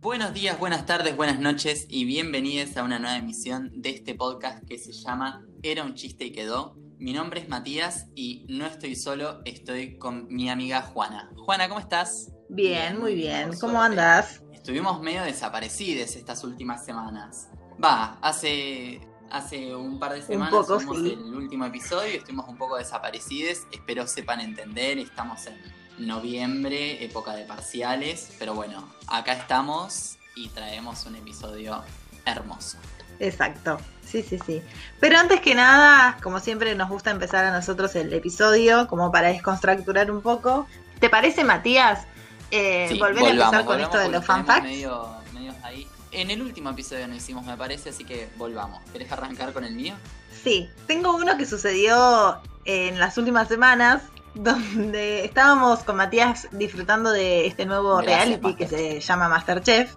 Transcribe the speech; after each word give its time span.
Buenos 0.00 0.32
días, 0.32 0.56
buenas 0.60 0.86
tardes, 0.86 1.16
buenas 1.16 1.40
noches 1.40 1.84
y 1.88 2.04
bienvenidos 2.04 2.76
a 2.76 2.84
una 2.84 3.00
nueva 3.00 3.16
emisión 3.16 3.72
de 3.82 3.90
este 3.90 4.14
podcast 4.14 4.64
que 4.64 4.78
se 4.78 4.92
llama 4.92 5.44
Era 5.60 5.82
un 5.82 5.94
chiste 5.94 6.26
y 6.26 6.30
quedó. 6.30 6.76
Mi 6.98 7.12
nombre 7.12 7.40
es 7.40 7.48
Matías 7.48 8.06
y 8.14 8.46
no 8.48 8.64
estoy 8.66 8.94
solo, 8.94 9.40
estoy 9.44 9.98
con 9.98 10.28
mi 10.28 10.50
amiga 10.50 10.82
Juana. 10.82 11.28
Juana, 11.36 11.68
¿cómo 11.68 11.80
estás? 11.80 12.30
Bien, 12.48 13.00
muy 13.00 13.16
bien. 13.16 13.50
¿Cómo 13.58 13.82
andas? 13.82 14.40
Estuvimos 14.52 15.02
medio 15.02 15.24
desaparecidos 15.24 16.14
estas 16.14 16.44
últimas 16.44 16.84
semanas. 16.84 17.48
Va, 17.82 18.20
hace, 18.22 19.00
hace 19.32 19.74
un 19.74 19.98
par 19.98 20.12
de 20.12 20.22
semanas 20.22 20.64
sí. 20.68 21.12
el 21.12 21.34
último 21.34 21.64
episodio 21.64 22.12
y 22.12 22.16
estuvimos 22.18 22.48
un 22.48 22.56
poco 22.56 22.76
desaparecidos. 22.76 23.66
Espero 23.72 24.06
sepan 24.06 24.38
entender, 24.38 24.98
estamos 25.00 25.44
en 25.48 25.56
noviembre, 25.98 27.04
época 27.04 27.34
de 27.34 27.44
parciales, 27.44 28.30
pero 28.38 28.54
bueno, 28.54 28.88
acá 29.06 29.32
estamos 29.32 30.16
y 30.34 30.48
traemos 30.48 31.04
un 31.06 31.16
episodio 31.16 31.82
hermoso. 32.24 32.78
Exacto. 33.18 33.78
Sí, 34.04 34.22
sí, 34.22 34.38
sí. 34.44 34.62
Pero 35.00 35.18
antes 35.18 35.40
que 35.40 35.54
nada, 35.54 36.16
como 36.22 36.40
siempre 36.40 36.74
nos 36.74 36.88
gusta 36.88 37.10
empezar 37.10 37.44
a 37.44 37.52
nosotros 37.52 37.94
el 37.96 38.12
episodio, 38.12 38.86
como 38.88 39.12
para 39.12 39.28
desconstructurar 39.28 40.10
un 40.10 40.22
poco. 40.22 40.66
¿Te 40.98 41.10
parece, 41.10 41.44
Matías, 41.44 42.06
eh, 42.50 42.86
Sí, 42.90 42.98
volver 42.98 43.24
a 43.24 43.30
empezar 43.30 43.64
con 43.64 43.80
esto 43.80 43.98
de 43.98 44.08
los 44.08 44.24
porque 44.24 44.26
fan 44.26 44.46
tenemos 44.46 44.56
facts? 44.56 44.64
Medio, 44.64 45.08
medios 45.34 45.56
ahí. 45.62 45.86
En 46.10 46.30
el 46.30 46.40
último 46.40 46.70
episodio 46.70 47.06
no 47.06 47.14
hicimos, 47.14 47.44
me 47.44 47.56
parece, 47.56 47.90
así 47.90 48.04
que 48.04 48.28
volvamos. 48.36 48.80
¿Querés 48.92 49.12
arrancar 49.12 49.52
con 49.52 49.64
el 49.64 49.74
mío? 49.74 49.94
Sí, 50.42 50.70
tengo 50.86 51.14
uno 51.14 51.36
que 51.36 51.44
sucedió 51.44 52.40
en 52.64 52.98
las 52.98 53.18
últimas 53.18 53.48
semanas, 53.48 54.02
donde 54.38 55.24
estábamos 55.24 55.80
con 55.80 55.96
Matías 55.96 56.46
disfrutando 56.52 57.10
de 57.10 57.46
este 57.46 57.66
nuevo 57.66 57.96
Gracias, 57.96 58.24
reality 58.24 58.54
que 58.54 58.68
se 58.68 59.00
llama 59.00 59.28
Masterchef. 59.28 59.96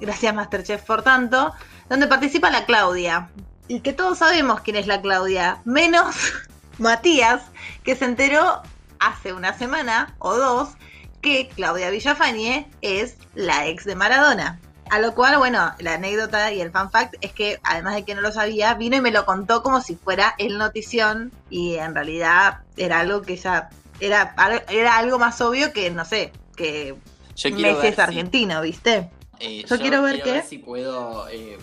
Gracias 0.00 0.34
Masterchef 0.34 0.82
por 0.84 1.02
tanto, 1.02 1.52
donde 1.88 2.06
participa 2.06 2.50
la 2.50 2.64
Claudia. 2.64 3.28
Y 3.68 3.80
que 3.80 3.92
todos 3.92 4.18
sabemos 4.18 4.60
quién 4.62 4.76
es 4.76 4.86
la 4.86 5.02
Claudia, 5.02 5.60
menos 5.64 6.16
Matías, 6.78 7.42
que 7.82 7.94
se 7.94 8.06
enteró 8.06 8.62
hace 9.00 9.34
una 9.34 9.56
semana 9.56 10.14
o 10.18 10.34
dos 10.34 10.70
que 11.20 11.48
Claudia 11.54 11.90
Villafañe 11.90 12.68
es 12.80 13.16
la 13.34 13.66
ex 13.66 13.84
de 13.84 13.94
Maradona. 13.96 14.60
A 14.94 15.00
lo 15.00 15.12
cual, 15.12 15.38
bueno, 15.38 15.72
la 15.80 15.94
anécdota 15.94 16.52
y 16.52 16.60
el 16.60 16.70
fan 16.70 16.88
fact 16.88 17.16
es 17.20 17.32
que, 17.32 17.58
además 17.64 17.96
de 17.96 18.04
que 18.04 18.14
no 18.14 18.20
lo 18.20 18.30
sabía, 18.30 18.74
vino 18.74 18.94
y 18.94 19.00
me 19.00 19.10
lo 19.10 19.26
contó 19.26 19.60
como 19.60 19.80
si 19.80 19.96
fuera 19.96 20.36
el 20.38 20.56
notición 20.56 21.32
y 21.50 21.74
en 21.74 21.96
realidad 21.96 22.58
era 22.76 23.00
algo 23.00 23.22
que 23.22 23.36
ya 23.36 23.70
era, 23.98 24.36
era 24.68 24.96
algo 24.96 25.18
más 25.18 25.40
obvio 25.40 25.72
que, 25.72 25.90
no 25.90 26.04
sé, 26.04 26.30
que 26.54 26.94
Messi 27.50 27.88
es 27.88 27.96
si- 27.96 28.00
argentino, 28.00 28.60
¿viste? 28.60 29.10
Eh, 29.40 29.64
Yo 29.68 29.80
quiero 29.80 30.00
ver 30.00 30.22
qué. 30.22 30.42
si 30.42 30.58
puedo, 30.58 31.26
eh, 31.28 31.58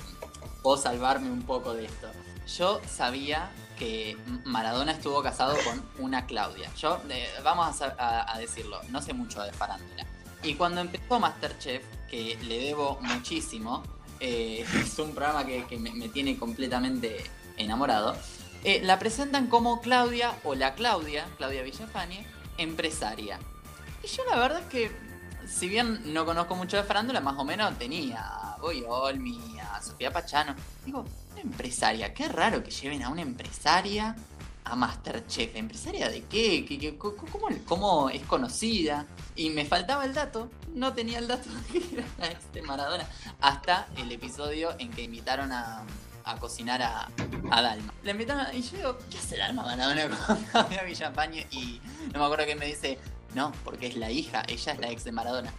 puedo 0.61 0.75
salvarme 0.75 1.31
un 1.31 1.43
poco 1.43 1.73
de 1.73 1.85
esto. 1.85 2.11
Yo 2.57 2.81
sabía 2.85 3.49
que 3.79 4.17
Maradona 4.43 4.91
estuvo 4.91 5.23
casado 5.23 5.55
con 5.63 5.81
una 6.05 6.25
Claudia. 6.25 6.69
Yo, 6.75 6.99
eh, 7.07 7.29
vamos 7.45 7.81
a- 7.81 8.25
a 8.29 8.37
decirlo, 8.39 8.81
no 8.89 9.01
sé 9.01 9.13
mucho 9.13 9.41
de 9.41 9.53
farándula. 9.53 10.05
Y 10.43 10.55
cuando 10.55 10.81
empezó 10.81 11.19
Masterchef, 11.19 11.83
que 12.09 12.37
le 12.43 12.59
debo 12.59 12.99
muchísimo, 13.01 13.83
eh, 14.19 14.65
es 14.75 14.99
un 14.99 15.13
programa 15.13 15.45
que, 15.45 15.77
me 15.77 16.09
tiene 16.09 16.37
completamente 16.37 17.23
enamorado, 17.57 18.15
eh, 18.63 18.79
la 18.83 18.99
presentan 18.99 19.47
como 19.47 19.81
Claudia 19.81 20.35
o 20.43 20.53
la 20.53 20.75
Claudia, 20.75 21.27
Claudia 21.37 21.63
Villafañe, 21.63 22.25
empresaria. 22.57 23.39
Y 24.03 24.07
yo 24.07 24.23
la 24.29 24.37
verdad 24.37 24.59
es 24.59 24.65
que, 24.67 24.91
si 25.47 25.67
bien 25.67 26.13
no 26.13 26.25
conozco 26.25 26.55
mucho 26.55 26.77
de 26.77 26.83
farándula, 26.83 27.21
más 27.21 27.37
o 27.39 27.43
menos 27.43 27.77
tenía 27.79 28.21
a 28.21 28.57
Boy 28.57 28.83
Olmi, 28.87 29.59
a 29.59 29.81
Sofía 29.81 30.11
Pachano. 30.11 30.55
Digo, 30.85 31.05
una 31.31 31.41
empresaria, 31.41 32.13
qué 32.13 32.27
raro 32.27 32.63
que 32.63 32.69
lleven 32.69 33.01
a 33.01 33.09
una 33.09 33.21
empresaria 33.21 34.15
a 34.63 34.75
Masterchef. 34.75 35.55
¿Empresaria 35.55 36.09
de 36.09 36.23
qué? 36.23 36.65
¿Qué- 36.65 36.97
cómo, 36.97 37.15
cómo 37.65 38.09
es 38.09 38.21
conocida? 38.23 39.05
Y 39.35 39.49
me 39.49 39.65
faltaba 39.65 40.05
el 40.05 40.13
dato, 40.13 40.49
no 40.73 40.93
tenía 40.93 41.19
el 41.19 41.27
dato 41.27 41.49
de 41.73 42.03
de 42.53 42.61
Maradona. 42.61 43.05
Hasta 43.41 43.87
el 43.97 44.11
episodio 44.11 44.75
en 44.79 44.91
que 44.91 45.03
invitaron 45.03 45.51
a, 45.51 45.83
a 46.23 46.35
cocinar 46.37 46.81
a, 46.81 47.09
a 47.49 47.61
Dalma. 47.61 47.93
Le 48.03 48.11
invitaron 48.11 48.47
y 48.55 48.61
yo 48.61 48.77
digo, 48.77 48.97
¿qué 49.09 49.17
hace 49.17 49.37
Dalma 49.37 49.63
Maradona 49.63 50.09
con 50.27 50.43
Claudia 50.45 50.83
Villafañe? 50.83 51.47
Y 51.51 51.81
no 52.13 52.19
me 52.19 52.25
acuerdo 52.25 52.45
que 52.45 52.55
me 52.55 52.65
dice, 52.67 52.99
no, 53.33 53.51
porque 53.63 53.87
es 53.87 53.95
la 53.95 54.11
hija, 54.11 54.43
ella 54.47 54.73
es 54.73 54.79
la 54.79 54.89
ex 54.91 55.03
de 55.03 55.11
Maradona. 55.11 55.51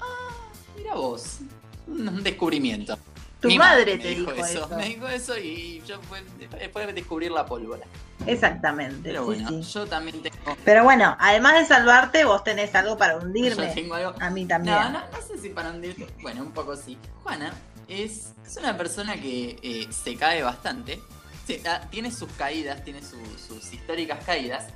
Ah, 0.00 0.48
mira 0.76 0.94
vos, 0.94 1.38
un 1.86 2.22
descubrimiento. 2.22 2.98
Tu 3.40 3.48
Mi 3.48 3.58
madre 3.58 3.96
te 3.98 4.08
dijo 4.08 4.32
eso. 4.32 4.68
Me 4.76 4.84
dijo 4.86 5.08
eso 5.08 5.36
y 5.38 5.82
yo 5.86 6.00
fue, 6.02 6.22
después 6.58 6.86
de 6.86 6.92
descubrir 6.92 7.30
la 7.30 7.46
pólvora. 7.46 7.86
Exactamente. 8.26 9.00
Pero 9.02 9.24
bueno, 9.24 9.48
sí. 9.48 9.62
yo 9.72 9.86
también 9.86 10.22
tengo. 10.22 10.36
Pero 10.64 10.84
bueno, 10.84 11.16
además 11.18 11.54
de 11.54 11.64
salvarte, 11.66 12.24
vos 12.24 12.44
tenés 12.44 12.74
algo 12.74 12.98
para 12.98 13.14
Yo 13.14 13.20
hundirme. 13.26 13.68
tengo 13.68 13.94
algo. 13.94 14.14
A 14.20 14.30
mí 14.30 14.44
también. 14.46 14.74
No, 14.76 14.90
no, 14.90 15.00
no 15.10 15.22
sé 15.26 15.38
si 15.38 15.48
para 15.48 15.70
hundirte. 15.70 16.06
Bueno, 16.20 16.42
un 16.42 16.52
poco 16.52 16.76
sí. 16.76 16.98
Juana 17.22 17.52
es, 17.88 18.34
es 18.46 18.56
una 18.58 18.76
persona 18.76 19.14
que 19.20 19.58
eh, 19.62 19.88
se 19.90 20.16
cae 20.16 20.42
bastante. 20.42 21.00
Ah, 21.66 21.80
tiene 21.90 22.12
sus 22.12 22.30
caídas, 22.32 22.84
tiene 22.84 23.00
su- 23.02 23.16
sus 23.48 23.72
históricas 23.72 24.22
caídas. 24.24 24.66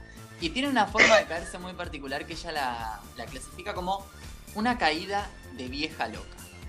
Y 0.41 0.51
tiene 0.51 0.69
una 0.69 0.87
forma 0.87 1.17
de 1.19 1.27
caerse 1.27 1.59
muy 1.59 1.73
particular 1.75 2.27
que 2.27 2.33
ella 2.33 2.51
la, 2.51 3.01
la 3.17 3.27
clasifica 3.27 3.75
como 3.75 4.05
una 4.55 4.77
caída 4.79 5.29
de 5.57 5.69
vieja 5.69 6.09
loca. 6.09 6.27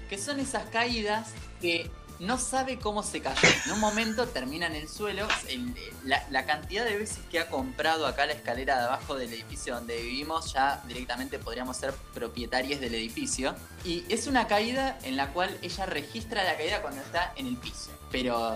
Que 0.09 0.19
son 0.19 0.39
esas 0.39 0.63
caídas 0.69 1.29
que 1.61 1.89
no 2.19 2.37
sabe 2.37 2.79
cómo 2.79 3.03
se 3.03 3.19
cayó. 3.21 3.47
En 3.65 3.73
un 3.73 3.79
momento 3.81 4.25
termina 4.27 4.67
en 4.67 4.75
el 4.75 4.87
suelo. 4.87 5.27
El- 5.49 5.75
la, 6.05 6.23
la 6.29 6.45
cantidad 6.45 6.85
de 6.85 6.95
veces 6.97 7.19
que 7.29 7.39
ha 7.39 7.47
comprado 7.49 8.07
acá 8.07 8.25
la 8.25 8.31
escalera 8.33 8.77
de 8.77 8.83
abajo 8.85 9.15
del 9.15 9.33
edificio 9.33 9.75
donde 9.75 10.01
vivimos, 10.01 10.53
ya 10.53 10.81
directamente 10.87 11.39
podríamos 11.39 11.75
ser 11.75 11.93
propietarios 12.13 12.79
del 12.79 12.95
edificio. 12.95 13.53
Y 13.83 14.05
es 14.07 14.27
una 14.27 14.47
caída 14.47 14.97
en 15.03 15.17
la 15.17 15.33
cual 15.33 15.57
ella 15.61 15.85
registra 15.85 16.43
la 16.45 16.55
caída 16.55 16.81
cuando 16.81 17.01
está 17.01 17.33
en 17.35 17.47
el 17.47 17.57
piso. 17.57 17.91
Pero 18.11 18.55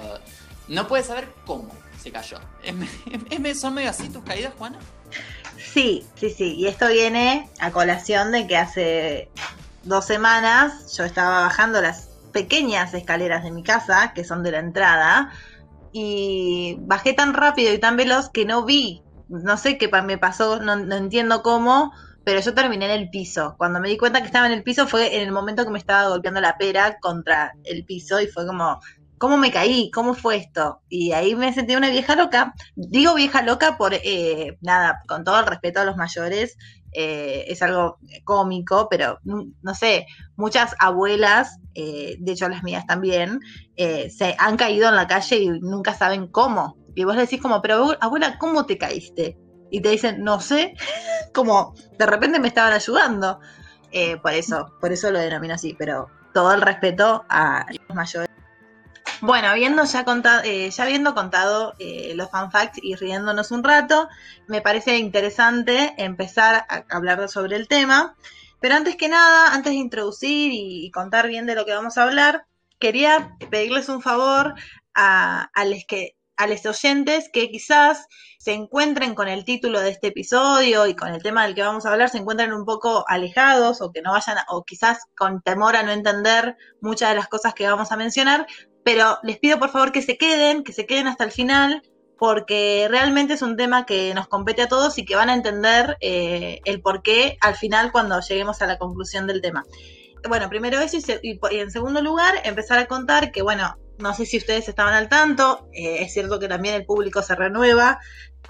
no 0.70 0.88
puede 0.88 1.04
saber 1.04 1.34
cómo 1.46 1.70
se 2.02 2.12
cayó. 2.14 2.40
¿Es- 2.64 2.76
es- 3.46 3.60
¿Son 3.60 3.74
medio 3.74 3.90
así 3.90 4.08
tus 4.08 4.24
caídas, 4.24 4.54
Juana? 4.58 4.80
Sí, 5.74 6.06
sí, 6.16 6.30
sí. 6.30 6.56
Y 6.56 6.68
esto 6.68 6.88
viene 6.88 7.50
a 7.60 7.72
colación 7.72 8.32
de 8.32 8.48
que 8.48 8.56
hace 8.56 9.30
dos 9.84 10.06
semanas 10.06 10.96
yo 10.96 11.04
estaba 11.04 11.42
bajando 11.42 11.82
las 11.82 12.09
pequeñas 12.32 12.94
escaleras 12.94 13.44
de 13.44 13.52
mi 13.52 13.64
casa, 13.64 14.14
que 14.14 14.24
son 14.24 14.44
de 14.44 14.52
la 14.52 14.60
entrada, 14.60 15.32
y 15.92 16.78
bajé 16.82 17.14
tan 17.14 17.34
rápido 17.34 17.74
y 17.74 17.80
tan 17.80 17.98
veloz 17.98 18.30
que 18.30 18.46
no 18.46 18.66
vi, 18.66 19.04
no 19.28 19.58
sé 19.58 19.78
qué 19.78 19.90
me 20.04 20.18
pasó, 20.18 20.60
no, 20.60 20.76
no 20.76 20.96
entiendo 20.96 21.42
cómo, 21.42 21.92
pero 22.24 22.42
yo 22.42 22.54
terminé 22.54 22.86
en 22.86 23.02
el 23.02 23.10
piso. 23.10 23.56
Cuando 23.58 23.80
me 23.80 23.90
di 23.90 23.98
cuenta 23.98 24.22
que 24.22 24.28
estaba 24.28 24.48
en 24.48 24.54
el 24.54 24.64
piso 24.64 24.88
fue 24.88 25.16
en 25.16 25.24
el 25.24 25.32
momento 25.32 25.66
que 25.66 25.72
me 25.72 25.80
estaba 25.80 26.10
golpeando 26.10 26.42
la 26.42 26.58
pera 26.58 26.98
contra 27.00 27.54
el 27.64 27.86
piso 27.86 28.20
y 28.22 28.28
fue 28.28 28.46
como, 28.46 28.80
¿cómo 29.18 29.38
me 29.38 29.52
caí? 29.52 29.92
¿Cómo 29.92 30.14
fue 30.14 30.38
esto? 30.38 30.82
Y 30.90 31.12
ahí 31.12 31.36
me 31.36 31.54
sentí 31.54 31.76
una 31.76 31.90
vieja 31.90 32.16
loca. 32.16 32.54
Digo 32.76 33.16
vieja 33.16 33.42
loca 33.42 33.78
por, 33.78 33.94
eh, 33.94 34.58
nada, 34.62 35.02
con 35.08 35.24
todo 35.24 35.40
el 35.40 35.46
respeto 35.46 35.80
a 35.82 35.86
los 35.86 35.98
mayores, 35.98 36.58
eh, 36.92 37.46
es 37.48 37.62
algo 37.62 37.98
cómico, 38.24 38.88
pero 38.90 39.20
no, 39.24 39.46
no 39.62 39.76
sé, 39.76 40.06
muchas 40.36 40.76
abuelas, 40.80 41.58
eh, 41.76 42.16
de 42.20 42.32
hecho 42.32 42.50
las 42.50 42.64
mías 42.64 42.86
también, 42.88 43.40
eh, 43.76 44.10
se 44.10 44.36
han 44.40 44.58
caído 44.58 44.90
en 44.90 44.96
la 44.96 45.08
calle 45.08 45.38
y 45.38 45.50
nunca 45.50 45.94
saben 45.94 46.28
cómo. 46.28 46.78
Y 46.96 47.04
vos 47.04 47.16
decís 47.16 47.42
como, 47.42 47.62
pero 47.62 47.76
abu- 47.76 47.98
abuela, 48.02 48.38
¿cómo 48.40 48.66
te 48.66 48.78
caíste? 48.78 49.38
Y 49.70 49.82
te 49.82 49.90
dicen, 49.90 50.24
no 50.24 50.40
sé, 50.40 50.74
como 51.34 51.74
de 51.98 52.06
repente 52.06 52.40
me 52.40 52.48
estaban 52.48 52.74
ayudando. 52.74 53.40
Eh, 53.92 54.18
por 54.18 54.34
eso, 54.34 54.68
por 54.80 54.92
eso 54.92 55.12
lo 55.12 55.20
denomino 55.20 55.54
así, 55.56 55.76
pero 55.78 56.08
todo 56.34 56.54
el 56.54 56.62
respeto 56.62 57.24
a 57.30 57.66
los 57.88 57.96
mayores. 57.96 58.29
Bueno, 59.22 59.50
habiendo 59.50 59.84
ya 59.84 60.06
contado, 60.06 60.42
eh, 60.46 60.70
ya 60.70 60.84
habiendo 60.84 61.14
contado 61.14 61.74
eh, 61.80 62.14
los 62.16 62.30
fan 62.32 62.52
facts 62.52 62.80
y 62.82 62.96
riéndonos 62.96 63.52
un 63.52 63.64
rato, 63.64 64.08
me 64.48 64.62
parece 64.62 64.98
interesante 64.98 65.94
empezar 65.98 66.66
a 66.70 66.86
hablar 66.90 67.28
sobre 67.28 67.58
el 67.58 67.68
tema. 67.68 68.16
Pero 68.62 68.76
antes 68.76 68.96
que 68.96 69.10
nada, 69.10 69.54
antes 69.54 69.74
de 69.74 69.80
introducir 69.80 70.52
y, 70.54 70.90
contar 70.92 71.28
bien 71.28 71.46
de 71.46 71.56
lo 71.56 71.66
que 71.66 71.74
vamos 71.74 71.98
a 71.98 72.04
hablar, 72.04 72.46
quería 72.80 73.36
pedirles 73.50 73.90
un 73.90 74.02
favor 74.02 74.54
a, 74.94 75.50
a 75.54 75.66
los 75.66 75.86
que 75.86 76.16
a 76.40 76.48
los 76.48 76.66
oyentes 76.66 77.30
que 77.32 77.52
quizás 77.52 78.08
se 78.40 78.54
encuentren 78.54 79.14
con 79.14 79.28
el 79.28 79.44
título 79.44 79.82
de 79.82 79.90
este 79.90 80.08
episodio 80.08 80.88
y 80.88 80.96
con 80.96 81.10
el 81.10 81.22
tema 81.22 81.44
del 81.44 81.54
que 81.54 81.62
vamos 81.62 81.86
a 81.86 81.92
hablar, 81.92 82.10
se 82.10 82.18
encuentren 82.18 82.54
un 82.54 82.64
poco 82.64 83.04
alejados 83.10 83.82
o 83.82 83.92
que 83.92 84.02
no 84.02 84.14
vayan, 84.14 84.38
o 84.48 84.64
quizás 84.64 85.00
con 85.18 85.42
temor 85.42 85.76
a 85.76 85.84
no 85.84 85.92
entender 85.92 86.56
muchas 86.80 87.10
de 87.10 87.16
las 87.16 87.28
cosas 87.28 87.54
que 87.54 87.68
vamos 87.68 87.92
a 87.92 87.98
mencionar, 87.98 88.48
pero 88.86 89.20
les 89.22 89.38
pido 89.38 89.60
por 89.60 89.70
favor 89.70 89.92
que 89.92 90.02
se 90.02 90.18
queden, 90.18 90.64
que 90.64 90.72
se 90.72 90.86
queden 90.86 91.08
hasta 91.08 91.26
el 91.26 91.32
final, 91.32 91.82
porque 92.18 92.88
realmente 92.90 93.34
es 93.34 93.42
un 93.42 93.58
tema 93.58 93.86
que 93.86 94.14
nos 94.14 94.30
compete 94.30 94.62
a 94.62 94.70
todos 94.70 94.98
y 94.98 95.04
que 95.04 95.18
van 95.18 95.30
a 95.30 95.34
entender 95.34 95.98
eh, 96.00 96.62
el 96.64 96.82
por 96.82 97.02
qué 97.02 97.38
al 97.42 97.56
final 97.56 97.92
cuando 97.92 98.18
lleguemos 98.22 98.62
a 98.62 98.68
la 98.68 98.78
conclusión 98.78 99.28
del 99.28 99.42
tema. 99.42 99.66
bueno, 100.30 100.48
primero 100.48 100.80
eso 100.80 100.98
y, 101.22 101.38
en 101.52 101.72
segundo 101.72 102.02
lugar 102.02 102.36
empezar 102.46 102.80
a 102.80 102.88
contar 102.88 103.34
que, 103.34 103.42
bueno, 103.42 103.76
no 104.00 104.14
sé 104.14 104.26
si 104.26 104.38
ustedes 104.38 104.68
estaban 104.68 104.94
al 104.94 105.10
tanto, 105.10 105.68
eh, 105.74 105.98
es 106.00 106.14
cierto 106.14 106.40
que 106.40 106.48
también 106.48 106.76
el 106.76 106.86
público 106.86 107.22
se 107.22 107.36
renueva, 107.36 108.00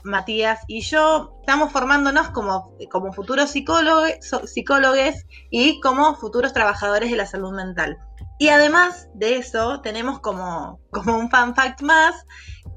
Matías 0.04 0.62
y 0.68 0.82
yo 0.82 1.36
estamos 1.42 1.74
formándonos 1.74 2.30
como, 2.30 2.78
como 2.90 3.12
futuros 3.12 3.50
psicólogos, 3.50 4.12
psicólogos 4.46 5.26
y 5.50 5.82
como 5.82 6.16
futuros 6.16 6.54
trabajadores 6.54 7.12
de 7.12 7.18
la 7.18 7.26
salud 7.26 7.52
mental. 7.52 7.98
Y 8.38 8.50
además 8.50 9.10
de 9.14 9.36
eso, 9.36 9.82
tenemos 9.82 10.20
como, 10.20 10.80
como 10.92 11.18
un 11.18 11.30
fan 11.30 11.54
fact 11.54 11.82
más 11.82 12.16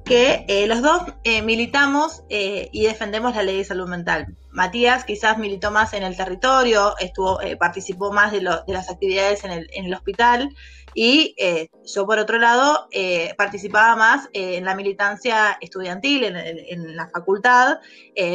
que 0.04 0.44
eh, 0.48 0.66
los 0.66 0.82
dos 0.82 1.02
eh, 1.22 1.42
militamos 1.42 2.24
y 2.28 2.86
defendemos 2.86 3.36
la 3.36 3.44
ley 3.44 3.58
de 3.58 3.64
salud 3.64 3.88
mental. 3.88 4.36
Matías 4.50 5.04
quizás 5.04 5.38
militó 5.38 5.70
más 5.70 5.92
en 5.92 6.02
el 6.02 6.16
territorio, 6.16 6.96
estuvo, 6.98 7.38
participó 7.60 8.12
más 8.12 8.32
de, 8.32 8.40
de, 8.40 8.72
las 8.72 8.90
actividades 8.90 9.44
en 9.44 9.52
el, 9.52 9.68
en 9.74 9.84
el 9.84 9.94
hospital 9.94 10.48
y 10.94 11.34
yo 11.84 12.06
por 12.06 12.18
otro 12.18 12.38
lado 12.38 12.88
participaba 13.36 13.96
más 13.96 14.28
en 14.32 14.64
la 14.64 14.74
militancia 14.74 15.58
estudiantil, 15.60 16.24
en, 16.24 16.36
en 16.36 16.96
la 16.96 17.08
facultad, 17.08 17.78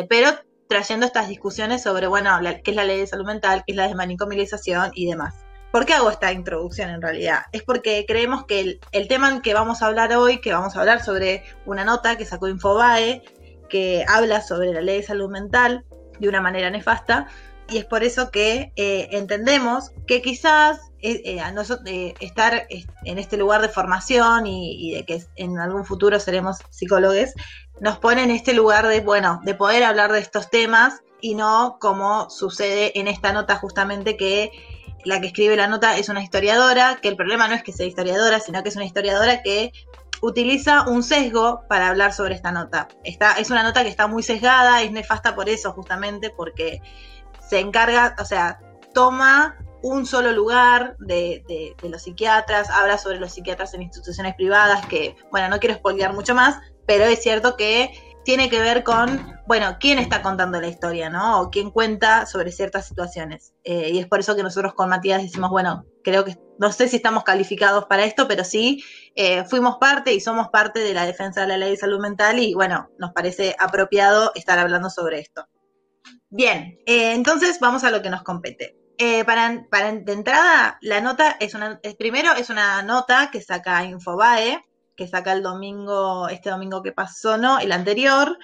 pero 0.10 0.30
trayendo 0.68 1.06
estas 1.06 1.28
discusiones 1.28 1.82
sobre, 1.82 2.08
bueno, 2.08 2.38
qué 2.64 2.72
es 2.72 2.76
la 2.76 2.84
ley 2.84 3.00
de 3.00 3.08
salud 3.08 3.26
mental, 3.26 3.64
qué 3.66 3.74
es 3.74 3.78
la 3.78 3.88
desmanicomilización 3.88 4.92
y 4.94 5.08
demás. 5.08 5.48
¿Por 5.72 5.86
qué 5.86 5.94
hago 5.94 6.10
esta 6.10 6.32
introducción 6.32 6.90
en 6.90 7.02
realidad? 7.02 7.44
Es 7.52 7.64
porque 7.64 8.06
creemos 8.08 8.46
que 8.46 8.80
el, 8.92 9.08
tema 9.08 9.42
que 9.42 9.54
vamos 9.54 9.82
a 9.82 9.88
hablar 9.88 10.14
hoy, 10.14 10.40
que 10.40 10.54
vamos 10.54 10.76
a 10.76 10.80
hablar 10.80 11.04
sobre 11.04 11.44
una 11.66 11.84
nota 11.84 12.18
que 12.18 12.26
sacó 12.26 12.48
Infobae, 12.48 13.22
que 13.70 14.06
habla 14.08 14.42
sobre 14.42 14.74
la 14.74 14.82
ley 14.82 14.98
de 14.98 15.04
salud 15.04 15.30
mental 15.30 15.86
de 16.20 16.30
una 16.30 16.42
manera 16.42 16.70
nefasta, 16.70 17.28
y 17.70 17.78
es 17.78 17.86
por 17.86 18.04
eso 18.04 18.32
que 18.32 18.72
eh, 18.78 19.10
entendemos 19.12 19.92
que 20.08 20.22
quizás 20.22 20.87
eh, 21.02 21.40
eh, 21.86 22.14
estar 22.20 22.68
en 23.04 23.18
este 23.20 23.38
lugar 23.38 23.62
de 23.62 23.70
formación 23.70 24.48
y, 24.48 24.92
y, 24.92 24.96
de 24.96 25.06
que 25.06 25.24
en 25.36 25.60
algún 25.60 25.86
futuro 25.86 26.20
seremos 26.20 26.58
psicólogos, 26.70 27.34
nos 27.80 28.00
pone 28.00 28.24
en 28.24 28.32
este 28.32 28.54
lugar 28.54 28.88
de, 28.88 29.02
bueno, 29.02 29.40
de 29.44 29.54
poder 29.54 29.84
hablar 29.84 30.12
de 30.12 30.20
estos 30.20 30.50
temas 30.50 31.02
y 31.22 31.36
no 31.36 31.78
como 31.80 32.30
sucede 32.30 33.00
en 33.00 33.08
esta 33.08 33.34
nota 33.34 33.56
justamente 33.58 34.18
que 34.18 34.52
la 35.06 35.22
que 35.22 35.28
escribe 35.28 35.56
la 35.56 35.68
nota 35.68 35.98
es 35.98 36.10
una 36.10 36.24
historiadora, 36.24 37.00
que 37.02 37.08
el 37.08 37.16
problema 37.16 37.48
no 37.48 37.56
es 37.56 37.64
que 37.64 37.72
sea 37.72 37.86
historiadora, 37.86 38.40
sino 38.40 38.62
que 38.64 38.70
es 38.70 38.76
una 38.76 38.86
historiadora 38.86 39.42
que 39.42 39.72
utiliza 40.22 40.88
un 40.88 41.04
sesgo 41.04 41.62
para 41.70 41.90
hablar 41.90 42.14
sobre 42.14 42.36
esta 42.36 42.52
nota. 42.52 42.88
Está, 43.04 43.34
es 43.34 43.50
una 43.50 43.64
nota 43.64 43.84
que 43.84 43.90
está 43.90 44.08
muy 44.08 44.24
sesgada, 44.24 44.82
es 44.82 44.92
nefasta 44.92 45.36
por 45.36 45.48
eso, 45.50 45.72
justamente, 45.74 46.30
porque 46.30 46.82
se 47.48 47.60
encarga, 47.60 48.16
o 48.20 48.26
sea, 48.26 48.60
toma 48.94 49.56
un 49.82 50.06
solo 50.06 50.32
lugar 50.32 50.96
de, 51.00 51.76
los 51.84 52.04
psiquiatras, 52.04 52.70
habla 52.70 52.98
sobre 52.98 53.20
los 53.20 53.34
psiquiatras 53.34 53.74
en 53.74 53.84
instituciones 53.84 54.36
privadas, 54.36 54.86
que, 54.88 55.16
bueno, 55.32 55.50
no 55.50 55.60
quiero 55.60 55.76
spoilear 55.76 56.14
mucho 56.14 56.36
más, 56.36 56.60
pero 56.86 57.06
es 57.06 57.22
cierto 57.22 57.56
que 57.56 57.92
tiene 58.24 58.50
que 58.50 58.60
ver 58.60 58.84
con, 58.84 59.40
bueno, 59.48 59.78
quién 59.80 60.00
está 60.00 60.22
contando 60.22 60.60
la 60.60 60.68
historia, 60.68 61.10
¿no? 61.10 61.40
O 61.40 61.50
quién 61.50 61.72
cuenta 61.72 62.26
sobre 62.26 62.52
ciertas 62.52 62.86
situaciones. 62.86 63.54
Eh, 63.64 63.92
y 63.94 64.00
es 64.00 64.08
por 64.08 64.20
eso 64.20 64.36
que 64.36 64.44
nosotros 64.44 64.74
con 64.74 64.90
Matías 64.90 65.22
decimos, 65.22 65.50
bueno, 65.50 65.86
creo 66.04 66.26
que, 66.26 66.38
no 66.60 66.72
sé 66.74 66.90
si 66.90 66.98
estamos 66.98 67.24
calificados 67.24 67.86
para 67.86 68.04
esto, 68.04 68.28
pero 68.28 68.44
sí, 68.44 68.84
eh, 69.16 69.46
fuimos 69.46 69.78
parte 69.78 70.14
y 70.14 70.20
somos 70.20 70.50
parte 70.50 70.82
de 70.82 70.94
la 70.94 71.06
defensa 71.06 71.42
de 71.42 71.48
la 71.48 71.58
ley 71.58 71.72
de 71.72 71.78
salud 71.78 72.02
mental 72.02 72.40
y, 72.40 72.54
bueno, 72.54 72.90
nos 72.98 73.14
parece 73.14 73.56
apropiado 73.60 74.34
estar 74.36 74.60
hablando 74.60 74.90
sobre 74.90 75.20
esto. 75.20 75.48
Bien, 76.30 76.80
eh, 76.86 77.14
entonces 77.14 77.60
vamos 77.62 77.86
a 77.86 77.92
lo 77.92 78.02
que 78.02 78.10
nos 78.10 78.24
compete. 78.24 78.76
Para, 79.26 79.66
para 79.70 79.92
de 79.94 80.14
entrada, 80.14 80.78
la 80.82 81.02
nota 81.02 81.38
es 81.40 81.54
una, 81.54 81.80
primero 82.00 82.34
es 82.34 82.50
una 82.50 82.82
nota 82.82 83.30
que 83.32 83.42
saca 83.42 83.84
Infobae, 83.84 84.64
que 84.96 85.08
saca 85.08 85.34
el 85.34 85.44
domingo, 85.44 86.28
este 86.30 86.50
domingo 86.50 86.82
que 86.82 86.92
pasó, 86.92 87.38
¿no? 87.38 87.60
El 87.60 87.72
anterior, 87.72 88.38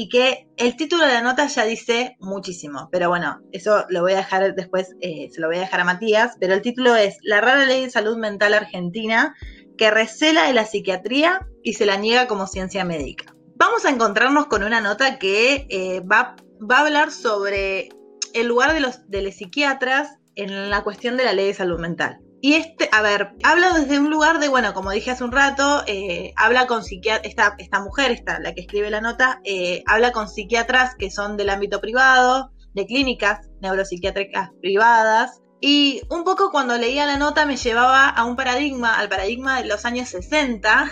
y 0.00 0.08
que 0.08 0.46
el 0.56 0.76
título 0.76 1.04
de 1.04 1.14
la 1.14 1.22
nota 1.22 1.48
ya 1.48 1.64
dice 1.64 2.16
muchísimo, 2.20 2.88
pero 2.92 3.08
bueno, 3.08 3.40
eso 3.50 3.84
lo 3.88 4.02
voy 4.02 4.12
a 4.12 4.18
dejar 4.18 4.54
después, 4.54 4.94
eh, 5.00 5.28
se 5.32 5.40
lo 5.40 5.48
voy 5.48 5.56
a 5.56 5.62
dejar 5.62 5.80
a 5.80 5.84
Matías, 5.84 6.36
pero 6.38 6.54
el 6.54 6.62
título 6.62 6.94
es 6.94 7.18
La 7.22 7.40
rara 7.40 7.64
ley 7.64 7.84
de 7.84 7.90
salud 7.90 8.16
mental 8.16 8.54
argentina 8.54 9.34
que 9.76 9.90
recela 9.90 10.44
de 10.44 10.52
la 10.52 10.66
psiquiatría 10.66 11.48
y 11.64 11.72
se 11.72 11.84
la 11.84 11.96
niega 11.96 12.28
como 12.28 12.46
ciencia 12.46 12.84
médica. 12.84 13.34
Vamos 13.56 13.84
a 13.84 13.90
encontrarnos 13.90 14.46
con 14.46 14.62
una 14.62 14.80
nota 14.80 15.18
que 15.18 15.66
eh, 15.68 16.00
va, 16.00 16.36
va 16.60 16.76
a 16.78 16.82
hablar 16.82 17.10
sobre 17.10 17.88
el 18.34 18.46
lugar 18.46 18.74
de 18.74 18.80
los, 18.80 19.08
de 19.08 19.22
los 19.22 19.34
psiquiatras 19.34 20.18
en 20.34 20.70
la 20.70 20.82
cuestión 20.82 21.16
de 21.16 21.24
la 21.24 21.32
ley 21.32 21.46
de 21.46 21.54
salud 21.54 21.80
mental. 21.80 22.20
Y 22.40 22.54
este, 22.54 22.88
a 22.92 23.02
ver, 23.02 23.32
habla 23.42 23.72
desde 23.72 23.98
un 23.98 24.10
lugar 24.10 24.38
de, 24.38 24.48
bueno, 24.48 24.72
como 24.72 24.92
dije 24.92 25.10
hace 25.10 25.24
un 25.24 25.32
rato, 25.32 25.82
eh, 25.86 26.32
habla 26.36 26.68
con 26.68 26.84
psiquiatras, 26.84 27.28
esta, 27.28 27.56
esta 27.58 27.80
mujer, 27.80 28.12
esta, 28.12 28.38
la 28.38 28.54
que 28.54 28.60
escribe 28.60 28.90
la 28.90 29.00
nota, 29.00 29.40
eh, 29.44 29.82
habla 29.86 30.12
con 30.12 30.28
psiquiatras 30.28 30.94
que 30.94 31.10
son 31.10 31.36
del 31.36 31.50
ámbito 31.50 31.80
privado, 31.80 32.52
de 32.74 32.86
clínicas 32.86 33.48
neuropsiquiátricas 33.60 34.50
privadas. 34.60 35.42
Y 35.60 36.02
un 36.10 36.22
poco 36.22 36.52
cuando 36.52 36.78
leía 36.78 37.06
la 37.06 37.18
nota 37.18 37.44
me 37.44 37.56
llevaba 37.56 38.08
a 38.08 38.24
un 38.24 38.36
paradigma, 38.36 38.96
al 38.96 39.08
paradigma 39.08 39.60
de 39.60 39.66
los 39.66 39.84
años 39.84 40.08
60. 40.10 40.88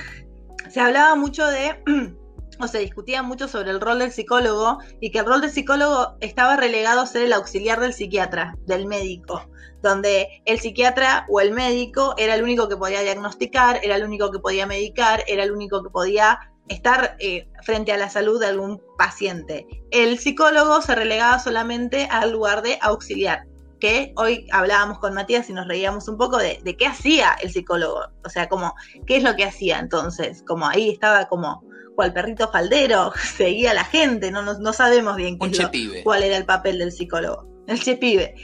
Se 0.69 0.81
hablaba 0.81 1.15
mucho 1.15 1.47
de 1.47 1.81
o 2.61 2.67
se 2.67 2.79
discutía 2.79 3.23
mucho 3.23 3.49
sobre 3.49 3.70
el 3.70 3.81
rol 3.81 3.99
del 3.99 4.12
psicólogo 4.12 4.79
y 5.00 5.11
que 5.11 5.20
el 5.20 5.26
rol 5.26 5.41
del 5.41 5.50
psicólogo 5.50 6.17
estaba 6.20 6.56
relegado 6.56 7.00
a 7.00 7.06
ser 7.06 7.23
el 7.23 7.32
auxiliar 7.32 7.81
del 7.81 7.93
psiquiatra, 7.93 8.56
del 8.67 8.87
médico, 8.87 9.49
donde 9.82 10.43
el 10.44 10.61
psiquiatra 10.61 11.26
o 11.29 11.41
el 11.41 11.53
médico 11.53 12.14
era 12.19 12.35
el 12.35 12.43
único 12.43 12.69
que 12.69 12.76
podía 12.76 13.00
diagnosticar, 13.03 13.81
era 13.82 13.97
el 13.97 14.05
único 14.05 14.31
que 14.31 14.38
podía 14.38 14.67
medicar, 14.67 15.23
era 15.26 15.43
el 15.43 15.53
único 15.53 15.82
que 15.82 15.91
podía 15.91 16.38
estar 16.69 17.17
eh, 17.20 17.49
frente 17.62 17.93
a 17.93 17.97
la 17.97 18.11
salud 18.11 18.41
de 18.41 18.47
algún 18.47 18.82
paciente. 18.99 19.67
El 19.91 20.19
psicólogo 20.19 20.82
se 20.82 20.94
relegaba 20.94 21.38
solamente 21.38 22.09
al 22.11 22.32
lugar 22.32 22.62
de 22.62 22.79
auxiliar, 22.81 23.47
que 23.81 24.12
hoy 24.17 24.47
hablábamos 24.52 24.99
con 24.99 25.14
Matías 25.14 25.49
y 25.50 25.52
nos 25.52 25.69
reíamos 25.69 26.09
un 26.09 26.17
poco 26.17 26.38
de, 26.38 26.61
qué 26.79 26.87
hacía 26.87 27.37
el 27.43 27.52
psicólogo, 27.52 28.00
o 28.25 28.29
sea, 28.29 28.49
como, 28.49 28.75
¿qué 29.06 29.17
es 29.17 29.23
lo 29.23 29.37
que 29.37 29.44
hacía 29.44 29.79
entonces? 29.79 30.43
Como 30.47 30.67
ahí 30.67 30.91
estaba 30.91 31.26
como 31.26 31.62
cual 31.96 32.12
perrito 32.12 32.48
faldero, 32.52 33.12
seguía 33.37 33.72
a 33.72 33.75
la 33.75 33.84
gente, 33.84 34.31
no, 34.31 34.43
no, 34.43 34.72
sabemos 34.72 35.16
bien 35.16 35.37
cuál 35.38 36.22
era 36.22 36.37
el 36.37 36.44
papel 36.44 36.78
del 36.78 36.93
psicólogo. 36.93 37.48
El 37.66 37.82
chepibe. 37.82 38.37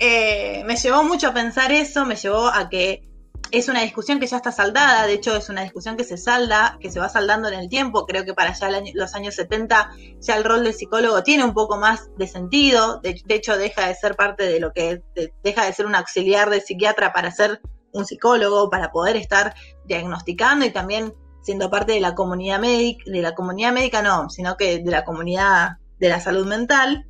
Eh, 0.00 0.64
me 0.66 0.76
llevó 0.76 1.04
mucho 1.04 1.28
a 1.28 1.34
pensar 1.34 1.70
eso, 1.70 2.04
me 2.04 2.16
llevó 2.16 2.48
a 2.48 2.68
que 2.68 3.06
es 3.50 3.68
una 3.68 3.82
discusión 3.82 4.18
que 4.18 4.26
ya 4.26 4.38
está 4.38 4.52
saldada, 4.52 5.06
de 5.06 5.14
hecho 5.14 5.36
es 5.36 5.48
una 5.48 5.62
discusión 5.62 5.96
que 5.96 6.04
se 6.04 6.16
salda, 6.16 6.78
que 6.80 6.90
se 6.90 6.98
va 6.98 7.08
saldando 7.08 7.48
en 7.48 7.54
el 7.54 7.68
tiempo, 7.68 8.06
creo 8.06 8.24
que 8.24 8.34
para 8.34 8.52
ya 8.52 8.68
los 8.94 9.14
años 9.14 9.34
70 9.36 9.90
ya 10.20 10.36
el 10.36 10.44
rol 10.44 10.64
del 10.64 10.74
psicólogo 10.74 11.22
tiene 11.22 11.44
un 11.44 11.54
poco 11.54 11.76
más 11.76 12.10
de 12.16 12.26
sentido, 12.26 13.00
de, 13.00 13.22
hecho 13.28 13.56
deja 13.56 13.88
de 13.88 13.94
ser 13.94 14.16
parte 14.16 14.44
de 14.44 14.60
lo 14.60 14.72
que 14.72 15.02
deja 15.42 15.64
de 15.64 15.72
ser 15.72 15.86
un 15.86 15.94
auxiliar 15.94 16.50
del 16.50 16.60
psiquiatra 16.60 17.12
para 17.12 17.30
ser 17.30 17.60
un 17.92 18.04
psicólogo, 18.04 18.68
para 18.68 18.90
poder 18.90 19.16
estar 19.16 19.54
diagnosticando 19.86 20.66
y 20.66 20.70
también 20.70 21.14
siendo 21.46 21.70
parte 21.70 21.92
de 21.92 22.00
la 22.00 22.16
comunidad 22.16 22.58
médica, 22.58 23.04
de 23.06 23.22
la 23.22 23.36
comunidad 23.36 23.72
médica 23.72 24.02
no, 24.02 24.28
sino 24.28 24.56
que 24.56 24.80
de 24.80 24.90
la 24.90 25.04
comunidad 25.04 25.76
de 26.00 26.08
la 26.08 26.18
salud 26.18 26.44
mental. 26.44 27.06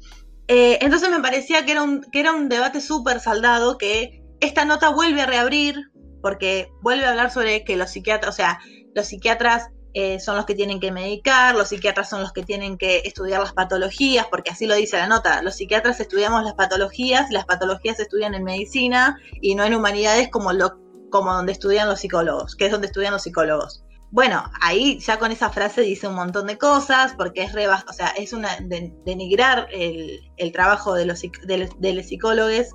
Eh, 0.47 0.79
entonces 0.83 1.09
me 1.11 1.21
parecía 1.21 1.65
que 1.65 1.73
era 1.73 1.83
un, 1.83 2.03
que 2.13 2.21
era 2.21 2.33
un 2.33 2.51
debate 2.51 2.83
súper 2.83 3.19
saldado 3.19 3.79
que 3.79 4.23
esta 4.41 4.67
nota 4.67 4.91
vuelve 4.91 5.23
a 5.23 5.27
reabrir 5.27 5.91
porque 6.21 6.69
vuelve 6.83 7.07
a 7.07 7.11
hablar 7.11 7.31
sobre 7.31 7.65
que 7.65 7.77
los 7.77 7.91
psiquiatras, 7.91 8.35
o 8.35 8.37
sea, 8.37 8.59
los 8.95 9.07
psiquiatras 9.07 9.71
eh, 9.95 10.21
son 10.21 10.37
los 10.37 10.45
que 10.45 10.55
tienen 10.55 10.81
que 10.81 10.93
medicar, 10.93 11.55
los 11.55 11.69
psiquiatras 11.69 12.11
son 12.11 12.21
los 12.21 12.35
que 12.35 12.43
tienen 12.43 12.77
que 12.77 12.99
estudiar 13.07 13.41
las 13.41 13.55
patologías, 13.55 14.27
porque 14.31 14.51
así 14.51 14.67
lo 14.67 14.75
dice 14.75 14.99
la 14.99 15.07
nota, 15.07 15.41
los 15.41 15.57
psiquiatras 15.57 15.99
estudiamos 15.99 16.45
las 16.45 16.53
patologías, 16.53 17.31
las 17.31 17.47
patologías 17.47 17.97
se 17.97 18.03
estudian 18.03 18.35
en 18.35 18.45
medicina 18.45 19.17
y 19.41 19.55
no 19.55 19.65
en 19.65 19.75
humanidades 19.75 20.29
como, 20.29 20.53
lo, 20.53 20.79
como 21.09 21.33
donde 21.33 21.53
estudian 21.53 21.89
los 21.89 22.01
psicólogos, 22.01 22.55
que 22.55 22.67
es 22.67 22.73
donde 22.73 22.89
estudian 22.89 23.15
los 23.15 23.23
psicólogos 23.23 23.86
bueno, 24.11 24.45
ahí 24.61 24.99
ya 25.01 25.19
con 25.19 25.33
esa 25.33 25.51
frase 25.51 25.83
dice 25.83 26.07
un 26.07 26.15
montón 26.15 26.47
de 26.47 26.59
cosas, 26.59 27.15
porque 27.17 27.43
es 27.43 27.53
rebas, 27.53 27.85
o 27.89 27.93
sea, 27.93 28.09
es 28.09 28.33
una 28.33 28.57
denigrar 29.05 29.69
el, 29.73 30.53
trabajo 30.53 30.95
de 30.95 31.07
los, 31.07 31.21
de, 31.21 32.03
psicólogos 32.05 32.69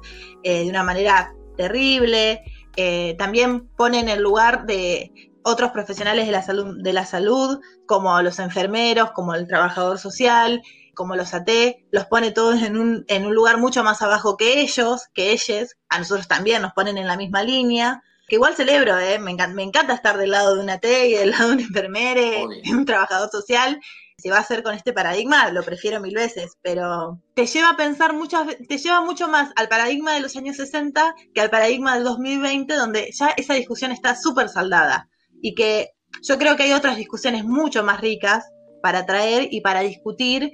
eh, 0.43 0.63
de 0.63 0.69
una 0.69 0.83
manera 0.83 1.33
terrible. 1.57 2.41
Eh, 2.75 3.15
también 3.17 3.67
pone 3.69 3.99
en 3.99 4.09
el 4.09 4.21
lugar 4.21 4.65
de 4.65 5.11
otros 5.43 5.71
profesionales 5.71 6.25
de 6.25 6.31
la 6.31 6.43
salud, 6.43 6.77
de 6.81 6.93
la 6.93 7.05
salud, 7.05 7.59
como 7.87 8.21
los 8.21 8.39
enfermeros, 8.39 9.11
como 9.11 9.33
el 9.33 9.47
trabajador 9.47 9.99
social, 9.99 10.61
como 10.93 11.15
los 11.15 11.33
AT, 11.33 11.49
los 11.91 12.05
pone 12.05 12.31
todos 12.31 12.61
en 12.61 12.77
un, 12.77 13.05
en 13.07 13.25
un 13.25 13.33
lugar 13.33 13.57
mucho 13.57 13.83
más 13.83 14.01
abajo 14.01 14.37
que 14.37 14.61
ellos, 14.61 15.07
que 15.13 15.31
ellos, 15.31 15.77
a 15.89 15.97
nosotros 15.97 16.27
también 16.27 16.61
nos 16.61 16.73
ponen 16.73 16.97
en 16.97 17.07
la 17.07 17.17
misma 17.17 17.43
línea 17.43 18.03
que 18.31 18.35
igual 18.35 18.55
celebro, 18.55 18.97
¿eh? 18.97 19.19
me, 19.19 19.31
encanta, 19.31 19.93
estar 19.93 20.17
del 20.17 20.31
lado 20.31 20.55
de 20.55 20.63
una 20.63 20.79
T 20.79 21.09
y 21.09 21.15
del 21.15 21.31
lado 21.31 21.49
de 21.49 21.55
un 21.55 21.59
enfermero, 21.59 22.47
de 22.47 22.61
un 22.71 22.85
trabajador 22.85 23.29
social. 23.29 23.77
si 24.17 24.29
va 24.29 24.37
a 24.37 24.43
ser 24.45 24.63
con 24.63 24.73
este 24.73 24.93
paradigma, 24.93 25.51
lo 25.51 25.63
prefiero 25.63 25.99
mil 25.99 26.15
veces, 26.15 26.53
pero 26.61 27.19
te 27.35 27.45
lleva 27.45 27.71
a 27.71 27.75
pensar 27.75 28.13
muchas 28.13 28.47
te 28.69 28.77
lleva 28.77 29.01
mucho 29.01 29.27
más 29.27 29.51
al 29.57 29.67
paradigma 29.67 30.13
de 30.13 30.21
los 30.21 30.37
años 30.37 30.55
60 30.55 31.13
que 31.33 31.41
al 31.41 31.49
paradigma 31.49 31.95
del 31.95 32.05
2020, 32.05 32.73
donde 32.73 33.11
ya 33.11 33.31
esa 33.35 33.53
discusión 33.53 33.91
está 33.91 34.15
súper 34.15 34.47
saldada. 34.47 35.09
Y 35.41 35.53
que 35.53 35.89
yo 36.21 36.37
creo 36.37 36.55
que 36.55 36.63
hay 36.63 36.71
otras 36.71 36.95
discusiones 36.95 37.43
mucho 37.43 37.83
más 37.83 37.99
ricas 37.99 38.45
para 38.81 39.05
traer 39.05 39.49
y 39.51 39.59
para 39.59 39.81
discutir 39.81 40.53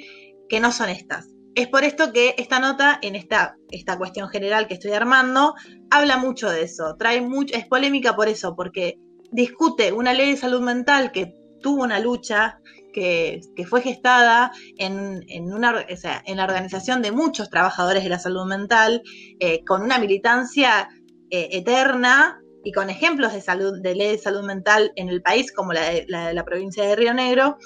que 0.49 0.59
no 0.59 0.71
son 0.71 0.89
estas. 0.89 1.27
Es 1.57 1.67
por 1.69 1.83
esto 1.83 2.13
que 2.13 2.35
esta 2.37 2.59
nota, 2.59 2.99
en 3.01 3.15
esta, 3.15 3.57
esta 3.71 3.97
cuestión 3.97 4.29
general 4.29 4.67
que 4.67 4.75
estoy 4.75 4.91
armando, 4.91 5.55
habla 5.89 6.17
mucho 6.17 6.51
de 6.51 6.61
eso, 6.61 6.95
trae 6.99 7.19
mucho, 7.19 7.55
es 7.55 7.65
polémica 7.65 8.15
por 8.15 8.27
eso, 8.27 8.55
porque 8.55 8.99
discute 9.31 9.91
una 9.91 10.13
ley 10.13 10.29
de 10.29 10.37
salud 10.37 10.61
mental 10.61 11.11
que 11.11 11.33
tuvo 11.59 11.81
una 11.81 11.99
lucha, 11.99 12.59
que, 12.93 13.41
fue 13.67 13.81
gestada 13.81 14.51
en, 14.77 15.23
una, 15.51 15.83
en 15.87 16.37
la 16.37 16.43
organización 16.43 17.01
de 17.01 17.11
muchos 17.11 17.49
trabajadores 17.49 18.03
de 18.03 18.09
la 18.09 18.19
salud 18.19 18.45
mental, 18.45 19.01
eh, 19.39 19.65
con 19.65 19.81
una 19.81 19.97
militancia 19.97 20.89
eh, 21.31 21.49
eterna 21.53 22.39
y 22.63 22.71
con 22.71 22.91
ejemplos 22.91 23.33
de, 23.33 23.41
salud, 23.41 23.81
de 23.81 23.95
ley 23.95 24.11
de 24.11 24.17
salud 24.19 24.43
mental 24.43 24.91
en 24.95 25.09
el 25.09 25.23
país, 25.23 25.51
como 25.51 25.73
la 25.73 25.89
de 25.89 26.05
la, 26.07 26.45
provincia 26.45 26.83
de 26.83 26.95
Río 26.95 27.15
Negro. 27.15 27.57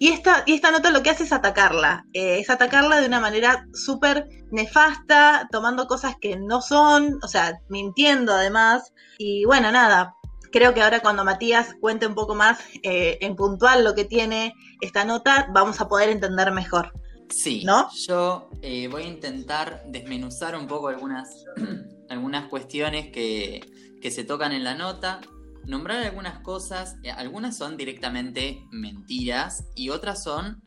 Y 0.00 0.08
esta, 0.08 0.44
y 0.46 0.52
esta 0.52 0.70
nota 0.70 0.90
lo 0.90 1.02
que 1.02 1.10
hace 1.10 1.24
es 1.24 1.32
atacarla, 1.32 2.06
eh, 2.12 2.38
es 2.38 2.50
atacarla 2.50 3.00
de 3.00 3.06
una 3.06 3.20
manera 3.20 3.66
súper 3.74 4.28
nefasta, 4.52 5.48
tomando 5.50 5.86
cosas 5.86 6.14
que 6.20 6.36
no 6.36 6.62
son, 6.62 7.18
o 7.22 7.28
sea, 7.28 7.60
mintiendo 7.68 8.32
además. 8.32 8.92
Y 9.18 9.44
bueno, 9.44 9.72
nada, 9.72 10.14
creo 10.52 10.74
que 10.74 10.82
ahora 10.82 11.00
cuando 11.00 11.24
Matías 11.24 11.74
cuente 11.80 12.06
un 12.06 12.14
poco 12.14 12.34
más 12.34 12.60
eh, 12.82 13.18
en 13.20 13.36
puntual 13.36 13.84
lo 13.84 13.94
que 13.94 14.04
tiene 14.04 14.54
esta 14.80 15.04
nota, 15.04 15.48
vamos 15.52 15.80
a 15.80 15.88
poder 15.88 16.10
entender 16.10 16.52
mejor. 16.52 16.92
Sí, 17.30 17.62
¿no? 17.64 17.90
yo 18.08 18.48
eh, 18.62 18.88
voy 18.88 19.02
a 19.02 19.06
intentar 19.06 19.82
desmenuzar 19.86 20.56
un 20.56 20.66
poco 20.66 20.88
algunas, 20.88 21.44
algunas 22.08 22.48
cuestiones 22.48 23.10
que, 23.10 23.60
se 24.10 24.24
tocan 24.24 24.52
en 24.52 24.64
la 24.64 24.74
nota, 24.74 25.20
nombrar 25.68 26.02
algunas 26.02 26.40
cosas, 26.40 26.96
eh, 27.04 27.10
algunas 27.10 27.56
son 27.56 27.76
directamente 27.76 28.64
mentiras 28.72 29.68
y 29.76 29.90
otras 29.90 30.22
son, 30.22 30.62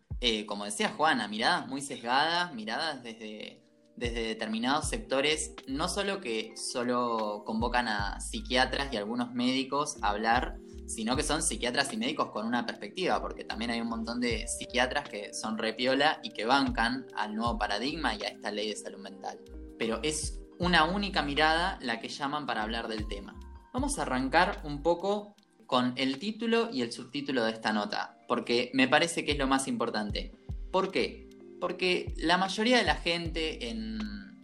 como 0.46 0.66
decía 0.66 0.94
Juana, 0.96 1.28
miradas 1.28 1.68
muy 1.68 1.82
sesgadas, 1.82 2.54
miradas 2.54 3.02
desde 3.02 3.62
desde 4.02 4.24
determinados 4.24 4.90
sectores, 4.90 5.54
no 5.68 5.88
solo 5.88 6.22
que 6.22 6.54
solo 6.58 7.44
convocan 7.46 7.88
a 7.88 8.20
psiquiatras 8.20 8.92
y 8.92 8.98
algunos 8.98 9.32
médicos 9.32 9.98
a 10.02 10.10
hablar, 10.10 10.58
sino 10.88 11.16
que 11.16 11.22
son 11.22 11.44
psiquiatras 11.44 11.94
y 11.94 11.98
médicos 11.98 12.32
con 12.32 12.48
una 12.48 12.66
perspectiva, 12.66 13.22
porque 13.22 13.44
también 13.44 13.70
hay 13.70 13.80
un 13.80 13.90
montón 13.90 14.20
de 14.20 14.48
psiquiatras 14.48 15.08
que 15.08 15.34
son 15.36 15.58
repiola 15.58 16.20
y 16.24 16.32
que 16.32 16.46
bancan 16.46 17.06
al 17.16 17.36
nuevo 17.36 17.60
paradigma 17.60 18.16
y 18.16 18.24
a 18.24 18.30
esta 18.30 18.52
ley 18.52 18.70
de 18.70 18.76
salud 18.76 19.00
mental. 19.00 19.40
Pero 19.78 20.00
es 20.02 20.42
una 20.58 20.86
única 20.86 21.22
mirada 21.22 21.78
la 21.82 22.00
que 22.00 22.10
llaman 22.10 22.48
para 22.48 22.64
hablar 22.64 22.88
del 22.88 23.08
tema. 23.08 23.40
Vamos 23.74 23.98
a 23.98 24.02
arrancar 24.02 24.60
un 24.66 24.84
poco 24.84 25.36
con 25.66 25.94
el 25.96 26.20
título 26.20 26.70
y 26.74 26.82
el 26.82 26.92
subtítulo 26.92 27.46
de 27.46 27.54
esta 27.54 27.72
nota, 27.72 28.18
porque 28.28 28.70
me 28.74 28.90
parece 28.90 29.24
que 29.24 29.32
es 29.32 29.38
lo 29.38 29.48
más 29.48 29.70
importante. 29.70 30.34
¿Por 30.72 30.92
qué? 30.92 31.30
Porque 31.62 32.14
la 32.18 32.38
mayoría 32.38 32.78
de 32.78 32.84
la 32.84 32.96
gente 32.96 33.70
en, 33.70 33.98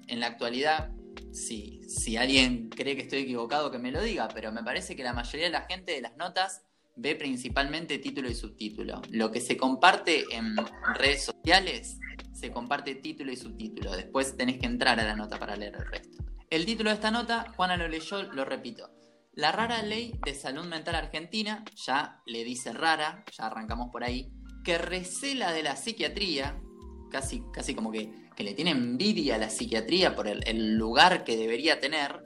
la 0.07 0.27
actualidad, 0.27 0.91
sí, 1.33 1.81
si 1.89 2.15
alguien 2.15 2.69
cree 2.69 2.95
que 2.95 3.01
estoy 3.01 3.19
equivocado, 3.19 3.69
que 3.69 3.79
me 3.79 3.91
lo 3.91 4.01
diga, 4.01 4.29
pero 4.33 4.53
me 4.53 4.63
parece 4.63 4.95
que 4.95 5.03
la 5.03 5.11
mayoría 5.11 5.47
de 5.47 5.51
la 5.51 5.63
gente 5.63 5.91
de 5.91 6.01
las 6.01 6.15
notas 6.15 6.61
ve 6.95 7.15
principalmente 7.15 7.97
título 7.97 8.29
y 8.29 8.35
subtítulo. 8.35 9.01
Lo 9.11 9.29
que 9.29 9.41
se 9.41 9.57
comparte 9.57 10.23
en 10.31 10.55
redes 10.95 11.25
sociales, 11.25 11.99
se 12.31 12.51
comparte 12.51 12.95
título 12.95 13.33
y 13.33 13.35
subtítulo. 13.35 13.91
Después 13.91 14.37
tenés 14.37 14.57
que 14.59 14.67
entrar 14.67 14.97
a 15.01 15.03
la 15.03 15.17
nota 15.17 15.37
para 15.37 15.57
leer 15.57 15.75
el 15.75 15.85
resto. 15.85 16.23
El 16.49 16.65
título 16.65 16.91
de 16.91 16.95
esta 16.95 17.11
nota, 17.11 17.53
Juana 17.57 17.75
lo 17.75 17.89
leyó, 17.89 18.23
lo 18.23 18.45
repito. 18.45 18.96
La 19.37 19.51
rara 19.51 19.83
ley 19.83 20.19
de 20.25 20.33
salud 20.33 20.65
mental 20.65 20.95
argentina, 20.95 21.63
ya 21.75 22.23
le 22.25 22.43
dice 22.43 22.73
rara, 22.73 23.23
ya 23.31 23.45
arrancamos 23.45 23.91
por 23.91 24.03
ahí, 24.03 24.31
que 24.65 24.79
recela 24.79 25.53
de 25.53 25.61
la 25.61 25.75
psiquiatría, 25.75 26.59
casi, 27.11 27.43
casi 27.53 27.75
como 27.75 27.91
que, 27.91 28.09
le 28.35 28.53
tiene 28.55 28.71
envidia 28.71 29.35
a 29.35 29.37
la 29.37 29.51
psiquiatría 29.51 30.15
por 30.15 30.27
el, 30.27 30.75
lugar 30.75 31.23
que 31.23 31.37
debería 31.37 31.79
tener, 31.79 32.25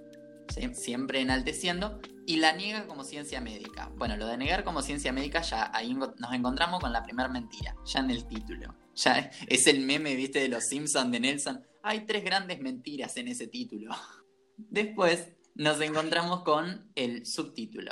siempre 0.72 1.20
enalteciendo, 1.20 2.00
y 2.26 2.38
la 2.38 2.54
niega 2.54 2.88
como 2.88 3.04
ciencia 3.04 3.42
médica. 3.42 3.92
Bueno, 3.98 4.16
lo 4.16 4.26
de 4.26 4.38
negar 4.38 4.64
como 4.64 4.82
ciencia 4.82 5.12
médica 5.12 5.42
ya 5.42 5.70
ahí 5.74 5.94
nos 5.94 6.34
encontramos 6.34 6.80
con 6.80 6.94
la 6.94 7.04
primera 7.04 7.28
mentira, 7.28 7.76
ya 7.84 8.00
en 8.00 8.12
el 8.12 8.26
título. 8.26 8.74
Ya 8.96 9.30
es 9.50 9.68
el 9.68 9.82
meme, 9.82 10.16
viste, 10.16 10.40
de 10.40 10.48
los 10.48 10.64
Simpsons 10.64 11.12
de 11.12 11.20
Nelson. 11.20 11.62
Hay 11.84 12.06
tres 12.06 12.24
grandes 12.24 12.62
mentiras 12.62 13.18
en 13.18 13.28
ese 13.28 13.48
título. 13.48 13.94
Después 14.56 15.28
nos 15.56 15.80
encontramos 15.82 16.44
con 16.44 16.92
el 16.96 17.26
subtítulo. 17.26 17.92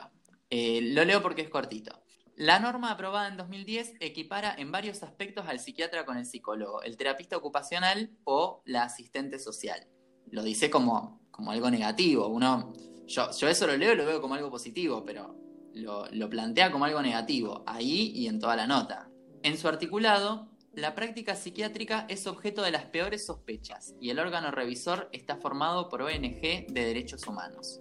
Eh, 0.49 0.81
lo 0.81 1.05
leo 1.05 1.21
porque 1.21 1.41
es 1.41 1.49
cortito. 1.49 2.03
La 2.35 2.59
norma 2.59 2.91
aprobada 2.91 3.27
en 3.27 3.35
2010 3.35 3.95
equipara 3.99 4.55
en 4.57 4.71
varios 4.71 5.03
aspectos 5.03 5.45
al 5.47 5.59
psiquiatra 5.59 6.05
con 6.05 6.17
el 6.17 6.25
psicólogo, 6.25 6.81
el 6.83 6.95
terapista 6.95 7.35
ocupacional 7.35 8.11
o 8.23 8.61
la 8.65 8.83
asistente 8.83 9.39
social. 9.39 9.85
Lo 10.31 10.41
dice 10.41 10.69
como, 10.69 11.21
como 11.31 11.51
algo 11.51 11.69
negativo. 11.69 12.27
Uno, 12.27 12.71
yo, 13.07 13.29
yo 13.31 13.47
eso 13.49 13.67
lo 13.67 13.75
leo 13.75 13.93
y 13.93 13.97
lo 13.97 14.05
veo 14.05 14.21
como 14.21 14.35
algo 14.35 14.49
positivo, 14.49 15.03
pero 15.03 15.35
lo, 15.73 16.07
lo 16.11 16.29
plantea 16.29 16.71
como 16.71 16.85
algo 16.85 17.01
negativo, 17.01 17.63
ahí 17.67 18.13
y 18.15 18.27
en 18.27 18.39
toda 18.39 18.55
la 18.55 18.67
nota. 18.67 19.09
En 19.43 19.57
su 19.57 19.67
articulado, 19.67 20.49
la 20.81 20.95
práctica 20.95 21.35
psiquiátrica 21.35 22.05
es 22.09 22.27
objeto 22.27 22.61
de 22.61 22.71
las 22.71 22.85
peores 22.85 23.25
sospechas 23.25 23.95
y 23.99 24.09
el 24.09 24.19
órgano 24.19 24.51
revisor 24.51 25.09
está 25.11 25.35
formado 25.35 25.89
por 25.89 26.01
ONG 26.01 26.41
de 26.41 26.85
derechos 26.85 27.27
humanos. 27.27 27.79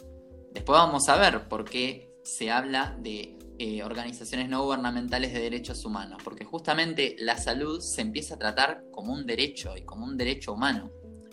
Después 0.52 0.78
vamos 0.78 1.08
a 1.08 1.16
ver 1.16 1.48
por 1.48 1.64
qué 1.64 2.10
se 2.24 2.50
habla 2.50 2.96
de 2.98 3.38
eh, 3.58 3.82
organizaciones 3.82 4.48
no 4.48 4.64
gubernamentales 4.64 5.32
de 5.32 5.40
derechos 5.40 5.84
humanos, 5.84 6.22
porque 6.24 6.44
justamente 6.44 7.16
la 7.18 7.38
salud 7.38 7.80
se 7.80 8.02
empieza 8.02 8.34
a 8.34 8.38
tratar 8.38 8.84
como 8.90 9.12
un 9.12 9.26
derecho 9.26 9.76
y 9.76 9.82
como 9.82 10.04
un 10.04 10.16
derecho 10.16 10.52
humano. 10.52 10.90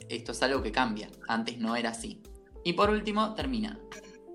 Esto 0.09 0.31
es 0.31 0.43
algo 0.43 0.61
que 0.61 0.71
cambia, 0.71 1.09
antes 1.27 1.57
no 1.57 1.75
era 1.75 1.91
así. 1.91 2.21
Y 2.63 2.73
por 2.73 2.89
último, 2.89 3.33
termina. 3.33 3.79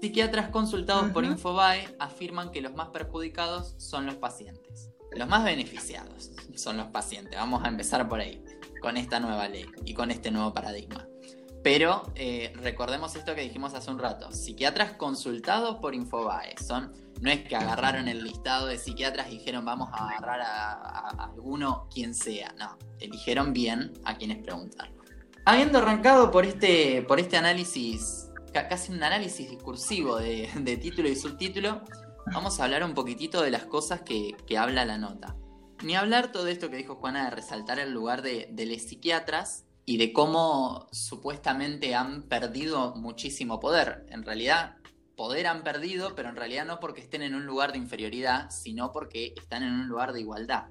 Psiquiatras 0.00 0.49
consultados 0.49 1.10
por 1.10 1.25
Infobae 1.25 1.96
afirman 1.99 2.50
que 2.50 2.62
los 2.62 2.75
más 2.75 2.88
perjudicados 2.88 3.75
son 3.78 4.06
los 4.06 4.16
pacientes. 4.16 4.90
Los 5.17 5.29
más 5.29 5.45
beneficiados 5.45 6.31
son 6.55 6.76
los 6.76 6.88
pacientes. 6.88 7.37
Vamos 7.37 7.64
a 7.64 7.69
empezar 7.69 8.09
por 8.09 8.21
ahí, 8.21 8.43
con 8.81 8.97
esta 8.97 9.21
nueva 9.21 9.49
ley 9.49 9.67
y 9.85 9.95
con 9.95 10.11
este 10.11 10.31
nuevo 10.31 10.52
paradigma. 10.52 11.07
Pero 11.62 12.11
eh, 12.14 12.52
recordemos 12.57 13.14
esto 13.17 13.35
que 13.35 13.43
dijimos 13.43 13.75
hace 13.75 13.90
un 13.90 13.99
rato. 13.99 14.33
Psiquiatras 14.33 14.93
consultados 14.93 15.76
por 15.76 15.95
Infobae. 15.95 16.55
Son, 16.57 16.93
no 17.21 17.31
es 17.31 17.47
que 17.47 17.55
agarraron 17.55 18.09
el 18.09 18.25
listado 18.25 18.67
de 18.67 18.79
psiquiatras 18.79 19.29
y 19.29 19.38
dijeron 19.38 19.64
vamos 19.64 19.90
a 19.93 20.09
agarrar 20.09 20.40
a, 20.40 21.09
alguno, 21.25 21.87
quien 21.93 22.14
sea. 22.14 22.55
No, 22.59 22.79
eligieron 22.99 23.52
bien 23.52 23.93
a 24.05 24.17
quienes 24.17 24.38
preguntar. 24.38 24.90
Habiendo 25.45 25.79
arrancado 25.79 26.31
por 26.31 26.47
este, 26.47 27.02
por 27.02 27.21
este 27.21 27.37
análisis, 27.37 28.31
casi 28.52 28.93
un 28.93 29.02
análisis 29.02 29.50
discursivo 29.50 30.17
de, 30.17 30.79
título 30.81 31.09
y 31.09 31.17
subtítulo, 31.17 31.83
vamos 32.32 32.60
a 32.60 32.64
hablar 32.64 32.84
un 32.84 32.94
poquitito 32.94 33.42
de 33.42 33.50
las 33.50 33.64
cosas 33.64 34.02
que, 34.02 34.34
habla 34.58 34.84
la 34.84 34.99
nota. 34.99 35.37
Ni 35.82 35.94
hablar 35.94 36.32
todo 36.32 36.46
esto 36.46 36.70
que 36.70 36.76
dijo 36.76 36.96
Juana 36.96 37.25
de 37.25 37.30
resaltar 37.30 37.78
el 37.78 37.92
lugar 37.92 38.22
de, 38.22 38.49
de 38.52 38.66
los 38.66 38.82
psiquiatras 38.82 39.64
y 39.87 39.96
de 39.96 40.12
cómo 40.12 40.88
supuestamente 40.92 41.94
han 41.94 42.25
perdido 42.25 42.94
muchísimo 42.96 43.60
poder. 43.60 44.06
En 44.10 44.25
realidad, 44.25 44.76
poder 45.16 45.46
han 45.46 45.62
perdido, 45.62 46.14
pero 46.14 46.28
en 46.28 46.37
realidad 46.37 46.66
no 46.66 46.80
porque 46.80 47.00
estén 47.00 47.22
en 47.22 47.34
un 47.34 47.46
lugar 47.46 47.72
de 47.72 47.78
inferioridad, 47.78 48.50
sino 48.50 48.92
porque 48.92 49.34
están 49.37 49.62
en 49.62 49.72
un 49.72 49.88
lugar 49.88 50.12
de 50.12 50.20
igualdad. 50.20 50.68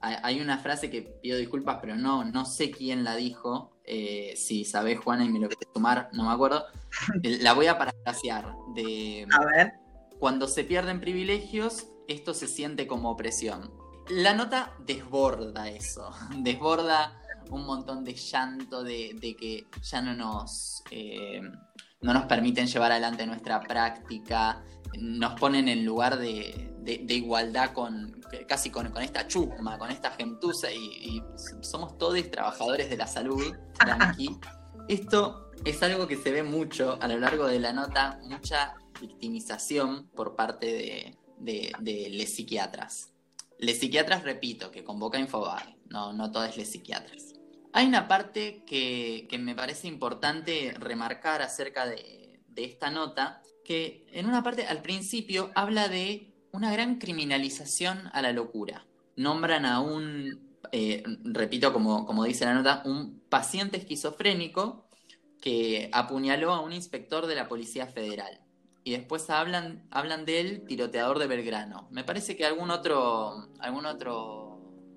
Hay 0.00 0.40
una 0.40 0.58
frase 0.58 0.90
que 0.90 1.02
pido 1.02 1.38
disculpas, 1.38 1.78
pero 1.80 1.94
no, 1.94 2.24
no 2.24 2.44
sé 2.44 2.72
quién 2.72 3.04
la 3.04 3.14
dijo. 3.14 3.76
Eh, 3.84 4.34
si 4.36 4.64
sabés, 4.64 4.98
Juana, 4.98 5.24
y 5.24 5.28
me 5.28 5.38
lo 5.38 5.46
quieres 5.48 5.72
tomar, 5.72 6.08
no 6.12 6.24
me 6.24 6.32
acuerdo. 6.32 6.64
La 7.22 7.52
voy 7.52 7.68
a 7.68 7.78
parafrasear. 7.78 8.52
De, 8.74 9.28
a 9.30 9.44
ver. 9.44 9.81
Cuando 10.22 10.46
se 10.46 10.62
pierden 10.62 11.00
privilegios, 11.00 11.88
esto 12.06 12.32
se 12.32 12.46
siente 12.46 12.86
como 12.86 13.10
opresión. 13.10 13.72
La 14.08 14.34
nota 14.34 14.72
desborda 14.78 15.68
eso. 15.68 16.12
Desborda 16.38 17.20
un 17.50 17.66
montón 17.66 18.04
de 18.04 18.14
llanto 18.14 18.84
de, 18.84 19.16
que 19.36 19.66
ya 19.82 20.00
no 20.00 20.14
nos, 20.14 20.84
eh, 20.92 21.40
no 22.02 22.14
nos 22.14 22.26
permiten 22.26 22.68
llevar 22.68 22.92
adelante 22.92 23.26
nuestra 23.26 23.58
práctica, 23.62 24.62
nos 24.96 25.40
ponen 25.40 25.66
en 25.66 25.84
lugar 25.84 26.16
de, 26.16 26.72
igualdad 27.08 27.72
con 27.72 28.20
casi 28.46 28.70
con, 28.70 28.96
esta 28.98 29.26
chusma, 29.26 29.76
con 29.76 29.90
esta 29.90 30.12
gentuza 30.12 30.70
y, 30.70 31.20
somos 31.62 31.98
todos 31.98 32.30
trabajadores 32.30 32.88
de 32.88 32.96
la 32.96 33.08
salud, 33.08 33.56
tranqui. 33.76 34.38
Esto 34.88 35.50
es 35.64 35.82
algo 35.82 36.06
que 36.06 36.16
se 36.16 36.30
ve 36.30 36.44
mucho 36.44 36.96
a 37.00 37.08
lo 37.08 37.18
largo 37.18 37.48
de 37.48 37.58
la 37.58 37.72
nota, 37.72 38.20
mucha 38.22 38.76
victimización 39.00 40.08
por 40.14 40.36
parte 40.36 40.66
de, 40.66 41.16
de, 41.38 41.72
de 41.80 42.10
los 42.10 42.28
psiquiatras. 42.28 43.12
Les 43.58 43.78
psiquiatras, 43.78 44.24
repito, 44.24 44.70
que 44.70 44.82
convoca 44.82 45.18
Infobae, 45.18 45.76
no, 45.88 46.12
no 46.12 46.32
todas 46.32 46.56
les 46.56 46.70
psiquiatras. 46.70 47.34
Hay 47.72 47.86
una 47.86 48.06
parte 48.06 48.64
que, 48.66 49.28
me 49.38 49.54
parece 49.54 49.88
importante 49.88 50.74
remarcar 50.78 51.42
acerca 51.42 51.86
de, 51.86 52.40
de 52.48 52.64
esta 52.64 52.90
nota, 52.90 53.42
que 53.64 54.06
en 54.12 54.26
una 54.26 54.42
parte 54.42 54.66
al 54.66 54.82
principio 54.82 55.50
habla 55.54 55.88
de 55.88 56.32
una 56.52 56.72
gran 56.72 56.98
criminalización 56.98 58.10
a 58.12 58.20
la 58.20 58.32
locura. 58.32 58.84
Nombran 59.16 59.64
a 59.64 59.80
un, 59.80 60.58
eh, 60.72 61.02
repito 61.24 61.72
como, 61.72 62.04
como 62.04 62.24
dice 62.24 62.44
la 62.44 62.54
nota, 62.54 62.82
un 62.84 63.20
paciente 63.28 63.78
esquizofrénico 63.78 64.86
que 65.40 65.88
apuñaló 65.92 66.52
a 66.52 66.60
un 66.60 66.72
inspector 66.72 67.26
de 67.26 67.36
la 67.36 67.48
Policía 67.48 67.86
Federal. 67.86 68.40
Y 68.84 68.92
después 68.92 69.30
hablan, 69.30 69.86
hablan 69.90 70.24
del 70.24 70.64
tiroteador 70.66 71.18
de 71.18 71.26
Belgrano. 71.26 71.88
Me 71.90 72.04
parece 72.04 72.36
que 72.36 72.44
algún 72.44 72.70
otro, 72.70 73.48
algún 73.60 73.86
otro 73.86 74.52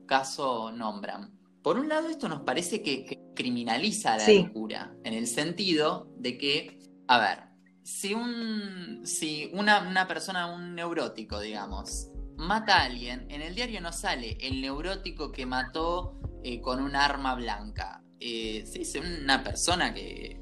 caso 0.07 0.71
nombran. 0.71 1.31
Por 1.61 1.77
un 1.77 1.89
lado, 1.89 2.09
esto 2.09 2.29
nos 2.29 2.41
parece 2.41 2.81
que, 2.81 3.21
criminaliza 3.35 4.17
la 4.17 4.27
locura, 4.29 4.95
en 5.03 5.13
el 5.13 5.27
sentido 5.27 6.07
de 6.15 6.37
que, 6.37 6.79
a 7.07 7.19
ver, 7.19 7.39
si, 7.83 8.13
un, 8.13 9.01
si 9.03 9.51
una, 9.53 9.87
una 9.87 10.07
persona, 10.07 10.47
un 10.47 10.73
neurótico, 10.73 11.39
digamos, 11.39 12.09
mata 12.37 12.77
a 12.77 12.85
alguien, 12.85 13.27
en 13.29 13.41
el 13.41 13.55
diario 13.55 13.81
no 13.81 13.91
sale 13.91 14.37
el 14.41 14.61
neurótico 14.61 15.31
que 15.31 15.45
mató 15.45 16.19
eh, 16.43 16.61
con 16.61 16.81
un 16.81 16.95
arma 16.95 17.35
blanca. 17.35 18.03
Eh, 18.19 18.65
se 18.65 18.79
dice 18.79 18.99
una 18.99 19.43
persona 19.43 19.93
que, 19.93 20.39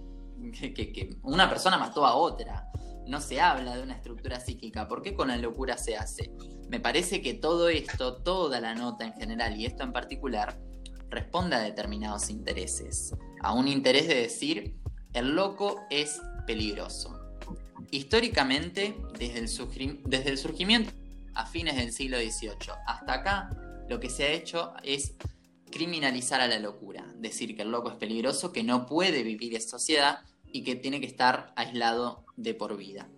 que, 0.62 1.18
una 1.24 1.50
persona 1.50 1.78
mató 1.78 2.06
a 2.06 2.16
otra. 2.16 2.70
No 3.08 3.20
se 3.20 3.42
habla 3.42 3.76
de 3.76 3.84
una 3.84 3.96
estructura 3.96 4.40
psíquica. 4.40 4.88
¿Por 4.88 5.02
qué 5.02 5.14
con 5.14 5.28
la 5.28 5.38
locura 5.38 5.78
se 5.78 5.98
hace? 5.98 6.32
Me 6.70 6.80
parece 6.80 7.22
que 7.22 7.34
todo 7.34 7.70
esto, 7.70 8.18
toda 8.24 8.60
la 8.60 8.76
nota 8.76 9.06
en 9.06 9.14
general 9.14 9.60
y 9.60 9.66
esto 9.66 9.84
en 9.84 9.94
particular, 9.94 10.58
responde 11.10 11.56
a 11.56 11.60
determinados 11.60 12.30
intereses. 12.30 13.14
A 13.42 13.54
un 13.54 13.68
interés 13.68 14.08
de 14.08 14.16
decir, 14.16 14.76
el 15.14 15.36
loco 15.36 15.82
es 15.90 16.22
peligroso. 16.48 17.20
Históricamente, 17.92 18.96
desde 19.20 19.40
el, 19.40 20.02
desde 20.06 20.30
el 20.30 20.38
surgimiento 20.38 20.92
a 21.36 21.46
fines 21.46 21.76
del 21.76 21.92
siglo 21.92 22.18
XVIII 22.18 22.74
hasta 22.88 23.14
acá, 23.14 23.50
lo 23.90 24.00
que 24.00 24.10
se 24.10 24.24
ha 24.24 24.32
hecho 24.32 24.74
es 24.84 25.14
criminalizar 25.72 26.42
a 26.42 26.48
la 26.48 26.60
locura, 26.60 27.06
decir 27.18 27.56
que 27.56 27.64
el 27.64 27.72
loco 27.72 27.90
es 27.90 27.96
peligroso, 27.96 28.52
que 28.52 28.64
no 28.64 28.86
puede 28.86 29.24
vivir 29.24 29.56
en 29.56 29.62
sociedad 29.62 30.20
y 30.54 30.64
que 30.64 30.76
tiene 30.76 31.02
que 31.02 31.08
estar 31.08 31.52
aislado 31.58 32.24
de 32.38 32.54
por 32.54 32.78
vida. 32.78 33.10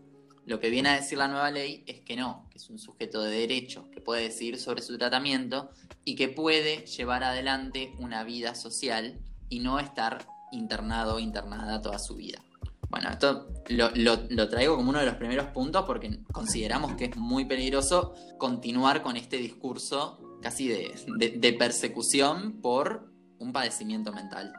Lo 0.45 0.59
que 0.59 0.69
viene 0.69 0.89
a 0.89 0.95
decir 0.95 1.17
la 1.17 1.27
nueva 1.27 1.51
ley 1.51 1.83
es 1.85 2.01
que 2.01 2.15
no, 2.15 2.47
que 2.49 2.57
es 2.57 2.69
un 2.69 2.79
sujeto 2.79 3.21
de 3.21 3.35
derecho, 3.35 3.89
que 3.91 3.99
puede 3.99 4.23
decidir 4.23 4.57
sobre 4.57 4.81
su 4.81 4.97
tratamiento 4.97 5.69
y 6.03 6.15
que 6.15 6.29
puede 6.29 6.85
llevar 6.85 7.23
adelante 7.23 7.93
una 7.99 8.23
vida 8.23 8.55
social 8.55 9.19
y 9.49 9.59
no 9.59 9.79
estar 9.79 10.25
internado 10.51 11.15
o 11.15 11.19
internada 11.19 11.81
toda 11.81 11.99
su 11.99 12.15
vida. 12.15 12.41
Bueno, 12.89 13.09
esto 13.09 13.47
lo, 13.69 14.49
traigo 14.49 14.77
como 14.77 14.91
uno 14.91 14.99
de 14.99 15.07
los 15.07 15.15
primeros 15.15 15.47
puntos 15.47 15.83
porque 15.85 16.19
consideramos 16.31 16.93
que 16.93 17.05
es 17.05 17.17
muy 17.17 17.45
peligroso 17.45 18.13
continuar 18.37 19.01
con 19.01 19.17
este 19.17 19.37
discurso 19.37 20.37
casi 20.41 20.67
de 20.69 21.55
persecución 21.59 22.61
por 22.61 23.11
un 23.39 23.51
padecimiento 23.51 24.13
mental. 24.13 24.53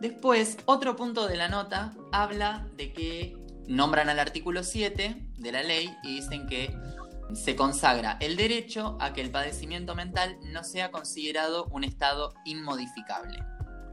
Después, 0.00 0.58
otro 0.66 0.96
punto 0.96 1.26
de 1.26 1.36
la 1.36 1.48
nota 1.48 1.94
habla 2.12 2.66
de 2.76 2.92
que 2.92 3.36
nombran 3.66 4.08
al 4.08 4.18
artículo 4.18 4.62
7 4.62 5.16
de 5.38 5.52
la 5.52 5.62
ley 5.62 5.94
y 6.02 6.16
dicen 6.16 6.46
que 6.46 6.76
se 7.34 7.56
consagra 7.56 8.16
el 8.20 8.36
derecho 8.36 8.96
a 9.00 9.12
que 9.12 9.20
el 9.20 9.30
padecimiento 9.30 9.94
mental 9.94 10.38
no 10.44 10.62
sea 10.64 10.90
considerado 10.90 11.64
un 11.70 11.84
estado 11.84 12.34
inmodificable. 12.44 13.42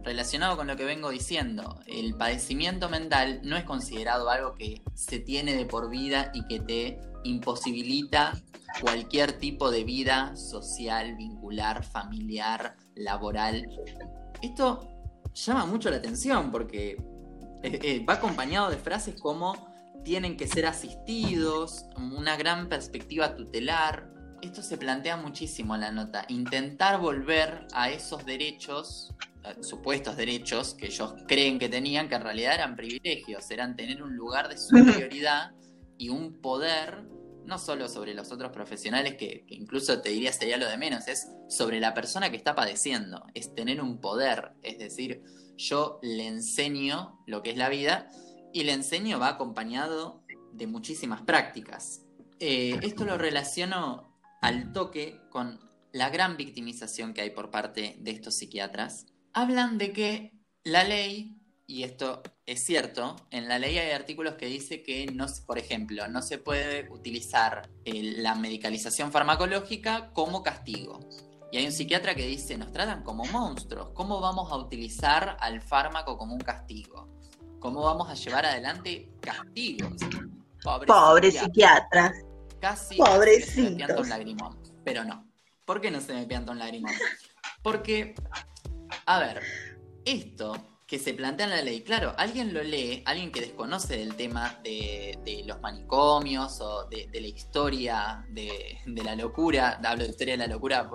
Relacionado 0.04 0.58
con 0.58 0.68
lo 0.68 0.76
que 0.76 0.84
vengo 0.84 1.10
diciendo, 1.10 1.80
el 1.88 2.16
padecimiento 2.16 2.90
mental 2.90 3.40
no 3.44 3.56
es 3.56 3.64
considerado 3.64 4.30
algo 4.30 4.54
que 4.54 4.82
se 4.94 5.20
tiene 5.20 5.56
de 5.56 5.66
por 5.66 5.90
vida 5.90 6.32
y 6.34 6.46
que 6.48 6.60
te 6.60 7.00
imposibilita 7.24 8.34
cualquier 8.82 9.34
tipo 9.34 9.72
de 9.72 9.86
vida 9.86 10.36
social, 10.36 11.16
vincular, 11.16 11.84
familiar, 11.86 12.76
laboral. 12.96 13.66
Esto 14.42 14.93
llama 15.34 15.66
mucho 15.66 15.90
la 15.90 15.98
atención 15.98 16.52
porque 16.52 16.92
eh, 17.64 17.80
eh, 17.82 18.06
va 18.08 18.16
acompañado 18.16 18.70
de 18.70 18.78
frases 18.78 19.20
como 19.20 19.72
tienen 20.04 20.36
que 20.38 20.48
ser 20.48 20.66
asistidos, 20.66 21.86
una 21.96 22.36
gran 22.36 22.68
perspectiva 22.68 23.36
tutelar. 23.36 24.10
Esto 24.42 24.62
se 24.62 24.78
plantea 24.78 25.16
muchísimo 25.16 25.76
en 25.76 25.82
la 25.82 25.92
nota, 25.92 26.26
intentar 26.28 27.00
volver 27.00 27.66
a 27.74 27.90
esos 27.90 28.26
derechos, 28.26 29.14
supuestos 29.62 30.18
derechos 30.18 30.74
que 30.74 30.88
ellos 30.88 31.16
creen 31.28 31.60
que 31.60 31.70
tenían, 31.70 32.10
que 32.10 32.16
en 32.16 32.24
realidad 32.24 32.56
eran 32.56 32.76
privilegios, 32.76 33.50
eran 33.52 33.76
tener 33.76 34.04
un 34.04 34.16
lugar 34.18 34.50
de 34.50 34.58
superioridad 34.58 35.52
y 35.98 36.10
un 36.10 36.42
poder 36.42 37.06
no 37.46 37.58
solo 37.58 37.88
sobre 37.88 38.14
los 38.14 38.32
otros 38.32 38.52
profesionales, 38.52 39.16
que, 39.16 39.46
incluso 39.50 40.02
te 40.02 40.10
diría 40.10 40.32
sería 40.32 40.58
lo 40.58 40.68
de 40.68 40.78
menos, 40.78 41.08
es 41.08 41.28
sobre 41.50 41.80
la 41.80 41.94
persona 41.94 42.30
que 42.30 42.38
está 42.38 42.56
padeciendo, 42.56 43.26
es 43.34 43.54
tener 43.54 43.82
un 43.82 44.00
poder, 44.00 44.54
es 44.64 44.80
decir, 44.80 45.24
yo 45.58 46.00
le 46.02 46.28
enseño 46.28 47.20
lo 47.28 47.44
que 47.44 47.52
es 47.52 47.58
la 47.58 47.70
vida 47.70 48.10
y 48.54 48.64
le 48.64 48.74
enseño 48.74 49.20
va 49.20 49.30
acompañado 49.30 50.24
de 50.54 50.68
muchísimas 50.68 51.22
prácticas. 51.22 52.02
Eh, 52.40 52.80
esto 52.82 53.06
lo 53.06 53.18
relaciono 53.18 54.20
al 54.42 54.72
toque 54.74 55.22
con 55.30 55.60
la 55.92 56.10
gran 56.10 56.38
victimización 56.38 57.14
que 57.14 57.22
hay 57.22 57.30
por 57.30 57.52
parte 57.52 57.98
de 58.00 58.12
estos 58.12 58.36
psiquiatras. 58.36 59.06
Hablan 59.34 59.78
de 59.78 59.94
que 59.94 60.32
la 60.64 60.84
ley 60.84 61.38
y 61.74 61.84
esto 61.84 62.22
es 62.46 62.64
cierto, 62.66 63.16
en 63.32 63.48
la 63.48 63.58
ley 63.58 63.80
hay 63.80 63.90
artículos 63.94 64.36
que 64.36 64.46
dice 64.46 64.84
que, 64.84 65.08
no, 65.08 65.26
por 65.48 65.58
ejemplo, 65.58 66.08
no 66.08 66.22
se 66.22 66.38
puede 66.38 66.88
utilizar 66.92 67.68
la 67.84 68.36
medicalización 68.36 69.12
farmacológica 69.12 70.12
como 70.14 70.44
castigo. 70.44 71.00
Y 71.52 71.58
hay 71.58 71.66
un 71.66 71.72
psiquiatra 71.72 72.14
que 72.14 72.28
dice, 72.28 72.60
nos 72.60 72.72
tratan 72.72 73.02
como 73.02 73.26
monstruos, 73.26 73.90
¿cómo 73.96 74.22
vamos 74.22 74.52
a 74.52 74.58
utilizar 74.58 75.36
al 75.40 75.64
fármaco 75.64 76.16
como 76.16 76.36
un 76.36 76.42
castigo? 76.42 77.10
¿Cómo 77.60 77.82
vamos 77.82 78.08
a 78.08 78.14
llevar 78.14 78.46
adelante 78.46 79.10
castigos? 79.20 79.94
Pobres, 80.86 81.40
psiquiatras. 81.40 82.12
Casi, 82.62 82.98
casi 83.00 83.42
se 83.42 83.62
me 83.64 83.72
pianta 83.72 84.00
un 84.00 84.10
lagrimón, 84.10 84.60
pero 84.86 85.04
no. 85.06 85.28
¿Por 85.66 85.82
qué 85.82 85.90
no 85.90 86.02
se 86.02 86.14
me 86.14 86.28
pianta 86.28 86.52
un 86.52 86.60
lagrimón? 86.60 86.94
Porque, 87.64 88.14
a 89.08 89.18
ver, 89.18 89.42
esto 90.06 90.73
que 90.94 91.00
se 91.00 91.16
plantea 91.16 91.48
en 91.48 91.50
la 91.50 91.62
ley. 91.64 91.82
Claro, 91.82 92.14
alguien 92.20 92.54
lo 92.54 92.62
lee, 92.62 93.02
alguien 93.08 93.32
que 93.32 93.42
desconoce 93.42 93.98
del 93.98 94.14
tema 94.14 94.60
de, 94.64 95.44
los 95.48 95.60
manicomios 95.60 96.62
o 96.62 96.86
de, 96.88 97.10
la 97.12 97.28
historia 97.28 98.28
de, 98.30 98.80
la 98.86 99.16
locura, 99.16 99.82
hablo 99.84 100.04
de 100.04 100.12
historia 100.12 100.36
de 100.36 100.38
la 100.38 100.54
locura 100.54 100.88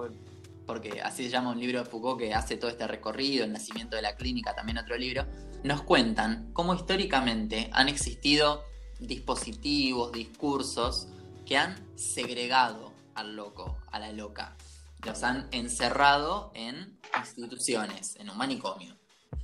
porque 0.65 1.01
así 1.01 1.25
se 1.25 1.31
llama 1.31 1.51
un 1.51 1.59
libro 1.59 1.81
de 1.81 1.85
Foucault 1.85 2.21
que 2.21 2.33
hace 2.33 2.57
todo 2.57 2.71
este 2.71 2.87
recorrido, 2.87 3.45
el 3.45 3.51
nacimiento 3.51 3.97
de 3.97 4.03
la 4.03 4.15
clínica, 4.15 4.55
también 4.55 4.79
otro 4.79 4.97
libro, 4.97 5.27
nos 5.65 5.83
cuentan 5.83 6.53
cómo 6.53 6.75
históricamente 6.75 7.69
han 7.73 7.89
existido 7.89 8.63
dispositivos, 9.01 10.13
discursos 10.13 11.09
que 11.45 11.57
han 11.57 11.75
segregado 11.97 12.93
al 13.17 13.35
loco, 13.35 13.77
a 13.91 13.99
la 13.99 14.13
loca. 14.13 14.57
Los 15.05 15.25
han 15.25 15.49
encerrado 15.51 16.53
en 16.55 17.01
instituciones, 17.19 18.15
en 18.15 18.31
un 18.31 18.37
manicomio. 18.37 18.97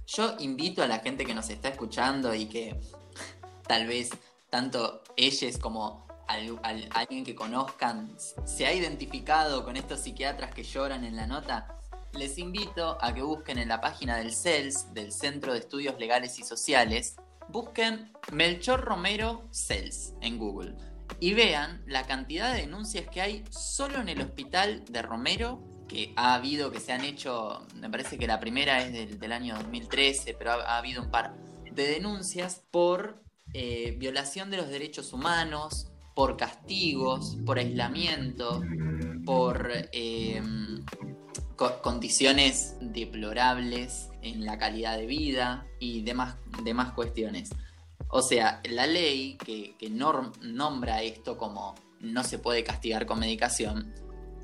Yo 0.06 0.36
invito 0.38 0.82
a 0.82 0.86
la 0.86 0.98
gente 0.98 1.24
que 1.24 1.34
nos 1.34 1.48
está 1.50 1.68
escuchando 1.68 2.34
y 2.34 2.46
que 2.46 2.78
tal 3.66 3.86
vez 3.86 4.10
tanto 4.50 5.02
ellos 5.16 5.58
como 5.58 6.06
alguien 6.26 7.24
que 7.24 7.34
conozcan 7.34 8.16
se 8.44 8.66
ha 8.66 8.72
identificado 8.72 9.64
con 9.64 9.76
estos 9.76 10.00
psiquiatras 10.00 10.54
que 10.54 10.62
lloran 10.62 11.04
en 11.04 11.16
la 11.16 11.26
nota, 11.26 11.78
les 12.12 12.38
invito 12.38 12.96
a 13.00 13.12
que 13.12 13.22
busquen 13.22 13.58
en 13.58 13.68
la 13.68 13.80
página 13.80 14.16
del 14.16 14.32
CELS, 14.32 14.94
del 14.94 15.12
Centro 15.12 15.52
de 15.52 15.58
Estudios 15.58 15.98
Legales 15.98 16.38
y 16.38 16.44
Sociales, 16.44 17.16
busquen 17.48 18.12
Melchor 18.32 18.80
Romero 18.82 19.48
CELS 19.50 20.14
en 20.20 20.38
Google 20.38 20.76
y 21.20 21.34
vean 21.34 21.82
la 21.86 22.06
cantidad 22.06 22.52
de 22.52 22.60
denuncias 22.60 23.08
que 23.08 23.20
hay 23.20 23.44
solo 23.50 24.00
en 24.00 24.08
el 24.08 24.20
hospital 24.20 24.84
de 24.84 25.02
Romero 25.02 25.62
que 25.94 26.12
ha 26.16 26.34
habido, 26.34 26.70
que 26.72 26.80
se 26.80 26.92
han 26.92 27.04
hecho, 27.04 27.64
me 27.76 27.88
parece 27.88 28.18
que 28.18 28.26
la 28.26 28.40
primera 28.40 28.82
es 28.84 29.18
del, 29.18 29.32
año 29.32 29.54
2013, 29.54 30.34
pero 30.34 30.50
ha, 30.50 30.76
habido 30.76 31.02
un 31.02 31.10
par 31.10 31.36
de 31.72 31.86
denuncias 31.86 32.62
por 32.70 33.22
eh, 33.54 33.94
violación 33.96 34.50
de 34.50 34.56
los 34.58 34.68
derechos 34.68 35.12
humanos, 35.12 35.90
por 36.14 36.36
castigos, 36.36 37.38
por 37.46 37.58
aislamiento, 37.58 38.62
por 39.24 39.70
em, 39.92 40.84
condiciones 41.82 42.76
deplorables 42.80 44.10
en 44.22 44.44
la 44.44 44.58
calidad 44.58 44.98
de 44.98 45.06
vida 45.06 45.66
y 45.78 46.02
demás, 46.02 46.36
cuestiones. 46.94 47.50
O 48.08 48.20
sea, 48.20 48.60
la 48.68 48.86
ley 48.86 49.38
que, 49.44 49.76
que 49.78 49.90
nombra 49.90 51.02
esto 51.02 51.38
como 51.38 51.74
no 52.00 52.22
se 52.22 52.38
puede 52.38 52.64
castigar 52.64 53.06
con 53.06 53.18
medicación, 53.18 53.92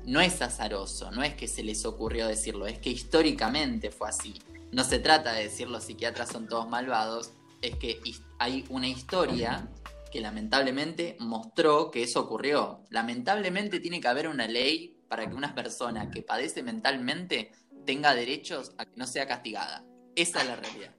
no 0.05 0.21
es 0.21 0.41
azaroso, 0.41 1.11
no 1.11 1.23
es 1.23 1.33
que 1.35 1.47
se 1.47 1.63
les 1.63 1.85
ocurrió 1.85 2.27
decirlo, 2.27 2.67
es 2.67 2.79
que 2.79 2.89
históricamente 2.89 3.91
fue 3.91 4.09
así. 4.09 4.33
No 4.71 4.83
se 4.83 4.99
trata 4.99 5.33
de 5.33 5.43
decir 5.43 5.69
los 5.69 5.83
psiquiatras 5.83 6.29
son 6.29 6.47
todos 6.47 6.69
malvados, 6.69 7.31
es 7.61 7.75
que 7.75 8.01
hay 8.39 8.65
una 8.69 8.87
historia 8.87 9.67
que 10.11 10.21
lamentablemente 10.21 11.15
mostró 11.19 11.91
que 11.91 12.03
eso 12.03 12.21
ocurrió. 12.21 12.83
Lamentablemente 12.89 13.79
tiene 13.79 14.01
que 14.01 14.07
haber 14.07 14.27
una 14.27 14.47
ley 14.47 14.97
para 15.07 15.27
que 15.27 15.35
una 15.35 15.55
persona 15.55 16.09
que 16.09 16.21
padece 16.21 16.63
mentalmente 16.63 17.51
tenga 17.85 18.13
derechos 18.13 18.73
a 18.77 18.85
que 18.85 18.95
no 18.95 19.07
sea 19.07 19.27
castigada. 19.27 19.83
Esa 20.15 20.41
es 20.41 20.47
la 20.47 20.55
realidad. 20.55 20.93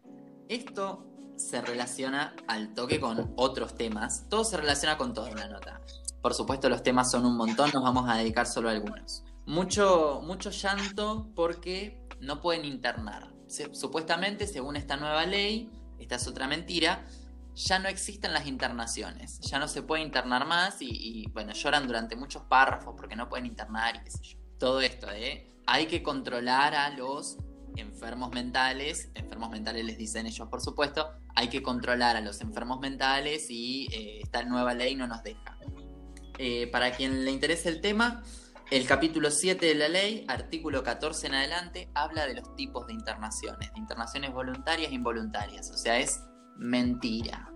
Esto 0.48 1.06
se 1.36 1.60
relaciona 1.60 2.34
al 2.46 2.74
toque 2.74 3.00
con 3.00 3.32
otros 3.36 3.74
temas. 3.74 4.28
Todo 4.28 4.44
se 4.44 4.56
relaciona 4.56 4.96
con 4.96 5.12
todo 5.14 5.28
en 5.28 5.36
la 5.36 5.48
nota. 5.48 5.80
Por 6.22 6.34
supuesto, 6.34 6.68
los 6.68 6.82
temas 6.82 7.10
son 7.10 7.26
un 7.26 7.36
montón, 7.36 7.70
nos 7.74 7.82
vamos 7.82 8.08
a 8.08 8.16
dedicar 8.16 8.46
solo 8.46 8.68
a 8.68 8.72
algunos. 8.72 9.24
Mucho, 9.44 10.20
mucho 10.22 10.50
llanto 10.50 11.28
porque 11.34 12.00
no 12.20 12.40
pueden 12.40 12.64
internar. 12.64 13.32
supuestamente, 13.72 14.46
según 14.46 14.76
esta 14.76 14.96
nueva 14.96 15.26
ley, 15.26 15.68
esta 15.98 16.14
es 16.14 16.26
otra 16.28 16.46
mentira, 16.46 17.04
ya 17.54 17.78
no 17.78 17.88
existen 17.88 18.32
las 18.32 18.46
internaciones. 18.46 19.40
Ya 19.40 19.58
no 19.58 19.68
se 19.68 19.82
puede 19.82 20.02
internar 20.02 20.46
más 20.46 20.76
y, 20.80 21.26
bueno, 21.32 21.52
lloran 21.52 21.86
durante 21.86 22.16
muchos 22.16 22.44
párrafos 22.44 22.94
porque 22.96 23.16
no 23.16 23.28
pueden 23.28 23.46
internar 23.46 23.96
y 23.96 24.04
qué 24.04 24.10
sé 24.10 24.22
yo. 24.22 24.38
Todo 24.58 24.80
esto, 24.80 25.10
¿eh? 25.10 25.46
Hay 25.66 25.86
que 25.86 26.02
controlar 26.02 26.74
a 26.74 26.90
los 26.90 27.36
enfermos 27.76 28.30
mentales, 28.32 29.10
enfermos 29.14 29.50
mentales 29.50 29.84
les 29.84 29.96
dicen 29.96 30.26
ellos 30.26 30.48
por 30.48 30.60
supuesto, 30.60 31.10
hay 31.34 31.48
que 31.48 31.62
controlar 31.62 32.16
a 32.16 32.20
los 32.20 32.40
enfermos 32.42 32.80
mentales 32.80 33.46
y 33.48 33.88
eh, 33.92 34.20
esta 34.22 34.42
nueva 34.44 34.74
ley 34.74 34.94
no 34.94 35.06
nos 35.06 35.22
deja. 35.22 35.51
Eh, 36.38 36.66
para 36.68 36.92
quien 36.92 37.24
le 37.24 37.30
interese 37.30 37.68
el 37.68 37.80
tema, 37.80 38.22
el 38.70 38.86
capítulo 38.86 39.30
7 39.30 39.66
de 39.66 39.74
la 39.74 39.88
ley, 39.88 40.24
artículo 40.28 40.82
14 40.82 41.26
en 41.26 41.34
adelante, 41.34 41.90
habla 41.94 42.26
de 42.26 42.34
los 42.34 42.56
tipos 42.56 42.86
de 42.86 42.94
internaciones, 42.94 43.72
de 43.72 43.78
internaciones 43.78 44.32
voluntarias 44.32 44.90
e 44.90 44.94
involuntarias, 44.94 45.70
o 45.70 45.76
sea, 45.76 45.98
es 45.98 46.22
mentira. 46.56 47.52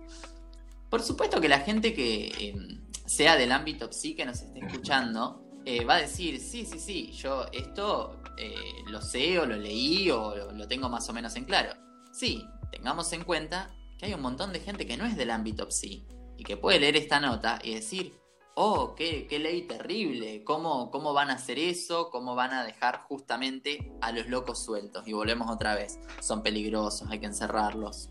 Por 0.89 1.01
supuesto 1.01 1.41
que 1.41 1.49
la 1.49 1.59
gente 1.59 1.93
que 1.93 2.31
em, 2.39 2.81
sea 3.05 3.35
del 3.35 3.51
ámbito 3.51 3.91
psi 3.91 4.15
que 4.15 4.25
nos 4.25 4.41
esté 4.41 4.59
escuchando, 4.59 5.43
eh, 5.65 5.83
va 5.83 5.95
a 5.95 6.01
decir, 6.01 6.39
sí, 6.39 6.65
sí, 6.65 6.79
sí, 6.79 7.11
yo 7.11 7.45
esto 7.51 8.21
eh, 8.37 8.53
lo 8.85 9.01
sé 9.01 9.39
o 9.39 9.45
lo 9.45 9.57
leí 9.57 10.09
o 10.11 10.51
lo 10.53 10.67
tengo 10.67 10.87
más 10.87 11.09
o 11.09 11.13
menos 11.13 11.35
en 11.35 11.45
claro. 11.45 11.73
Sí, 12.11 12.45
tengamos 12.71 13.11
en 13.13 13.23
cuenta 13.23 13.75
que 13.97 14.05
hay 14.05 14.13
un 14.13 14.21
montón 14.21 14.53
de 14.53 14.59
gente 14.59 14.85
que 14.85 14.97
no 14.97 15.05
es 15.05 15.17
del 15.17 15.31
ámbito 15.31 15.69
psi 15.69 16.05
y 16.37 16.43
que 16.43 16.57
puede 16.57 16.79
leer 16.79 16.95
esta 16.95 17.19
nota 17.19 17.59
y 17.63 17.73
decir, 17.73 18.16
oh, 18.59 18.95
qué, 18.95 19.27
ley 19.39 19.67
terrible, 19.67 20.43
¿Cómo, 20.43 20.89
¿cómo 20.89 21.13
van 21.13 21.29
a 21.29 21.33
hacer 21.33 21.59
eso? 21.59 22.09
¿Cómo 22.09 22.33
van 22.33 22.53
a 22.53 22.63
dejar 22.63 23.03
justamente 23.03 23.93
a 24.01 24.11
los 24.11 24.27
locos 24.27 24.63
sueltos? 24.63 25.07
Y 25.07 25.13
volvemos 25.13 25.51
otra 25.51 25.75
vez, 25.75 25.99
son 26.21 26.41
peligrosos, 26.41 27.07
hay 27.11 27.19
que 27.19 27.27
encerrarlos. 27.27 28.09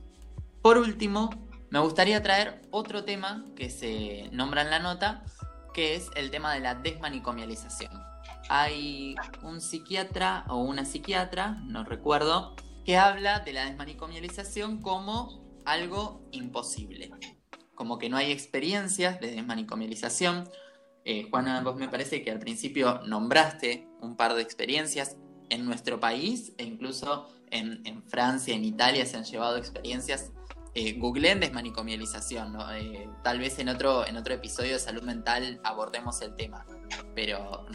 Por 0.62 0.78
último, 0.78 1.30
me 1.70 1.80
gustaría 1.80 2.22
traer 2.22 2.62
otro 2.70 3.02
tema 3.04 3.44
que 3.56 3.70
se 3.70 4.30
nombra 4.30 4.62
en 4.62 4.70
la 4.70 4.78
nota, 4.78 5.24
que 5.74 5.96
es 5.96 6.10
el 6.14 6.30
tema 6.30 6.54
de 6.54 6.60
la 6.60 6.76
desmanicomialización. 6.76 7.90
Hay 8.48 9.16
un 9.42 9.60
psiquiatra 9.60 10.44
o 10.48 10.58
una 10.58 10.84
psiquiatra, 10.84 11.58
no 11.64 11.82
recuerdo, 11.82 12.54
que 12.84 12.96
habla 12.96 13.40
de 13.40 13.52
la 13.52 13.64
desmanicomialización 13.64 14.80
como 14.80 15.44
algo 15.64 16.24
imposible, 16.30 17.10
como 17.76 17.98
que 17.98 18.08
no 18.08 18.16
hay 18.16 18.32
experiencias 18.32 19.20
de 19.20 19.30
desmanicomialización. 19.30 20.48
Eh, 21.04 21.28
Juana, 21.30 21.60
vos 21.60 21.76
me 21.76 21.88
parece 21.88 22.24
que 22.24 22.32
al 22.32 22.40
principio 22.40 23.00
nombraste 23.06 23.86
un 24.00 24.16
par 24.16 24.34
de 24.34 24.42
experiencias 24.42 25.16
en 25.50 25.64
nuestro 25.64 26.00
país 26.00 26.52
e 26.58 26.64
incluso 26.64 27.28
en, 27.52 28.02
Francia, 28.08 28.54
en 28.54 28.64
Italia 28.64 29.06
se 29.06 29.16
han 29.16 29.22
llevado 29.22 29.56
experiencias 29.56 30.32
eh, 30.74 30.94
googleen 30.98 31.38
desmanicomialización, 31.38 32.56
eh, 32.74 33.08
tal 33.22 33.38
vez 33.38 33.58
en 33.60 33.68
otro, 33.68 34.04
en 34.06 34.16
otro 34.16 34.34
episodio 34.34 34.72
de 34.72 34.78
salud 34.80 35.02
mental 35.02 35.60
abordemos 35.62 36.20
el 36.22 36.34
tema, 36.34 36.66
pero 37.14 37.66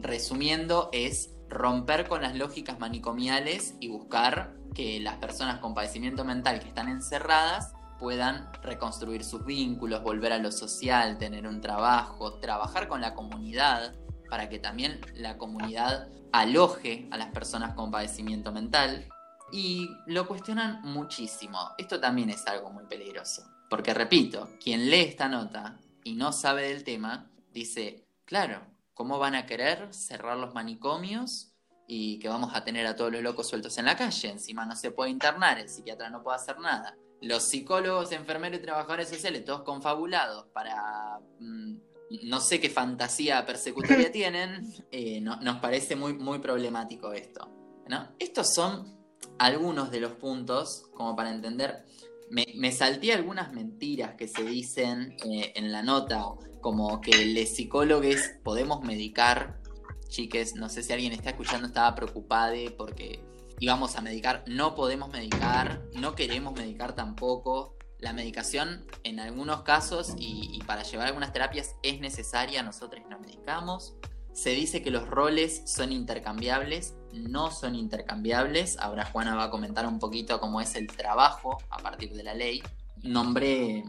resumiendo 0.00 0.88
es 0.92 1.34
romper 1.48 2.08
con 2.08 2.22
las 2.22 2.34
lógicas 2.34 2.80
manicomiales 2.80 3.74
y 3.80 3.88
buscar 3.88 4.56
que 4.74 4.98
las 4.98 5.16
personas 5.16 5.60
con 5.60 5.74
padecimiento 5.74 6.24
mental 6.24 6.60
que 6.60 6.68
están 6.68 6.88
encerradas 6.88 7.74
puedan 7.98 8.50
reconstruir 8.62 9.24
sus 9.24 9.44
vínculos, 9.44 10.02
volver 10.02 10.32
a 10.32 10.38
lo 10.38 10.52
social, 10.52 11.18
tener 11.18 11.46
un 11.46 11.60
trabajo, 11.60 12.34
trabajar 12.34 12.88
con 12.88 13.00
la 13.00 13.14
comunidad 13.14 13.94
para 14.30 14.48
que 14.48 14.58
también 14.58 15.00
la 15.14 15.38
comunidad 15.38 16.08
aloje 16.32 17.08
a 17.10 17.16
las 17.16 17.32
personas 17.32 17.74
con 17.74 17.90
padecimiento 17.90 18.52
mental 18.52 19.08
y 19.50 19.88
lo 20.06 20.26
cuestionan 20.26 20.82
muchísimo. 20.82 21.58
Esto 21.78 22.00
también 22.00 22.30
es 22.30 22.46
algo 22.46 22.70
muy 22.70 22.84
peligroso. 22.84 23.42
Porque 23.70 23.94
repito, 23.94 24.50
quien 24.62 24.90
lee 24.90 25.00
esta 25.00 25.28
nota 25.28 25.78
y 26.04 26.14
no 26.14 26.32
sabe 26.32 26.68
del 26.68 26.84
tema, 26.84 27.30
dice, 27.52 28.06
claro, 28.24 28.66
¿cómo 28.94 29.18
van 29.18 29.34
a 29.34 29.46
querer 29.46 29.92
cerrar 29.92 30.38
los 30.38 30.54
manicomios 30.54 31.52
y 31.86 32.18
que 32.18 32.28
vamos 32.28 32.54
a 32.54 32.64
tener 32.64 32.86
a 32.86 32.96
todos 32.96 33.12
los 33.12 33.22
locos 33.22 33.48
sueltos 33.48 33.76
en 33.78 33.86
la 33.86 33.96
calle? 33.96 34.30
Encima 34.30 34.64
no 34.64 34.76
se 34.76 34.90
puede 34.90 35.10
internar, 35.10 35.58
el 35.58 35.68
psiquiatra 35.68 36.10
no 36.10 36.22
puede 36.22 36.36
hacer 36.36 36.58
nada. 36.60 36.96
Los 37.20 37.48
psicólogos, 37.48 38.12
enfermeros 38.12 38.60
y 38.60 38.62
trabajadores 38.62 39.08
sociales, 39.08 39.44
todos 39.44 39.62
confabulados 39.62 40.46
para... 40.52 41.20
Mm, 41.40 41.76
no 42.22 42.40
sé 42.40 42.58
qué 42.58 42.70
fantasía 42.70 43.44
persecutoria 43.44 44.10
tienen, 44.12 44.66
eh, 44.90 45.20
nos 45.20 45.56
parece 45.58 45.94
muy, 45.94 46.14
muy 46.14 46.38
problemático 46.38 47.12
esto. 47.12 47.50
¿no? 47.86 48.08
Estos 48.18 48.54
son 48.54 48.96
algunos 49.38 49.90
de 49.90 50.00
los 50.00 50.12
puntos, 50.12 50.86
como 50.94 51.14
para 51.14 51.30
entender, 51.30 51.84
me, 52.30 52.46
me 52.56 52.72
salté 52.72 53.12
algunas 53.12 53.52
mentiras 53.52 54.14
que 54.14 54.28
se 54.28 54.42
dicen 54.42 55.16
eh, 55.24 55.52
en 55.54 55.72
la 55.72 55.82
nota, 55.82 56.24
como 56.60 57.00
que 57.00 57.26
los 57.26 57.48
psicólogos 57.48 58.16
podemos 58.42 58.82
medicar. 58.82 59.60
Chiques, 60.08 60.54
no 60.54 60.68
sé 60.68 60.82
si 60.82 60.92
alguien 60.92 61.12
está 61.12 61.30
escuchando, 61.30 61.66
estaba 61.66 61.94
preocupado 61.94 62.54
porque 62.76 63.22
íbamos 63.60 63.96
a 63.96 64.00
medicar. 64.00 64.44
No 64.46 64.74
podemos 64.74 65.10
medicar, 65.10 65.82
no 65.94 66.14
queremos 66.14 66.54
medicar 66.54 66.94
tampoco. 66.94 67.76
La 67.98 68.12
medicación 68.12 68.86
en 69.02 69.18
algunos 69.18 69.62
casos 69.62 70.14
y, 70.16 70.50
y 70.52 70.60
para 70.60 70.84
llevar 70.84 71.08
algunas 71.08 71.32
terapias 71.32 71.74
es 71.82 72.00
necesaria, 72.00 72.62
nosotros 72.62 73.02
no 73.10 73.18
medicamos. 73.18 73.96
Se 74.32 74.50
dice 74.50 74.82
que 74.82 74.92
los 74.92 75.08
roles 75.08 75.62
son 75.66 75.90
intercambiables, 75.90 76.94
no 77.12 77.50
son 77.50 77.74
intercambiables. 77.74 78.78
Ahora 78.78 79.04
Juana 79.04 79.34
va 79.34 79.44
a 79.44 79.50
comentar 79.50 79.84
un 79.86 79.98
poquito 79.98 80.38
cómo 80.38 80.60
es 80.60 80.76
el 80.76 80.86
trabajo 80.86 81.58
a 81.70 81.78
partir 81.78 82.12
de 82.12 82.22
la 82.22 82.34
ley. 82.34 82.62
Nombré 83.02 83.82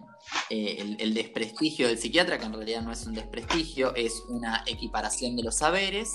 eh, 0.49 0.95
el, 0.99 1.13
desprestigio 1.13 1.87
del 1.87 1.97
psiquiatra, 1.97 2.37
que 2.37 2.45
en 2.45 2.53
realidad 2.53 2.81
no 2.81 2.91
es 2.91 3.05
un 3.05 3.13
desprestigio, 3.13 3.93
es 3.95 4.23
una 4.27 4.63
equiparación 4.65 5.35
de 5.35 5.43
los 5.43 5.57
saberes 5.57 6.13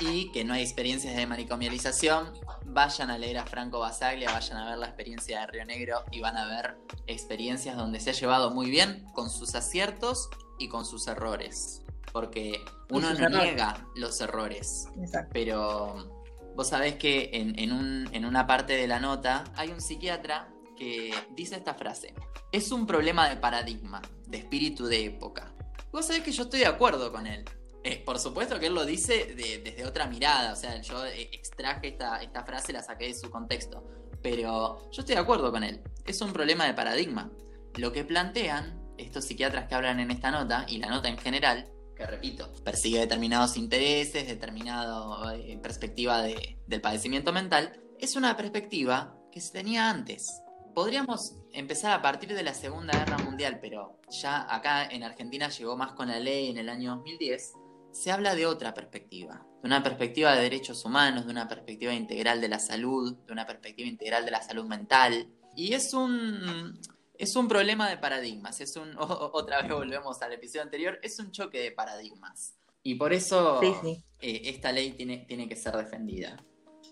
y 0.00 0.30
que 0.32 0.44
no 0.44 0.54
hay 0.54 0.62
experiencias 0.62 1.16
de 1.16 1.26
manicomialización. 1.26 2.32
Vayan 2.66 3.10
a 3.10 3.18
leer 3.18 3.38
a 3.38 3.46
Franco 3.46 3.78
Basaglia, 3.78 4.32
vayan 4.32 4.56
a 4.58 4.70
ver 4.70 4.78
la 4.78 4.86
experiencia 4.86 5.40
de 5.40 5.46
Río 5.46 5.64
Negro 5.64 6.04
y 6.10 6.20
van 6.20 6.36
a 6.36 6.46
ver 6.46 6.76
experiencias 7.06 7.76
donde 7.76 8.00
se 8.00 8.10
ha 8.10 8.14
llevado 8.14 8.50
muy 8.50 8.70
bien 8.70 9.06
con 9.14 9.30
sus 9.30 9.54
aciertos 9.54 10.28
y 10.58 10.68
con 10.68 10.84
sus 10.84 11.06
errores 11.06 11.84
porque 12.14 12.64
uno 12.90 13.12
no 13.12 13.28
niega 13.28 13.88
los 13.96 14.20
errores, 14.20 14.86
pero 15.32 16.22
vos 16.54 16.68
sabés 16.68 16.94
que 16.94 17.30
en, 17.32 18.24
una 18.24 18.46
parte 18.46 18.74
de 18.74 18.86
la 18.86 19.00
nota 19.00 19.42
hay 19.56 19.70
un 19.70 19.80
psiquiatra 19.80 20.48
que 20.76 21.12
dice 21.34 21.56
esta 21.56 21.74
frase, 21.74 22.14
es 22.52 22.70
un 22.70 22.86
problema 22.86 23.28
de 23.28 23.36
paradigma, 23.36 24.00
de 24.28 24.38
espíritu 24.38 24.86
de 24.86 25.06
época. 25.06 25.52
Vos 25.90 26.06
sabés 26.06 26.22
que 26.22 26.30
yo 26.30 26.44
estoy 26.44 26.60
de 26.60 26.66
acuerdo 26.66 27.10
con 27.10 27.26
él. 27.26 27.44
Eh, 27.84 28.02
por 28.04 28.18
supuesto 28.18 28.58
que 28.58 28.66
él 28.66 28.74
lo 28.74 28.86
dice 28.86 29.34
desde 29.36 29.84
otra 29.84 30.06
mirada, 30.06 30.54
o 30.54 30.56
sea, 30.56 30.80
yo 30.80 31.04
eh, 31.04 31.28
extraje 31.32 31.88
esta, 31.88 32.22
esta 32.22 32.42
frase, 32.42 32.72
la 32.72 32.82
saqué 32.82 33.08
de 33.08 33.14
su 33.14 33.30
contexto, 33.30 33.84
pero 34.22 34.90
yo 34.90 35.00
estoy 35.00 35.14
de 35.14 35.20
acuerdo 35.20 35.52
con 35.52 35.62
él, 35.62 35.82
es 36.06 36.18
un 36.22 36.32
problema 36.32 36.64
de 36.64 36.72
paradigma. 36.72 37.30
Lo 37.74 37.92
que 37.92 38.02
plantean 38.04 38.80
estos 38.96 39.26
psiquiatras 39.26 39.68
que 39.68 39.74
hablan 39.74 40.00
en 40.00 40.10
esta 40.10 40.30
nota, 40.30 40.64
y 40.66 40.78
la 40.78 40.88
nota 40.88 41.10
en 41.10 41.18
general, 41.18 41.70
que 41.94 42.06
repito, 42.06 42.50
persigue 42.64 43.00
determinados 43.00 43.58
intereses, 43.58 44.26
determinada 44.26 45.36
eh, 45.36 45.58
perspectiva 45.62 46.22
del 46.22 46.80
padecimiento 46.80 47.34
mental, 47.34 47.78
es 48.00 48.16
una 48.16 48.34
perspectiva 48.34 49.14
que 49.30 49.42
se 49.42 49.52
tenía 49.52 49.90
antes. 49.90 50.40
Podríamos 50.74 51.36
empezar 51.52 51.92
a 51.92 52.00
partir 52.00 52.34
de 52.34 52.42
la 52.42 52.54
Segunda 52.54 52.98
Guerra 52.98 53.18
Mundial, 53.18 53.58
pero 53.60 54.00
ya 54.08 54.46
acá 54.52 54.86
en 54.86 55.02
Argentina 55.02 55.50
llegó 55.50 55.76
más 55.76 55.92
con 55.92 56.08
la 56.08 56.18
ley 56.18 56.48
en 56.50 56.56
el 56.56 56.68
año 56.68 56.96
2010. 56.96 57.52
Se 57.94 58.10
habla 58.10 58.34
de 58.34 58.44
otra 58.44 58.74
perspectiva, 58.74 59.46
de 59.62 59.68
una 59.68 59.80
perspectiva 59.80 60.34
de 60.34 60.42
derechos 60.42 60.84
humanos, 60.84 61.26
de 61.26 61.30
una 61.30 61.46
perspectiva 61.46 61.94
integral 61.94 62.40
de 62.40 62.48
la 62.48 62.58
salud, 62.58 63.16
de 63.24 63.32
una 63.32 63.46
perspectiva 63.46 63.88
integral 63.88 64.24
de 64.24 64.32
la 64.32 64.42
salud 64.42 64.64
mental. 64.64 65.28
Y 65.54 65.74
es 65.74 65.94
un, 65.94 66.76
es 67.16 67.36
un 67.36 67.46
problema 67.46 67.88
de 67.88 67.96
paradigmas, 67.96 68.60
es 68.60 68.74
un, 68.74 68.94
otra 68.98 69.62
vez 69.62 69.70
volvemos 69.70 70.20
al 70.22 70.32
episodio 70.32 70.62
anterior, 70.62 70.98
es 71.04 71.20
un 71.20 71.30
choque 71.30 71.60
de 71.60 71.70
paradigmas. 71.70 72.56
Y 72.82 72.96
por 72.96 73.12
eso 73.12 73.62
eh, 73.62 74.02
esta 74.20 74.72
ley 74.72 74.90
tiene, 74.94 75.18
tiene 75.28 75.48
que 75.48 75.54
ser 75.54 75.76
defendida. 75.76 76.36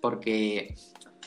Porque 0.00 0.76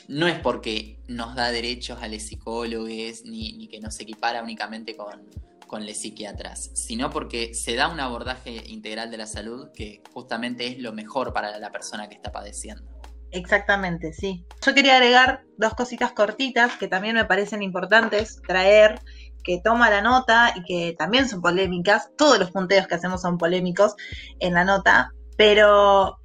no 0.08 0.26
es 0.26 0.40
porque 0.40 1.00
nos 1.06 1.34
da 1.34 1.52
derechos 1.52 2.00
a 2.00 2.08
los 2.08 2.22
psicólogos 2.22 3.24
ni, 3.26 3.52
ni 3.52 3.68
que 3.68 3.78
nos 3.78 4.00
equipara 4.00 4.42
únicamente 4.42 4.96
con, 4.96 5.28
con 5.66 5.86
los 5.86 5.96
psiquiatras, 5.96 6.70
sino 6.74 7.10
porque 7.10 7.54
se 7.54 7.74
da 7.74 7.88
un 7.88 8.00
abordaje 8.00 8.62
integral 8.66 9.10
de 9.10 9.18
la 9.18 9.26
salud 9.26 9.68
que 9.74 10.02
justamente 10.12 10.66
es 10.66 10.78
lo 10.78 10.92
mejor 10.92 11.32
para 11.32 11.58
la 11.58 11.70
persona 11.70 12.08
que 12.08 12.14
está 12.14 12.32
padeciendo. 12.32 12.84
Exactamente, 13.32 14.12
sí. 14.12 14.44
Yo 14.64 14.74
quería 14.74 14.96
agregar 14.96 15.42
dos 15.58 15.74
cositas 15.74 16.12
cortitas 16.12 16.76
que 16.76 16.88
también 16.88 17.16
me 17.16 17.24
parecen 17.24 17.62
importantes 17.62 18.40
traer, 18.46 19.00
que 19.42 19.60
toma 19.62 19.90
la 19.90 20.00
nota 20.00 20.52
y 20.54 20.62
que 20.62 20.94
también 20.96 21.28
son 21.28 21.42
polémicas. 21.42 22.10
Todos 22.16 22.38
los 22.38 22.50
punteos 22.50 22.86
que 22.86 22.94
hacemos 22.94 23.22
son 23.22 23.36
polémicos 23.36 23.94
en 24.38 24.54
la 24.54 24.64
nota, 24.64 25.12
pero 25.36 26.18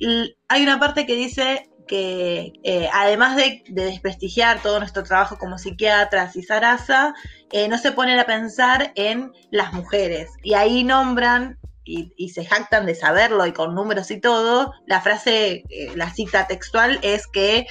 hay 0.47 0.63
una 0.63 0.79
parte 0.79 1.05
que 1.05 1.15
dice 1.15 1.70
que 1.91 2.53
eh, 2.63 2.89
además 2.93 3.35
de, 3.35 3.63
desprestigiar 3.67 4.61
todo 4.61 4.79
nuestro 4.79 5.03
trabajo 5.03 5.37
como 5.37 5.57
psiquiatras 5.57 6.37
y 6.37 6.41
zaraza, 6.41 7.13
eh, 7.51 7.67
no 7.67 7.77
se 7.77 7.91
ponen 7.91 8.17
a 8.17 8.23
pensar 8.23 8.93
en 8.95 9.33
las 9.51 9.73
mujeres. 9.73 10.29
Y 10.41 10.53
ahí 10.53 10.85
nombran 10.85 11.59
y, 11.83 12.29
se 12.29 12.45
jactan 12.45 12.85
de 12.85 12.95
saberlo 12.95 13.45
y 13.45 13.51
con 13.51 13.75
números 13.75 14.09
y 14.09 14.21
todo, 14.21 14.71
la 14.87 15.01
frase, 15.01 15.65
eh, 15.67 15.91
la 15.95 16.09
cita 16.13 16.47
textual 16.47 16.97
es 17.01 17.27
que 17.27 17.67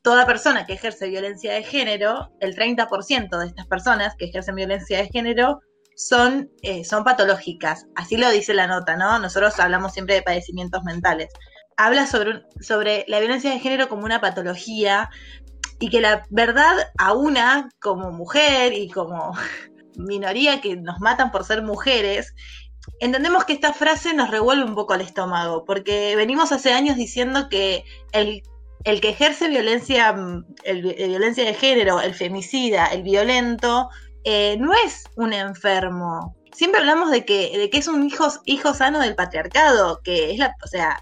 toda 0.00 0.24
persona 0.24 0.64
que 0.64 0.72
ejerce 0.72 1.10
violencia 1.10 1.52
de 1.52 1.62
género, 1.62 2.32
el 2.40 2.56
30% 2.56 3.38
de 3.38 3.46
estas 3.46 3.66
personas 3.66 4.14
que 4.16 4.24
ejercen 4.24 4.54
violencia 4.54 4.96
de 4.96 5.08
género 5.08 5.60
son, 5.94 6.50
son 6.84 7.04
patológicas. 7.04 7.84
Así 7.96 8.16
lo 8.16 8.30
dice 8.30 8.54
la 8.54 8.66
nota, 8.66 8.96
¿no? 8.96 9.18
Nosotros 9.18 9.60
hablamos 9.60 9.92
siempre 9.92 10.14
de 10.14 10.22
padecimientos 10.22 10.82
mentales 10.84 11.28
habla 11.76 12.06
sobre, 12.06 12.42
sobre 12.60 13.04
la 13.08 13.20
violencia 13.20 13.50
de 13.50 13.60
género 13.60 13.88
como 13.88 14.04
una 14.04 14.20
patología 14.20 15.10
y 15.78 15.90
que 15.90 16.00
la 16.00 16.24
verdad 16.30 16.92
a 16.98 17.12
una 17.12 17.68
como 17.80 18.12
mujer 18.12 18.72
y 18.72 18.88
como 18.88 19.32
minoría 19.96 20.60
que 20.60 20.76
nos 20.76 21.00
matan 21.00 21.30
por 21.30 21.44
ser 21.44 21.62
mujeres, 21.62 22.34
entendemos 23.00 23.44
que 23.44 23.52
esta 23.52 23.72
frase 23.72 24.14
nos 24.14 24.30
revuelve 24.30 24.64
un 24.64 24.74
poco 24.74 24.94
el 24.94 25.00
estómago, 25.00 25.64
porque 25.64 26.14
venimos 26.16 26.52
hace 26.52 26.72
años 26.72 26.96
diciendo 26.96 27.48
que 27.48 27.84
el, 28.12 28.42
el 28.84 29.00
que 29.00 29.10
ejerce 29.10 29.48
violencia, 29.48 30.14
violencia 30.64 31.44
de 31.44 31.54
género, 31.54 32.00
el 32.00 32.14
femicida, 32.14 32.86
el 32.86 33.02
violento, 33.02 33.88
eh, 34.24 34.56
no 34.58 34.72
es 34.72 35.04
un 35.16 35.32
enfermo. 35.32 36.36
Siempre 36.52 36.80
hablamos 36.80 37.10
de 37.10 37.24
que, 37.24 37.56
de 37.56 37.70
que 37.70 37.78
es 37.78 37.88
un 37.88 38.06
hijo, 38.06 38.28
hijo 38.44 38.74
sano 38.74 39.00
del 39.00 39.14
patriarcado, 39.14 40.00
que 40.02 40.32
es 40.32 40.38
la, 40.38 40.54
o 40.62 40.66
sea, 40.66 41.00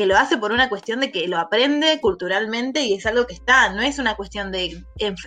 que 0.00 0.06
lo 0.06 0.16
hace 0.16 0.38
por 0.38 0.50
una 0.50 0.70
cuestión 0.70 1.00
de 1.00 1.12
que 1.12 1.28
lo 1.28 1.36
aprende 1.36 2.00
culturalmente 2.00 2.80
y 2.80 2.94
es 2.94 3.04
algo 3.04 3.26
que 3.26 3.34
está, 3.34 3.68
no 3.68 3.82
es 3.82 3.98
una 3.98 4.16
cuestión 4.16 4.50
de, 4.50 4.82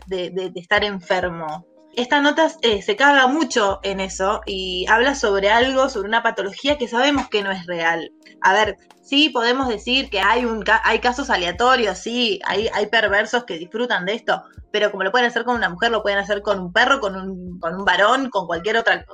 de, 0.07 0.51
estar 0.55 0.83
enfermo. 0.83 1.67
Esta 1.95 2.21
nota 2.21 2.51
eh, 2.63 2.81
se 2.81 2.95
caga 2.95 3.27
mucho 3.27 3.79
en 3.83 3.99
eso 3.99 4.41
y 4.47 4.87
habla 4.89 5.13
sobre 5.13 5.51
algo, 5.51 5.89
sobre 5.89 6.07
una 6.07 6.23
patología 6.23 6.79
que 6.79 6.87
sabemos 6.87 7.29
que 7.29 7.43
no 7.43 7.51
es 7.51 7.67
real. 7.67 8.11
A 8.41 8.53
ver, 8.53 8.77
sí 9.03 9.29
podemos 9.29 9.67
decir 9.67 10.09
que 10.09 10.21
hay, 10.21 10.43
un, 10.43 10.63
hay 10.83 10.97
casos 10.97 11.29
aleatorios, 11.29 11.99
sí, 11.99 12.39
hay, 12.43 12.67
hay 12.73 12.87
perversos 12.87 13.43
que 13.43 13.59
disfrutan 13.59 14.07
de 14.07 14.15
esto, 14.15 14.41
pero 14.71 14.89
como 14.89 15.03
lo 15.03 15.11
pueden 15.11 15.27
hacer 15.27 15.43
con 15.43 15.55
una 15.55 15.69
mujer, 15.69 15.91
lo 15.91 16.01
pueden 16.01 16.17
hacer 16.17 16.41
con 16.41 16.59
un 16.59 16.73
perro, 16.73 16.99
con 16.99 17.15
un, 17.15 17.59
con 17.59 17.75
un 17.75 17.85
varón, 17.85 18.31
con 18.31 18.47
cualquier 18.47 18.77
otra, 18.77 19.05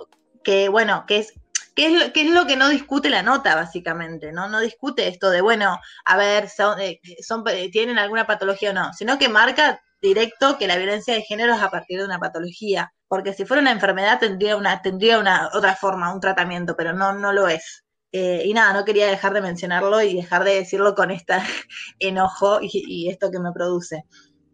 que 0.41 0.69
bueno, 0.69 1.03
que 1.05 1.17
es 1.17 1.33
¿Qué 1.75 2.11
es, 2.13 2.29
lo, 2.31 2.45
que 2.45 2.55
no 2.55 2.69
discute 2.69 3.09
la 3.09 3.23
nota, 3.23 3.55
básicamente? 3.55 4.31
¿no? 4.31 4.47
no 4.49 4.59
discute 4.59 5.07
esto 5.07 5.29
de, 5.29 5.41
bueno, 5.41 5.79
a 6.05 6.17
ver, 6.17 6.49
son, 6.49 6.79
eh, 6.79 6.99
eh, 7.03 7.71
tienen 7.71 7.97
alguna 7.97 8.27
patología 8.27 8.71
o 8.71 8.73
no, 8.73 8.93
sino 8.93 9.17
que 9.17 9.29
marca 9.29 9.81
directo 10.01 10.57
que 10.57 10.67
la 10.67 10.77
violencia 10.77 11.13
de 11.13 11.21
género 11.21 11.53
es 11.53 11.61
a 11.61 11.69
partir 11.69 11.99
de 11.99 12.05
una 12.05 12.19
patología. 12.19 12.93
Porque 13.07 13.33
si 13.33 13.45
fuera 13.45 13.61
una 13.61 13.71
enfermedad 13.71 14.19
tendría 14.19 14.55
una, 14.55 14.81
tendría 14.81 15.19
una 15.19 15.49
otra 15.53 15.75
forma, 15.75 16.13
un 16.13 16.19
tratamiento, 16.19 16.75
pero 16.75 16.93
no, 16.93 17.13
no 17.13 17.33
lo 17.33 17.47
es. 17.47 17.83
Eh, 18.11 18.43
y 18.45 18.53
nada, 18.53 18.73
no 18.73 18.85
quería 18.85 19.07
dejar 19.07 19.33
de 19.33 19.41
mencionarlo 19.41 20.01
y 20.01 20.15
dejar 20.15 20.43
de 20.43 20.55
decirlo 20.55 20.95
con 20.95 21.11
este 21.11 21.35
enojo 21.99 22.59
y 22.61 23.09
esto 23.09 23.31
que 23.31 23.39
me 23.39 23.51
produce. 23.51 24.05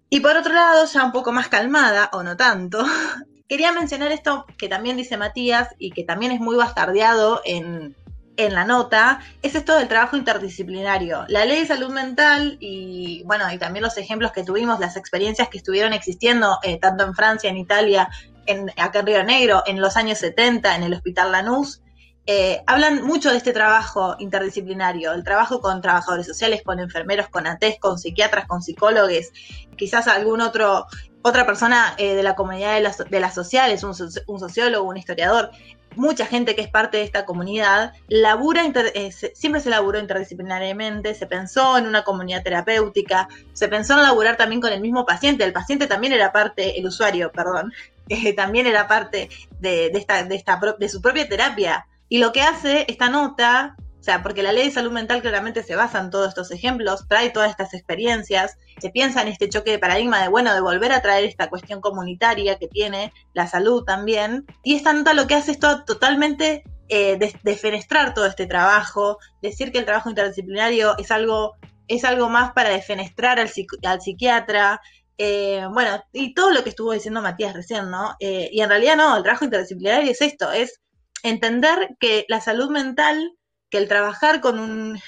Y 0.09 0.19
por 0.19 0.37
otro 0.37 0.53
lado, 0.53 0.85
ya 0.85 1.03
un 1.03 1.11
poco 1.11 1.31
más 1.31 1.49
calmada, 1.49 2.09
o 2.13 2.23
no 2.23 2.37
tanto, 2.37 2.85
quería 3.47 3.71
mencionar 3.71 4.11
esto 4.11 4.45
que 4.57 4.67
también 4.67 4.97
dice 4.97 5.17
Matías 5.17 5.69
y 5.77 5.91
que 5.91 6.03
también 6.03 6.31
es 6.31 6.39
muy 6.39 6.55
bastardeado 6.55 7.41
en, 7.45 7.95
la 8.37 8.65
nota, 8.65 9.21
es 9.41 9.55
esto 9.55 9.77
del 9.77 9.87
trabajo 9.87 10.17
interdisciplinario. 10.17 11.23
La 11.29 11.45
ley 11.45 11.61
de 11.61 11.67
salud 11.67 11.89
mental 11.89 12.57
y, 12.59 13.23
bueno, 13.23 13.49
y 13.49 13.57
también 13.57 13.81
los 13.81 13.97
ejemplos 13.97 14.33
que 14.33 14.43
tuvimos, 14.43 14.81
las 14.81 14.97
experiencias 14.97 15.47
que 15.47 15.57
estuvieron 15.57 15.93
existiendo 15.93 16.57
eh, 16.61 16.77
tanto 16.77 17.05
en 17.05 17.15
Francia, 17.15 17.49
en 17.49 17.55
Italia, 17.55 18.09
en, 18.45 18.71
acá 18.75 18.99
en 18.99 19.05
Río 19.05 19.23
Negro, 19.23 19.63
en 19.65 19.79
los 19.79 19.95
años 19.95 20.17
70, 20.17 20.75
en 20.75 20.83
el 20.83 20.93
Hospital 20.93 21.31
Lanús, 21.31 21.81
eh, 22.27 22.61
hablan 22.65 23.03
mucho 23.03 23.29
de 23.29 23.37
este 23.37 23.53
trabajo 23.53 24.15
interdisciplinario, 24.19 25.13
el 25.13 25.23
trabajo 25.23 25.61
con 25.61 25.81
trabajadores 25.81 26.25
sociales, 26.25 26.63
con 26.63 26.79
enfermeros, 26.79 27.27
con 27.29 27.45
ATES, 27.45 27.79
con 27.79 27.99
psiquiatras, 27.99 28.47
con 28.47 28.61
psicólogos, 28.61 29.31
quizás 29.75 30.07
algún 30.07 30.41
otro 30.41 30.87
otra 31.27 31.47
persona 31.47 31.95
eh, 31.97 32.13
de 32.13 32.21
la 32.21 32.35
comunidad 32.35 32.75
de 32.75 32.81
las, 32.81 32.97
de 32.97 33.31
sociales, 33.31 33.83
un, 33.83 33.95
sociólogo, 33.95 34.87
un 34.87 34.95
historiador, 34.95 35.49
mucha 35.95 36.27
gente 36.27 36.55
que 36.55 36.61
es 36.61 36.67
parte 36.67 36.97
de 36.97 37.03
esta 37.03 37.25
comunidad, 37.25 37.93
labura 38.07 38.63
eh, 38.93 39.11
siempre 39.11 39.59
se 39.59 39.71
laburó 39.71 39.97
interdisciplinariamente, 39.97 41.15
se 41.15 41.25
pensó 41.25 41.79
en 41.79 41.87
una 41.87 42.03
comunidad 42.03 42.43
terapéutica, 42.43 43.27
se 43.53 43.67
pensó 43.67 43.93
en 43.93 44.03
laburar 44.03 44.37
también 44.37 44.61
con 44.61 44.71
el 44.71 44.81
mismo 44.81 45.03
paciente, 45.03 45.43
el 45.43 45.51
paciente 45.51 45.87
también 45.87 46.13
era 46.13 46.31
parte, 46.31 46.79
el 46.79 46.85
usuario, 46.85 47.31
perdón, 47.31 47.73
eh, 48.09 48.33
también 48.33 48.67
era 48.67 48.87
parte 48.87 49.29
de, 49.59 49.87
esta, 49.87 50.23
de, 50.23 50.35
esta, 50.35 50.59
de 50.77 50.89
su 50.89 51.01
propia 51.01 51.27
terapia. 51.27 51.87
Y 52.09 52.19
lo 52.19 52.31
que 52.31 52.41
hace 52.41 52.85
esta 52.87 53.09
nota 53.09 53.75
o 53.99 54.03
sea, 54.05 54.21
porque 54.21 54.43
la 54.43 54.53
ley 54.53 54.67
de 54.67 54.71
salud 54.71 54.91
mental 54.91 55.23
claramente 55.23 55.63
se 55.63 55.75
basa 55.75 55.99
en 55.99 56.11
todos 56.11 56.27
estos 56.27 56.51
ejemplos, 56.51 57.07
trae 57.07 57.31
todas 57.31 57.49
estas 57.49 57.73
experiencias, 57.73 58.55
se 58.79 58.91
piensa 58.91 59.23
en 59.23 59.29
este 59.29 59.49
choque 59.49 59.71
de 59.71 59.79
paradigma 59.79 60.21
de, 60.21 60.27
bueno, 60.27 60.53
de 60.53 60.61
volver 60.61 60.91
a 60.91 61.01
traer 61.01 61.25
esta 61.25 61.49
cuestión 61.49 61.81
comunitaria 61.81 62.59
que 62.59 62.67
tiene 62.67 63.11
la 63.33 63.47
salud 63.47 63.83
también. 63.83 64.45
Y 64.61 64.75
esta 64.75 64.93
nota 64.93 65.15
lo 65.15 65.25
que 65.25 65.33
hace 65.33 65.53
es 65.53 65.59
todo, 65.59 65.85
totalmente 65.85 66.63
eh, 66.87 67.17
defenestrar 67.41 68.13
todo 68.13 68.27
este 68.27 68.45
trabajo, 68.45 69.17
decir 69.41 69.71
que 69.71 69.79
el 69.79 69.85
trabajo 69.85 70.09
interdisciplinario 70.09 70.95
es 70.99 71.09
algo, 71.09 71.55
es 71.87 72.05
algo 72.05 72.29
más 72.29 72.51
para 72.51 72.69
defenestrar 72.69 73.39
al, 73.39 73.49
psiquiatra, 73.49 74.81
eh, 75.17 75.65
bueno, 75.73 76.03
y 76.13 76.35
todo 76.35 76.51
lo 76.51 76.63
que 76.63 76.69
estuvo 76.69 76.91
diciendo 76.91 77.23
Matías 77.23 77.55
recién, 77.55 77.89
¿no? 77.89 78.15
Eh, 78.19 78.49
y 78.51 78.61
en 78.61 78.69
realidad 78.69 78.97
no, 78.97 79.17
el 79.17 79.23
trabajo 79.23 79.45
interdisciplinario 79.45 80.11
es 80.11 80.21
esto, 80.21 80.51
es 80.51 80.79
entender 81.23 81.95
que 81.99 82.25
la 82.29 82.41
salud 82.41 82.69
mental 82.69 83.33
que 83.69 83.77
el 83.77 83.87
trabajar 83.87 84.41
con 84.41 84.59
un, 84.59 84.99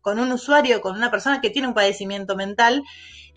con 0.00 0.18
un 0.18 0.32
usuario, 0.32 0.80
con 0.80 0.96
una 0.96 1.10
persona 1.10 1.40
que 1.40 1.50
tiene 1.50 1.68
un 1.68 1.74
padecimiento 1.74 2.36
mental, 2.36 2.82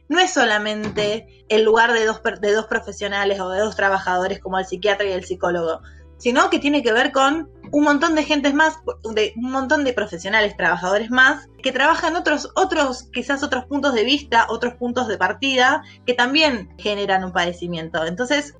no 0.09 0.19
es 0.19 0.33
solamente 0.33 1.45
el 1.49 1.63
lugar 1.63 1.93
de 1.93 2.05
dos, 2.05 2.21
de 2.41 2.53
dos 2.53 2.67
profesionales 2.67 3.39
o 3.39 3.49
de 3.49 3.59
dos 3.59 3.75
trabajadores 3.75 4.39
como 4.39 4.59
el 4.59 4.65
psiquiatra 4.65 5.07
y 5.07 5.11
el 5.11 5.25
psicólogo, 5.25 5.81
sino 6.17 6.49
que 6.49 6.59
tiene 6.59 6.81
que 6.81 6.93
ver 6.93 7.11
con 7.11 7.49
un 7.71 7.83
montón 7.83 8.15
de 8.15 8.23
gentes 8.23 8.53
más, 8.53 8.75
de 9.13 9.33
un 9.35 9.51
montón 9.51 9.83
de 9.83 9.93
profesionales, 9.93 10.55
trabajadores 10.55 11.09
más, 11.09 11.47
que 11.61 11.73
trabajan 11.73 12.15
otros, 12.15 12.49
otros, 12.55 13.09
quizás 13.11 13.43
otros 13.43 13.65
puntos 13.65 13.93
de 13.93 14.05
vista, 14.05 14.47
otros 14.49 14.75
puntos 14.75 15.07
de 15.07 15.17
partida, 15.17 15.83
que 16.05 16.13
también 16.13 16.69
generan 16.77 17.25
un 17.25 17.33
padecimiento. 17.33 18.05
Entonces, 18.05 18.53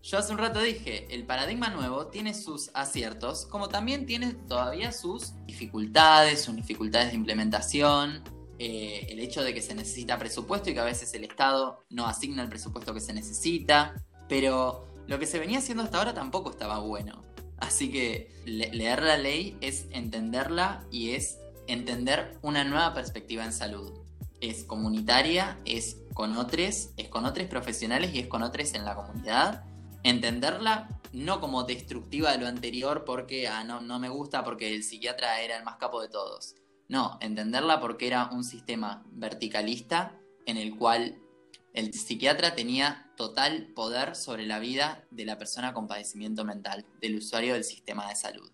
Yo 0.00 0.16
hace 0.16 0.32
un 0.32 0.38
rato 0.38 0.60
dije, 0.60 1.12
el 1.12 1.24
paradigma 1.26 1.70
nuevo 1.70 2.06
tiene 2.06 2.32
sus 2.32 2.70
aciertos, 2.72 3.46
como 3.46 3.68
también 3.68 4.06
tiene 4.06 4.32
todavía 4.32 4.92
sus 4.92 5.34
dificultades, 5.44 6.42
sus 6.42 6.54
dificultades 6.54 7.10
de 7.10 7.16
implementación. 7.16 8.22
eh, 8.60 9.06
el 9.10 9.20
hecho 9.20 9.44
de 9.44 9.54
que 9.54 9.62
se 9.62 9.72
necesita 9.72 10.18
presupuesto 10.18 10.68
y 10.68 10.74
que 10.74 10.80
a 10.80 10.84
veces 10.84 11.14
el 11.14 11.22
Estado 11.22 11.84
no 11.90 12.06
asigna 12.06 12.42
el 12.42 12.48
presupuesto 12.48 12.92
que 12.92 13.00
se 13.00 13.12
necesita, 13.12 13.94
pero 14.28 14.88
lo 15.06 15.18
que 15.18 15.26
se 15.26 15.38
venía 15.38 15.58
haciendo 15.58 15.84
hasta 15.84 15.98
ahora 15.98 16.12
tampoco 16.12 16.50
estaba 16.50 16.80
bueno. 16.80 17.22
Así 17.60 17.90
que 17.90 18.30
leer 18.44 19.02
la 19.02 19.16
ley 19.16 19.56
es 19.60 19.86
entenderla 19.90 20.84
y 20.90 21.10
es 21.10 21.38
entender 21.66 22.36
una 22.42 22.64
nueva 22.64 22.94
perspectiva 22.94 23.44
en 23.44 23.52
salud. 23.52 23.92
Es 24.40 24.64
comunitaria, 24.64 25.58
es 25.64 25.98
con 26.14 26.36
otros, 26.36 26.90
es 26.96 27.08
con 27.08 27.24
otros 27.24 27.48
profesionales 27.48 28.14
y 28.14 28.20
es 28.20 28.26
con 28.28 28.42
otros 28.42 28.74
en 28.74 28.84
la 28.84 28.94
comunidad. 28.94 29.64
Entenderla 30.04 30.88
no 31.12 31.40
como 31.40 31.64
destructiva 31.64 32.32
de 32.32 32.38
lo 32.38 32.46
anterior 32.46 33.04
porque 33.04 33.48
ah, 33.48 33.64
no, 33.64 33.80
no 33.80 33.98
me 33.98 34.08
gusta 34.08 34.44
porque 34.44 34.74
el 34.74 34.84
psiquiatra 34.84 35.40
era 35.40 35.56
el 35.56 35.64
más 35.64 35.76
capo 35.76 36.00
de 36.00 36.08
todos. 36.08 36.54
No, 36.88 37.18
entenderla 37.20 37.80
porque 37.80 38.06
era 38.06 38.30
un 38.32 38.44
sistema 38.44 39.04
verticalista 39.10 40.18
en 40.46 40.56
el 40.56 40.76
cual 40.76 41.18
el 41.78 41.94
psiquiatra 41.94 42.56
tenía 42.56 43.08
total 43.16 43.68
poder 43.74 44.16
sobre 44.16 44.46
la 44.46 44.58
vida 44.58 45.04
de 45.12 45.24
la 45.24 45.38
persona 45.38 45.72
con 45.72 45.86
padecimiento 45.86 46.44
mental, 46.44 46.84
del 47.00 47.16
usuario 47.16 47.54
del 47.54 47.62
sistema 47.62 48.08
de 48.08 48.16
salud. 48.16 48.50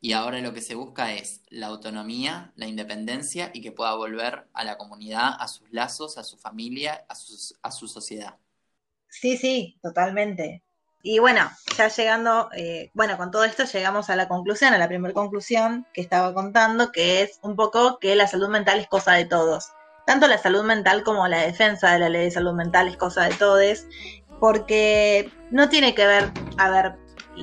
Y 0.00 0.12
ahora 0.12 0.40
lo 0.40 0.52
que 0.52 0.60
se 0.60 0.74
busca 0.74 1.14
es 1.14 1.42
la 1.50 1.68
autonomía, 1.68 2.52
la 2.56 2.66
independencia 2.66 3.52
y 3.54 3.62
que 3.62 3.70
pueda 3.70 3.94
volver 3.94 4.48
a 4.52 4.64
la 4.64 4.76
comunidad, 4.76 5.36
a 5.38 5.46
sus 5.46 5.70
lazos, 5.70 6.18
a 6.18 6.24
su 6.24 6.36
familia, 6.36 7.04
a 7.08 7.14
su, 7.14 7.54
a 7.62 7.70
su 7.70 7.86
sociedad. 7.86 8.38
Sí, 9.08 9.36
sí, 9.36 9.78
totalmente. 9.80 10.64
Y 11.00 11.20
bueno, 11.20 11.48
ya 11.78 11.86
llegando, 11.86 12.50
eh, 12.56 12.90
bueno, 12.92 13.16
con 13.16 13.30
todo 13.30 13.44
esto 13.44 13.64
llegamos 13.66 14.10
a 14.10 14.16
la 14.16 14.26
conclusión, 14.26 14.74
a 14.74 14.78
la 14.78 14.88
primera 14.88 15.14
conclusión 15.14 15.86
que 15.94 16.00
estaba 16.00 16.34
contando, 16.34 16.90
que 16.90 17.22
es 17.22 17.38
un 17.42 17.54
poco 17.54 18.00
que 18.00 18.16
la 18.16 18.26
salud 18.26 18.48
mental 18.48 18.80
es 18.80 18.88
cosa 18.88 19.12
de 19.12 19.26
todos. 19.26 19.68
Tanto 20.06 20.26
la 20.26 20.38
salud 20.38 20.64
mental 20.64 21.02
como 21.02 21.26
la 21.28 21.38
defensa 21.38 21.92
de 21.92 21.98
la 21.98 22.08
ley 22.08 22.24
de 22.24 22.30
salud 22.30 22.52
mental 22.52 22.88
es 22.88 22.96
cosa 22.96 23.24
de 23.24 23.34
todos, 23.34 23.86
porque 24.38 25.30
no 25.50 25.68
tiene 25.68 25.94
que 25.94 26.06
ver, 26.06 26.30
a 26.58 26.70
ver, 26.70 26.96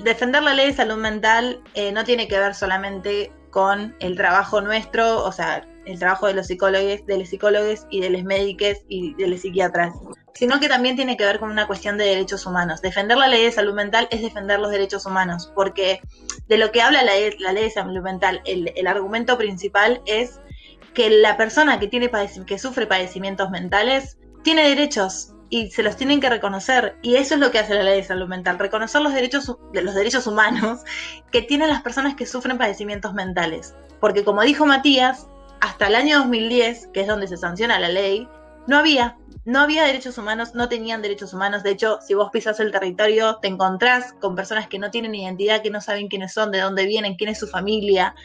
defender 0.03 0.43
la 0.43 0.53
ley 0.53 0.67
de 0.67 0.73
salud 0.73 0.97
mental 0.97 1.61
eh, 1.73 1.91
no 1.91 2.03
tiene 2.03 2.27
que 2.27 2.39
ver 2.39 2.53
solamente 2.53 3.31
con 3.49 3.95
el 3.99 4.15
trabajo 4.15 4.61
nuestro, 4.61 5.23
o 5.23 5.31
sea, 5.31 5.67
el 5.85 5.99
trabajo 5.99 6.27
de 6.27 6.33
los 6.33 6.47
psicólogos, 6.47 7.05
de 7.05 7.17
los 7.17 7.29
psicólogos 7.29 7.85
y 7.89 8.01
de 8.01 8.09
los 8.09 8.23
médicos 8.23 8.83
y 8.87 9.13
de 9.15 9.27
los 9.27 9.41
psiquiatras, 9.41 9.93
sino 10.33 10.59
que 10.59 10.69
también 10.69 10.95
tiene 10.95 11.17
que 11.17 11.25
ver 11.25 11.39
con 11.39 11.51
una 11.51 11.67
cuestión 11.67 11.97
de 11.97 12.05
derechos 12.05 12.45
humanos. 12.45 12.81
Defender 12.81 13.17
la 13.17 13.27
ley 13.27 13.43
de 13.43 13.51
salud 13.51 13.73
mental 13.73 14.07
es 14.11 14.21
defender 14.21 14.59
los 14.59 14.71
derechos 14.71 15.05
humanos, 15.05 15.51
porque 15.55 15.99
de 16.47 16.57
lo 16.57 16.71
que 16.71 16.81
habla 16.81 17.03
la, 17.03 17.13
ley 17.13 17.63
de 17.63 17.69
salud 17.69 18.01
mental, 18.01 18.41
el, 18.45 18.87
argumento 18.87 19.37
principal 19.37 20.01
es 20.05 20.39
que 20.93 21.09
la 21.09 21.37
persona 21.37 21.79
que, 21.79 21.87
tiene 21.87 22.09
que 22.45 22.59
sufre 22.59 22.87
padecimientos 22.87 23.49
mentales 23.49 24.17
tiene 24.43 24.67
derechos 24.67 25.33
y 25.49 25.69
se 25.69 25.83
los 25.83 25.97
tienen 25.97 26.19
que 26.19 26.29
reconocer. 26.29 26.97
Y 27.01 27.15
eso 27.15 27.35
es 27.35 27.39
lo 27.39 27.51
que 27.51 27.59
hace 27.59 27.75
la 27.75 27.83
ley 27.83 27.97
de 27.97 28.03
salud 28.03 28.27
mental, 28.27 28.57
reconocer 28.57 29.01
los 29.01 29.13
derechos, 29.13 29.55
los 29.73 29.95
derechos 29.95 30.25
humanos 30.25 30.81
que 31.31 31.41
tienen 31.41 31.69
las 31.69 31.81
personas 31.81 32.15
que 32.15 32.25
sufren 32.25 32.57
padecimientos 32.57 33.13
mentales. 33.13 33.75
Porque 33.99 34.23
como 34.23 34.41
dijo 34.41 34.65
Matías, 34.65 35.27
hasta 35.59 35.87
el 35.87 35.95
año 35.95 36.19
2010, 36.19 36.89
que 36.93 37.01
es 37.01 37.07
donde 37.07 37.27
se 37.27 37.37
sanciona 37.37 37.79
la 37.79 37.89
ley, 37.89 38.27
no 38.67 38.77
había, 38.77 39.17
no 39.45 39.59
había 39.59 39.83
derechos 39.83 40.17
humanos, 40.17 40.55
no 40.55 40.69
tenían 40.69 41.01
derechos 41.01 41.33
humanos. 41.33 41.63
De 41.63 41.71
hecho, 41.71 41.99
si 42.01 42.13
vos 42.13 42.29
pisas 42.31 42.59
el 42.59 42.71
territorio, 42.71 43.37
te 43.41 43.47
encontrás 43.47 44.13
con 44.21 44.35
personas 44.35 44.67
que 44.67 44.79
no 44.79 44.91
tienen 44.91 45.15
identidad, 45.15 45.61
que 45.61 45.69
no 45.69 45.81
saben 45.81 46.07
quiénes 46.07 46.33
son, 46.33 46.51
de 46.51 46.59
dónde 46.59 46.85
vienen, 46.85 47.15
quién 47.15 47.29
es 47.29 47.39
su 47.39 47.47
familia. 47.47 48.15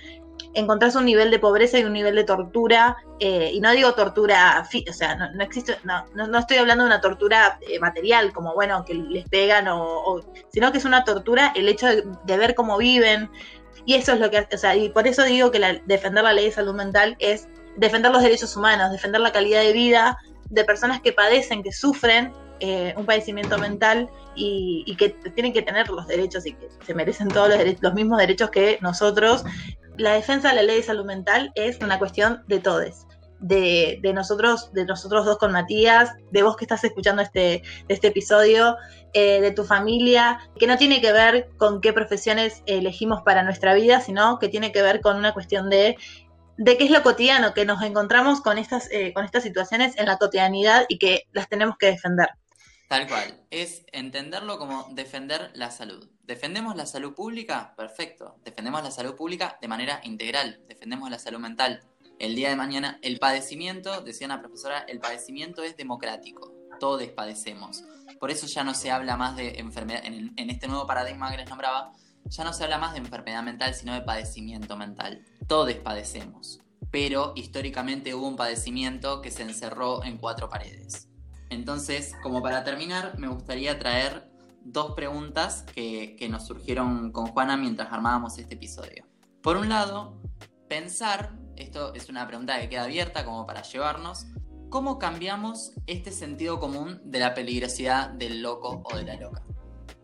Encontrás 0.57 0.97
un 0.97 1.05
nivel 1.05 1.31
de 1.31 1.39
pobreza 1.39 1.79
y 1.79 1.85
un 1.85 1.93
nivel 1.93 2.17
de 2.17 2.25
tortura, 2.25 2.97
eh, 3.21 3.51
y 3.53 3.61
no 3.61 3.71
digo 3.73 3.93
tortura, 3.93 4.67
o 4.89 4.93
sea, 4.93 5.15
no, 5.15 5.45
existe, 5.45 5.79
no, 5.85 6.07
no, 6.15 6.39
estoy 6.39 6.57
hablando 6.57 6.85
de 6.85 6.89
una 6.89 7.03
tortura 7.03 7.59
eh, 7.69 7.79
material, 7.79 8.33
como 8.33 8.55
bueno, 8.55 8.83
que 8.85 8.95
les 8.95 9.29
pegan, 9.29 9.69
o, 9.69 10.21
sino 10.49 10.73
que 10.73 10.79
es 10.79 10.87
una 10.87 11.05
tortura 11.05 11.53
el 11.55 11.69
hecho 11.69 11.87
de, 11.87 12.37
ver 12.39 12.55
cómo 12.55 12.79
viven, 12.79 13.31
y 13.85 13.95
eso 13.95 14.15
es 14.15 14.21
lo 14.21 14.31
que, 14.31 14.49
o 14.51 14.57
sea, 14.57 14.75
y 14.75 14.89
por 14.89 15.07
eso 15.07 15.25
digo 15.25 15.51
que 15.51 15.83
defender 15.85 16.25
la 16.25 16.33
ley 16.33 16.47
de 16.47 16.53
salud 16.53 16.75
mental 16.75 17.17
es 17.19 17.49
defender 17.77 18.11
los 18.11 18.23
derechos 18.23 18.57
humanos, 18.57 18.91
defender 18.91 19.21
la 19.21 19.33
calidad 19.33 19.61
de 19.61 19.75
vida 19.75 20.19
de 20.49 20.65
personas 20.65 21.03
que 21.03 21.13
padecen, 21.13 21.63
que 21.63 21.73
sufren 21.73 22.33
eh, 22.61 22.95
un 22.97 23.07
padecimiento 23.07 23.59
mental 23.59 24.09
y, 24.35 24.95
que 24.97 25.11
tienen 25.35 25.53
que 25.53 25.63
tener 25.63 25.89
los 25.89 26.07
derechos 26.07 26.47
y 26.47 26.53
que 26.55 26.69
se 26.85 26.95
merecen 26.95 27.29
todos 27.29 27.49
los, 27.49 27.77
los 27.81 27.95
mismos 27.95 28.19
derechos 28.19 28.51
que 28.51 28.79
nosotros. 28.81 29.45
La 29.97 30.13
defensa 30.13 30.51
de 30.51 30.57
la 30.57 30.63
ley 30.63 30.77
de 30.77 30.83
salud 30.83 31.05
mental 31.05 31.53
es 31.55 31.79
una 31.81 31.99
cuestión 31.99 32.43
de 32.49 32.61
todos. 32.61 33.07
De, 33.39 34.01
nosotros, 34.15 34.73
de 34.73 34.87
nosotros 34.87 35.27
dos 35.27 35.37
con 35.37 35.53
Matías, 35.53 36.15
de 36.31 36.43
vos 36.43 36.57
que 36.57 36.65
estás 36.65 36.83
escuchando 36.85 37.21
este, 37.21 37.63
este 37.89 38.09
episodio, 38.09 38.77
eh, 39.13 39.41
de 39.41 39.51
tu 39.51 39.65
familia, 39.65 40.41
que 40.59 40.67
no 40.67 40.79
tiene 40.79 41.03
que 41.03 41.13
ver 41.13 41.51
con 41.59 41.83
qué 41.83 41.93
profesiones 41.93 42.63
elegimos 42.65 43.23
para 43.23 43.43
nuestra 43.43 43.75
vida, 43.75 44.01
sino 44.01 44.39
que 44.39 44.49
tiene 44.49 44.73
que 44.73 44.81
ver 44.81 45.01
con 45.03 45.17
una 45.17 45.35
cuestión 45.35 45.69
de 45.69 45.97
de 46.59 46.77
qué 46.77 46.85
es 46.85 46.91
lo 46.91 47.03
cotidiano, 47.03 47.55
que 47.55 47.65
nos 47.65 47.83
encontramos 47.83 48.41
con 48.41 48.59
estas, 48.59 48.91
eh, 48.91 49.13
con 49.13 49.25
estas 49.25 49.43
situaciones 49.43 49.97
en 49.99 50.07
la 50.07 50.17
cotidianidad 50.17 50.87
y 50.89 50.99
que 50.99 51.25
las 51.33 51.49
tenemos 51.49 51.77
que 51.79 51.87
defender. 51.87 52.29
Tal 52.89 53.09
cual, 53.09 53.43
es 53.51 53.85
entenderlo 53.93 54.59
como 54.59 54.89
defender 54.93 55.51
la 55.55 55.73
salud. 55.73 56.09
¿Defendemos 56.23 56.77
la 56.77 56.87
salud 56.87 57.15
pública? 57.15 57.75
Perfecto. 57.77 58.37
Defendemos 58.45 58.83
la 58.85 58.93
salud 58.93 59.17
pública 59.17 59.59
de 59.61 59.67
manera 59.67 60.01
integral. 60.05 60.61
Defendemos 60.69 61.11
la 61.11 61.19
salud 61.19 61.41
mental. 61.41 61.83
El 62.21 62.37
día 62.37 62.49
de 62.49 62.57
mañana, 62.57 62.99
el 63.03 63.19
padecimiento, 63.19 64.03
decía 64.03 64.27
una 64.27 64.41
profesora, 64.41 64.79
el 64.89 65.01
padecimiento 65.01 65.65
es 65.65 65.77
democrático. 65.77 66.55
Todos 66.79 67.03
padecemos. 67.09 67.83
Por 68.21 68.31
eso 68.31 68.47
ya 68.47 68.63
no 68.63 68.73
se 68.73 68.93
habla 68.93 69.17
más 69.17 69.37
de 69.37 69.59
enfermedad, 69.59 70.03
en, 70.05 70.33
este 70.37 70.69
nuevo 70.69 70.87
paradigma 70.87 71.31
que 71.31 71.39
les 71.39 71.49
nombraba, 71.49 71.93
ya 72.25 72.45
no 72.45 72.53
se 72.53 72.65
habla 72.65 72.79
más 72.79 72.93
de 72.93 73.01
enfermedad 73.01 73.43
mental, 73.43 73.75
sino 73.75 73.95
de 73.95 74.03
padecimiento 74.03 74.77
mental. 74.77 75.25
Todos 75.49 75.75
padecemos, 75.75 76.61
pero 76.91 77.33
históricamente 77.35 78.15
hubo 78.15 78.29
un 78.29 78.37
padecimiento 78.37 79.21
que 79.23 79.31
se 79.31 79.43
encerró 79.43 80.05
en 80.05 80.19
cuatro 80.19 80.49
paredes. 80.49 81.09
Entonces, 81.51 82.15
como 82.23 82.43
para 82.43 82.65
terminar, 82.65 83.19
me 83.19 83.29
gustaría 83.29 83.79
traer 83.79 84.31
dos 84.63 84.95
preguntas 84.95 85.65
que, 85.75 86.17
que 86.17 86.29
nos 86.29 86.47
surgieron 86.47 87.13
con 87.13 87.27
Juana 87.29 87.57
mientras 87.57 87.93
armábamos 87.93 88.39
este 88.39 88.55
episodio. 88.55 89.07
Por 89.43 89.57
un 89.57 89.69
lado, 89.69 90.21
pensar, 90.69 91.39
esto 91.57 91.95
es 91.95 92.09
una 92.09 92.27
pregunta 92.27 92.61
que 92.61 92.69
queda 92.69 92.85
abierta 92.85 93.25
como 93.25 93.47
para 93.47 93.63
llevarnos, 93.63 94.27
¿cómo 94.69 94.99
cambiamos 94.99 95.73
este 95.87 96.11
sentido 96.11 96.59
común 96.59 97.01
de 97.05 97.21
la 97.21 97.35
peligrosidad 97.35 98.11
del 98.11 98.43
loco 98.43 98.83
o 98.85 98.97
de 98.97 99.05
la 99.05 99.17
loca? 99.17 99.43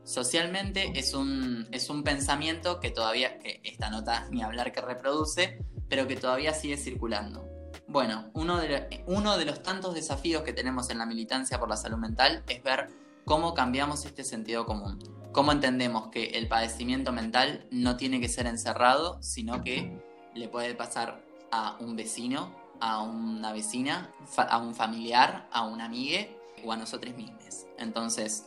Socialmente 0.04 0.92
es 0.98 1.14
un, 1.14 1.68
es 1.70 1.88
un 1.88 2.02
pensamiento 2.02 2.80
que 2.80 2.90
todavía, 2.90 3.38
que 3.38 3.60
esta 3.64 3.90
nota 3.90 4.28
ni 4.30 4.42
hablar 4.42 4.72
que 4.72 4.80
reproduce, 4.80 5.58
pero 5.88 6.06
que 6.06 6.16
todavía 6.16 6.54
sigue 6.54 6.76
circulando. 6.76 7.51
Bueno, 7.88 8.30
uno 8.34 8.58
de, 8.58 9.44
los 9.44 9.62
tantos 9.62 9.94
desafíos 9.94 10.42
que 10.42 10.52
tenemos 10.52 10.90
en 10.90 10.98
la 10.98 11.06
militancia 11.06 11.58
por 11.58 11.68
la 11.68 11.76
salud 11.76 11.98
mental 11.98 12.42
es 12.48 12.62
ver 12.62 12.88
cómo 13.24 13.54
cambiamos 13.54 14.04
este 14.04 14.24
sentido 14.24 14.66
común. 14.66 14.98
Cómo 15.32 15.52
entendemos 15.52 16.08
que 16.08 16.26
el 16.30 16.48
padecimiento 16.48 17.12
mental 17.12 17.66
no 17.70 17.96
tiene 17.96 18.20
que 18.20 18.28
ser 18.28 18.46
encerrado, 18.46 19.22
sino 19.22 19.62
que 19.62 20.00
le 20.34 20.48
puede 20.48 20.74
pasar 20.74 21.22
a 21.50 21.76
un 21.80 21.96
vecino, 21.96 22.54
a 22.80 23.02
una 23.02 23.52
vecina, 23.52 24.10
a 24.36 24.58
un 24.58 24.74
familiar, 24.74 25.48
a 25.52 25.66
una 25.66 25.86
amiga 25.86 26.26
o 26.64 26.72
a 26.72 26.76
nosotros 26.76 27.14
mismos. 27.14 27.66
Entonces, 27.78 28.46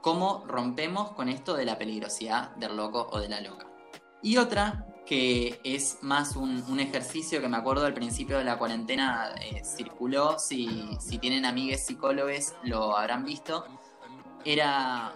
cómo 0.00 0.44
rompemos 0.46 1.12
con 1.12 1.28
esto 1.28 1.54
de 1.54 1.64
la 1.64 1.78
peligrosidad 1.78 2.54
del 2.56 2.76
loco 2.76 3.08
o 3.12 3.20
de 3.20 3.28
la 3.28 3.40
loca. 3.40 3.66
Y 4.22 4.36
otra 4.36 4.86
que 5.06 5.60
es 5.64 5.98
más 6.02 6.36
un, 6.36 6.78
ejercicio 6.78 7.40
que 7.40 7.48
me 7.48 7.56
acuerdo 7.56 7.84
al 7.84 7.94
principio 7.94 8.38
de 8.38 8.44
la 8.44 8.58
cuarentena 8.58 9.34
eh, 9.40 9.62
circuló, 9.64 10.38
si, 10.38 10.96
tienen 11.20 11.44
amigues 11.44 11.84
psicólogos 11.86 12.54
lo 12.62 12.96
habrán 12.96 13.24
visto, 13.24 13.64
era 14.44 15.12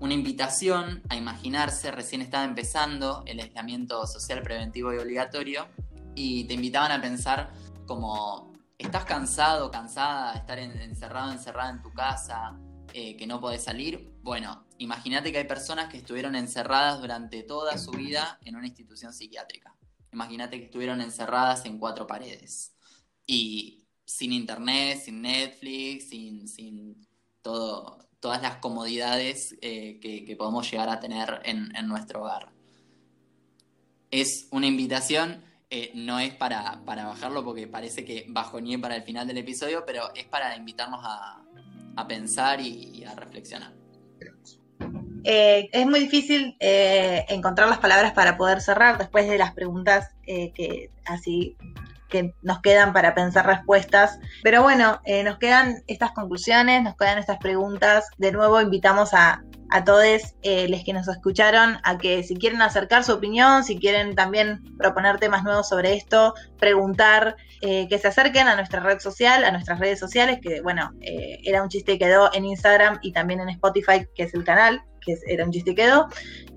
una 0.00 0.12
invitación 0.12 1.02
a 1.08 1.16
imaginarse, 1.16 1.90
recién 1.90 2.20
estaba 2.20 2.44
empezando 2.44 3.22
el 3.26 3.40
aislamiento 3.40 4.06
social 4.06 4.42
preventivo 4.42 4.92
y 4.92 4.98
obligatorio, 4.98 5.66
y 6.14 6.44
te 6.44 6.54
invitaban 6.54 6.92
a 6.92 7.00
pensar 7.00 7.52
como, 7.86 8.52
¿estás 8.78 9.04
cansado, 9.04 9.70
cansada 9.70 10.32
de 10.32 10.38
estar 10.40 10.58
encerrado, 10.58 11.32
encerrada 11.32 11.70
en 11.70 11.82
tu 11.82 11.92
casa? 11.92 12.56
Eh, 12.96 13.16
que 13.16 13.26
no 13.26 13.40
podés 13.40 13.64
salir, 13.64 14.08
bueno, 14.22 14.68
imagínate 14.78 15.32
que 15.32 15.38
hay 15.38 15.48
personas 15.48 15.88
que 15.88 15.96
estuvieron 15.96 16.36
encerradas 16.36 17.00
durante 17.00 17.42
toda 17.42 17.76
su 17.76 17.90
vida 17.90 18.38
en 18.44 18.54
una 18.54 18.68
institución 18.68 19.12
psiquiátrica. 19.12 19.74
Imagínate 20.12 20.60
que 20.60 20.66
estuvieron 20.66 21.00
encerradas 21.00 21.64
en 21.64 21.80
cuatro 21.80 22.06
paredes. 22.06 22.72
Y 23.26 23.88
sin 24.04 24.32
internet, 24.32 25.02
sin 25.04 25.22
Netflix, 25.22 26.10
sin, 26.10 26.46
sin 26.46 27.04
todas 27.42 28.40
las 28.40 28.58
comodidades 28.58 29.56
eh, 29.60 29.98
que, 30.00 30.36
podemos 30.36 30.70
llegar 30.70 30.88
a 30.88 31.00
tener 31.00 31.42
en, 31.44 31.72
nuestro 31.88 32.20
hogar. 32.20 32.52
Es 34.12 34.46
una 34.52 34.68
invitación 34.68 35.42
eh, 35.68 35.90
no 35.96 36.20
es 36.20 36.32
para, 36.36 36.80
para, 36.84 37.06
bajarlo 37.06 37.42
porque 37.42 37.66
parece 37.66 38.04
que 38.04 38.26
bajoneé 38.28 38.78
para 38.78 38.94
el 38.94 39.02
final 39.02 39.26
del 39.26 39.38
episodio, 39.38 39.82
pero 39.84 40.14
es 40.14 40.26
para 40.26 40.56
invitarnos 40.56 41.00
a, 41.02 41.43
pensar 42.06 42.60
y, 42.60 43.04
a 43.04 43.14
reflexionar. 43.14 43.72
Eh, 45.24 45.70
es 45.72 45.86
muy 45.86 46.00
difícil 46.00 46.56
eh, 46.60 47.24
encontrar 47.28 47.68
las 47.68 47.78
palabras 47.78 48.12
para 48.12 48.36
poder 48.36 48.60
cerrar 48.60 48.98
después 48.98 49.26
de 49.26 49.38
las 49.38 49.54
preguntas 49.54 50.10
que 50.26 50.90
así 51.06 51.56
que 52.10 52.34
nos 52.42 52.60
quedan 52.60 52.92
para 52.92 53.14
pensar 53.14 53.46
respuestas. 53.46 54.18
Pero 54.42 54.62
bueno, 54.62 55.00
nos 55.24 55.38
quedan 55.38 55.82
estas 55.86 56.12
conclusiones, 56.12 56.82
nos 56.82 56.96
quedan 56.96 57.18
estas 57.18 57.38
preguntas. 57.38 58.08
De 58.18 58.32
nuevo 58.32 58.60
invitamos 58.60 59.14
a, 59.14 59.42
a 59.74 59.82
todos 59.82 60.36
eh, 60.42 60.68
los 60.68 60.84
que 60.84 60.92
nos 60.92 61.08
escucharon 61.08 61.78
a 61.82 61.98
que 61.98 62.22
si 62.22 62.36
quieren 62.36 62.62
acercar 62.62 63.02
su 63.02 63.12
opinión, 63.12 63.64
si 63.64 63.80
quieren 63.80 64.14
también 64.14 64.62
proponer 64.78 65.18
temas 65.18 65.42
nuevos 65.42 65.68
sobre 65.68 65.94
esto, 65.94 66.32
preguntar, 66.60 67.34
eh, 67.60 67.88
que 67.88 67.98
se 67.98 68.06
acerquen 68.06 68.46
a 68.46 68.54
nuestra 68.54 68.78
red 68.78 69.00
social, 69.00 69.42
a 69.42 69.50
nuestras 69.50 69.80
redes 69.80 69.98
sociales, 69.98 70.38
que 70.40 70.60
bueno, 70.60 70.92
eh, 71.00 71.40
era 71.42 71.60
un 71.60 71.70
chiste 71.70 71.98
que 71.98 72.04
quedó 72.04 72.32
en 72.32 72.44
Instagram 72.44 73.00
y 73.02 73.10
también 73.10 73.40
en 73.40 73.48
Spotify, 73.48 74.06
que 74.14 74.22
es 74.22 74.34
el 74.34 74.44
canal, 74.44 74.80
que 75.00 75.18
era 75.26 75.44
un 75.44 75.50
chiste 75.50 75.74
que 75.74 75.82
quedó, 75.82 76.06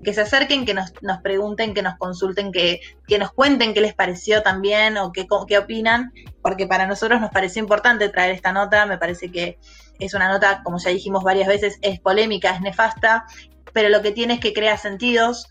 que 0.04 0.14
se 0.14 0.20
acerquen, 0.20 0.64
que 0.64 0.74
nos, 0.74 0.92
nos 1.02 1.20
pregunten, 1.20 1.74
que 1.74 1.82
nos 1.82 1.96
consulten, 1.96 2.52
que, 2.52 2.80
que, 3.08 3.18
nos 3.18 3.32
cuenten 3.32 3.74
qué 3.74 3.80
les 3.80 3.94
pareció 3.94 4.42
también 4.42 4.96
o 4.96 5.10
qué, 5.10 5.26
qué 5.48 5.58
opinan, 5.58 6.12
porque 6.40 6.68
para 6.68 6.86
nosotros 6.86 7.20
nos 7.20 7.30
pareció 7.30 7.60
importante 7.60 8.08
traer 8.10 8.30
esta 8.30 8.52
nota, 8.52 8.86
me 8.86 8.96
parece 8.96 9.32
que 9.32 9.58
es 9.98 10.14
una 10.14 10.28
nota, 10.28 10.62
como 10.62 10.78
ya 10.78 10.90
dijimos 10.90 11.24
varias 11.24 11.48
veces, 11.48 11.78
es 11.82 12.00
polémica, 12.00 12.50
es 12.50 12.60
nefasta, 12.60 13.26
pero 13.72 13.88
lo 13.88 14.02
que 14.02 14.12
tiene 14.12 14.34
es 14.34 14.40
que 14.40 14.52
crea 14.52 14.76
sentidos 14.76 15.48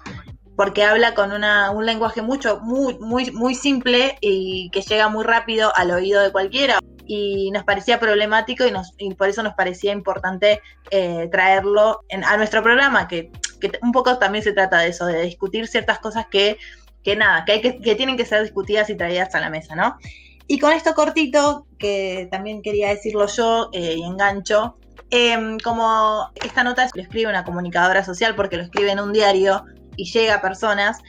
porque 0.58 0.84
habla 0.84 1.14
con 1.14 1.32
una, 1.32 1.70
un 1.70 1.86
lenguaje 1.86 2.24
mucho, 2.24 2.60
muy, 2.62 2.98
muy, 2.98 3.30
muy 3.32 3.54
simple 3.54 4.18
y 4.22 4.72
que 4.72 4.82
llega 4.82 5.08
muy 5.08 5.24
rápido 5.24 5.72
al 5.76 5.92
oído 5.92 6.22
de 6.22 6.32
cualquiera. 6.32 6.80
Y 7.06 7.52
nos 7.52 7.64
parecía 7.64 8.00
problemático 8.00 8.66
y, 8.66 8.72
nos, 8.72 8.94
y 8.98 9.14
por 9.14 9.30
eso 9.30 9.44
nos 9.44 9.54
parecía 9.54 9.94
importante 9.94 10.62
eh, 10.90 11.30
traerlo 11.32 12.02
a 12.12 12.38
nuestro 12.38 12.64
programa, 12.64 13.08
que, 13.08 13.32
que, 13.62 13.72
un 13.84 13.92
poco 13.92 14.18
también 14.18 14.44
se 14.44 14.52
trata 14.52 14.80
de 14.80 14.90
eso, 14.90 15.06
de 15.06 15.22
discutir 15.22 15.68
ciertas 15.68 16.00
cosas 16.00 16.26
que, 16.30 16.58
que 17.04 17.16
nada, 17.16 17.46
que, 17.46 17.52
hay 17.54 17.62
que, 17.62 17.80
que 17.80 17.96
tienen 17.96 18.18
que 18.18 18.26
ser 18.26 18.42
discutidas 18.42 18.90
y 18.90 18.96
traídas 18.96 19.36
a 19.36 19.40
la 19.40 19.52
mesa, 19.52 19.76
¿no? 19.76 19.98
Y 20.48 20.60
con 20.60 20.72
esto 20.72 20.94
cortito, 20.94 21.68
que 21.78 22.28
también 22.32 22.62
quería 22.62 22.90
decirlo 22.90 23.28
yo 23.28 23.70
eh, 23.74 23.96
y 23.98 24.04
engancho, 24.04 24.78
em, 25.10 25.58
como 25.60 26.30
esta 26.44 26.64
nota 26.64 26.90
lo 26.94 27.02
escribe 27.02 27.30
una 27.30 27.44
comunicadora 27.44 28.04
social 28.04 28.36
porque 28.36 28.58
lo 28.58 28.64
escribe 28.64 28.92
en 28.92 29.00
un 29.00 29.12
diario 29.12 29.66
y 29.98 30.06
llega 30.06 30.36
a 30.36 30.42
personas, 30.42 31.00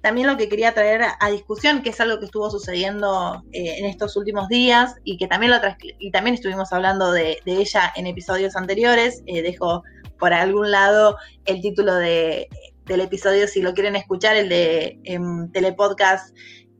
también 0.00 0.26
lo 0.26 0.36
que 0.36 0.50
quería 0.50 0.74
traer 0.74 1.00
a, 1.18 1.30
discusión, 1.30 1.82
que 1.82 1.88
es 1.88 1.98
algo 1.98 2.18
que 2.18 2.26
estuvo 2.26 2.50
sucediendo 2.50 3.42
eh, 3.52 3.78
en 3.78 3.86
estos 3.86 4.16
últimos 4.16 4.48
días 4.48 4.96
y 5.02 5.16
que 5.16 5.26
también, 5.26 5.50
lo 5.50 5.58
y 5.98 6.10
también 6.10 6.34
estuvimos 6.34 6.72
hablando 6.74 7.10
de, 7.10 7.38
ella 7.46 7.90
en 7.96 8.06
episodios 8.06 8.54
anteriores, 8.54 9.22
eh, 9.26 9.40
dejo 9.40 9.82
por 10.18 10.34
algún 10.34 10.70
lado 10.70 11.16
el 11.46 11.62
título 11.62 11.94
de, 11.94 12.48
del 12.84 13.00
episodio 13.00 13.48
si 13.48 13.62
lo 13.62 13.72
quieren 13.72 13.96
escuchar, 13.96 14.36
el 14.36 14.50
de 14.50 14.98
em, 15.04 15.50
Telepodcast 15.52 16.36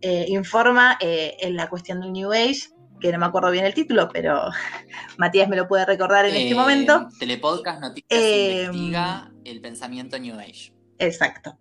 eh, 0.07 0.27
informa 0.29 0.99
eh, 1.01 1.35
en 1.41 1.57
la 1.57 1.71
cuestión 1.71 1.99
del 2.03 2.13
New 2.13 2.31
Age, 2.31 2.69
que 3.01 3.11
no 3.11 3.19
me 3.19 3.25
acuerdo 3.25 3.51
bien 3.51 3.65
el 3.65 3.73
título, 3.73 4.11
pero 4.13 4.51
Matías 5.17 5.49
me 5.49 5.57
lo 5.57 5.67
puede 5.67 5.87
recordar 5.87 6.27
en 6.27 6.35
este 6.35 6.51
eh, 6.51 6.55
momento. 6.55 7.09
Telepodcast 7.19 7.81
Noticias 7.81 8.21
investiga 8.21 9.33
el 9.47 9.63
pensamiento 9.63 10.19
New 10.19 10.39
Age. 10.39 10.75
Exacto. 10.99 11.59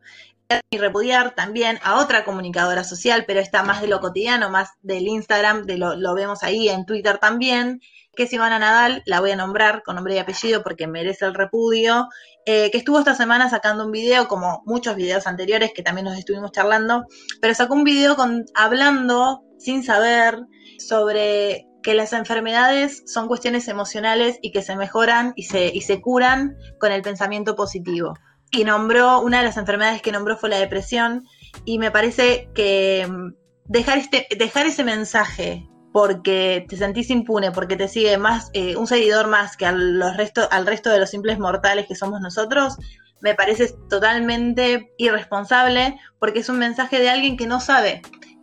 Y 0.70 0.78
repudiar 0.78 1.36
también 1.36 1.80
a 1.84 2.02
otra 2.02 2.26
comunicadora 2.26 2.84
social, 2.84 3.24
pero 3.26 3.40
está 3.40 3.64
más 3.64 3.80
de 3.80 3.88
lo 3.88 4.02
cotidiano, 4.02 4.50
más 4.50 4.72
del 4.82 5.08
Instagram, 5.08 5.64
de 5.64 5.78
lo, 5.78 5.96
lo 5.96 6.14
vemos 6.14 6.44
ahí 6.44 6.68
en 6.68 6.86
Twitter 6.86 7.20
también, 7.20 7.80
que 8.14 8.24
es 8.24 8.34
Ivana 8.34 8.60
Nadal, 8.60 9.04
la 9.06 9.22
voy 9.22 9.32
a 9.32 9.38
nombrar 9.38 9.84
con 9.84 9.96
nombre 9.96 10.16
y 10.16 10.18
apellido 10.18 10.64
porque 10.64 10.86
merece 10.86 11.24
el 11.26 11.34
repudio, 11.34 12.10
eh, 12.46 12.70
que 12.72 12.78
estuvo 12.78 13.00
esta 13.00 13.16
semana 13.16 13.50
sacando 13.50 13.86
un 13.86 13.92
video, 13.92 14.28
como 14.28 14.62
muchos 14.66 14.96
videos 14.96 15.28
anteriores 15.28 15.72
que 15.74 15.84
también 15.84 16.06
nos 16.06 16.18
estuvimos 16.18 16.52
charlando, 16.52 17.06
pero 17.42 17.54
sacó 17.54 17.74
un 17.74 17.84
video 17.84 18.16
con, 18.16 18.46
hablando 18.54 19.44
sin 19.58 19.84
saber 19.84 20.40
sobre 20.78 21.68
que 21.82 21.94
las 21.94 22.14
enfermedades 22.14 23.04
son 23.06 23.28
cuestiones 23.28 23.68
emocionales 23.68 24.40
y 24.42 24.52
que 24.52 24.62
se 24.62 24.76
mejoran 24.76 25.34
y 25.36 25.44
se, 25.44 25.68
y 25.68 25.82
se 25.82 26.02
curan 26.02 26.56
con 26.80 26.92
el 26.92 27.02
pensamiento 27.02 27.56
positivo. 27.56 28.14
Y 28.52 28.64
nombró, 28.64 29.22
una 29.22 29.40
de 29.40 29.46
las 29.46 29.58
enfermedades 29.58 30.02
que 30.02 30.12
nombró 30.12 30.38
fue 30.38 30.50
la 30.50 30.60
depresión, 30.60 31.26
y 31.66 31.80
me 31.80 31.92
parece 31.92 32.50
que 32.54 33.08
mm, 33.10 33.34
dejar, 33.66 33.98
este, 33.98 34.28
dejar 34.38 34.68
ese 34.68 34.84
mensaje 34.84 35.68
porque 35.94 36.66
te 36.68 36.76
sentís 36.76 37.12
impune, 37.12 37.52
porque 37.52 37.78
te 37.78 37.88
sigue 37.88 38.18
más 38.18 38.50
eh, 38.54 38.76
un 38.76 38.88
seguidor 38.88 39.28
más 39.28 39.56
que 39.56 39.68
al, 39.68 40.00
los 40.00 40.18
resto, 40.18 40.50
al 40.52 40.66
resto 40.66 40.90
de 40.90 41.00
los 41.00 41.12
simples 41.12 41.38
mortales 41.40 41.86
que 41.88 41.96
somos 41.96 42.20
nosotros, 42.20 42.78
me 43.22 43.36
parece 43.36 43.74
totalmente 43.90 44.92
irresponsable 44.98 45.98
porque 46.20 46.40
es 46.40 46.50
un 46.50 46.58
mensaje 46.58 47.00
de 47.00 47.10
alguien 47.10 47.38
que 47.38 47.46
no 47.46 47.62
sabe, 47.62 48.02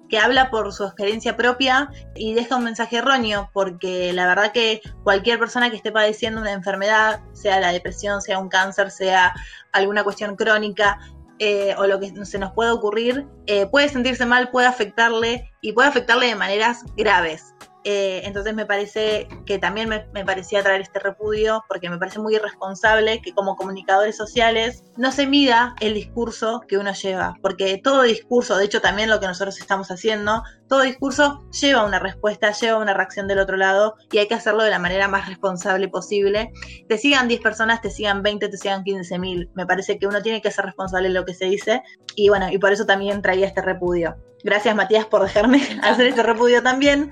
que 0.08 0.18
habla 0.18 0.48
por 0.50 0.72
su 0.72 0.84
experiencia 0.84 1.36
propia 1.36 1.90
y 2.14 2.34
deja 2.34 2.56
un 2.56 2.64
mensaje 2.64 2.98
erróneo, 2.98 3.50
porque 3.52 4.12
la 4.12 4.26
verdad 4.26 4.52
que 4.52 4.80
cualquier 5.02 5.40
persona 5.40 5.70
que 5.70 5.76
esté 5.76 5.90
padeciendo 5.90 6.40
una 6.40 6.52
enfermedad, 6.52 7.20
sea 7.32 7.58
la 7.60 7.72
depresión, 7.72 8.22
sea 8.22 8.38
un 8.38 8.48
cáncer, 8.48 8.92
sea 8.92 9.34
alguna 9.72 10.04
cuestión 10.04 10.36
crónica, 10.36 10.98
eh, 11.40 11.74
o 11.78 11.86
lo 11.86 11.98
que 11.98 12.12
se 12.26 12.38
nos 12.38 12.52
puede 12.52 12.70
ocurrir, 12.70 13.26
eh, 13.46 13.66
puede 13.66 13.88
sentirse 13.88 14.26
mal, 14.26 14.50
puede 14.50 14.66
afectarle 14.66 15.50
y 15.62 15.72
puede 15.72 15.88
afectarle 15.88 16.26
de 16.26 16.36
maneras 16.36 16.84
graves. 16.96 17.54
Eh, 17.84 18.22
entonces 18.24 18.54
me 18.54 18.66
parece 18.66 19.26
que 19.46 19.58
también 19.58 19.88
me, 19.88 20.24
parecía 20.24 20.62
traer 20.62 20.82
este 20.82 20.98
repudio 20.98 21.64
porque 21.66 21.88
me 21.88 21.96
parece 21.96 22.18
muy 22.18 22.34
irresponsable 22.34 23.22
que 23.22 23.32
como 23.32 23.56
comunicadores 23.56 24.16
sociales 24.16 24.84
no 24.98 25.10
se 25.12 25.26
mida 25.26 25.74
el 25.80 25.94
discurso 25.94 26.60
que 26.68 26.76
uno 26.76 26.92
lleva, 26.92 27.36
porque 27.40 27.80
todo 27.82 28.02
discurso, 28.02 28.58
de 28.58 28.66
hecho 28.66 28.82
también 28.82 29.08
lo 29.08 29.18
que 29.18 29.26
nosotros 29.26 29.58
estamos 29.58 29.90
haciendo, 29.90 30.42
todo 30.68 30.82
discurso 30.82 31.42
lleva 31.58 31.84
una 31.84 31.98
respuesta, 31.98 32.52
lleva 32.52 32.78
una 32.78 32.92
reacción 32.92 33.26
del 33.26 33.38
otro 33.38 33.56
lado 33.56 33.94
y 34.12 34.18
hay 34.18 34.28
que 34.28 34.34
hacerlo 34.34 34.62
de 34.62 34.70
la 34.70 34.78
manera 34.78 35.08
más 35.08 35.26
responsable 35.26 35.88
posible. 35.88 36.52
Te 36.88 36.98
sigan 36.98 37.28
10 37.28 37.40
personas, 37.40 37.80
te 37.80 37.90
sigan 37.90 38.22
20, 38.22 38.48
te 38.48 38.56
sigan 38.56 38.84
15 38.84 39.18
mil. 39.18 39.50
Me 39.54 39.66
parece 39.66 39.98
que 39.98 40.06
uno 40.06 40.22
tiene 40.22 40.42
que 40.42 40.50
ser 40.50 40.66
responsable 40.66 41.08
de 41.08 41.14
lo 41.14 41.24
que 41.24 41.34
se 41.34 41.46
dice 41.46 41.82
y 42.14 42.28
bueno, 42.28 42.48
y 42.50 42.58
por 42.58 42.72
eso 42.72 42.84
también 42.84 43.22
traía 43.22 43.46
este 43.46 43.62
repudio. 43.62 44.16
Gracias 44.42 44.74
Matías 44.74 45.06
por 45.06 45.22
dejarme 45.22 45.60
hacer 45.82 46.06
este 46.06 46.22
repudio 46.22 46.62
también. 46.62 47.10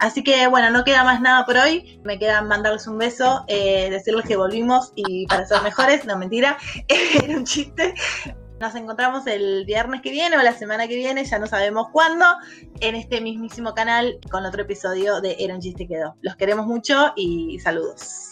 Así 0.00 0.24
que 0.24 0.46
bueno, 0.48 0.70
no 0.70 0.82
queda 0.82 1.04
más 1.04 1.20
nada 1.20 1.44
por 1.44 1.58
hoy. 1.58 2.00
Me 2.04 2.18
queda 2.18 2.40
mandarles 2.42 2.86
un 2.86 2.98
beso, 2.98 3.44
eh, 3.48 3.88
decirles 3.90 4.26
que 4.26 4.36
volvimos 4.36 4.92
y 4.96 5.26
para 5.26 5.46
ser 5.46 5.62
mejores, 5.62 6.06
no 6.06 6.16
mentira, 6.16 6.56
era 6.88 7.36
un 7.36 7.44
chiste. 7.44 7.94
Nos 8.58 8.74
encontramos 8.74 9.26
el 9.26 9.64
viernes 9.66 10.00
que 10.02 10.10
viene 10.10 10.36
o 10.36 10.42
la 10.42 10.52
semana 10.52 10.88
que 10.88 10.96
viene, 10.96 11.24
ya 11.24 11.38
no 11.38 11.46
sabemos 11.46 11.88
cuándo, 11.92 12.26
en 12.80 12.94
este 12.94 13.20
mismísimo 13.20 13.74
canal 13.74 14.18
con 14.30 14.44
otro 14.44 14.62
episodio 14.62 15.20
de 15.20 15.36
Era 15.38 15.54
un 15.54 15.60
chiste 15.60 15.86
quedó. 15.86 16.16
Los 16.20 16.36
queremos 16.36 16.66
mucho 16.66 17.12
y 17.16 17.58
saludos. 17.60 18.29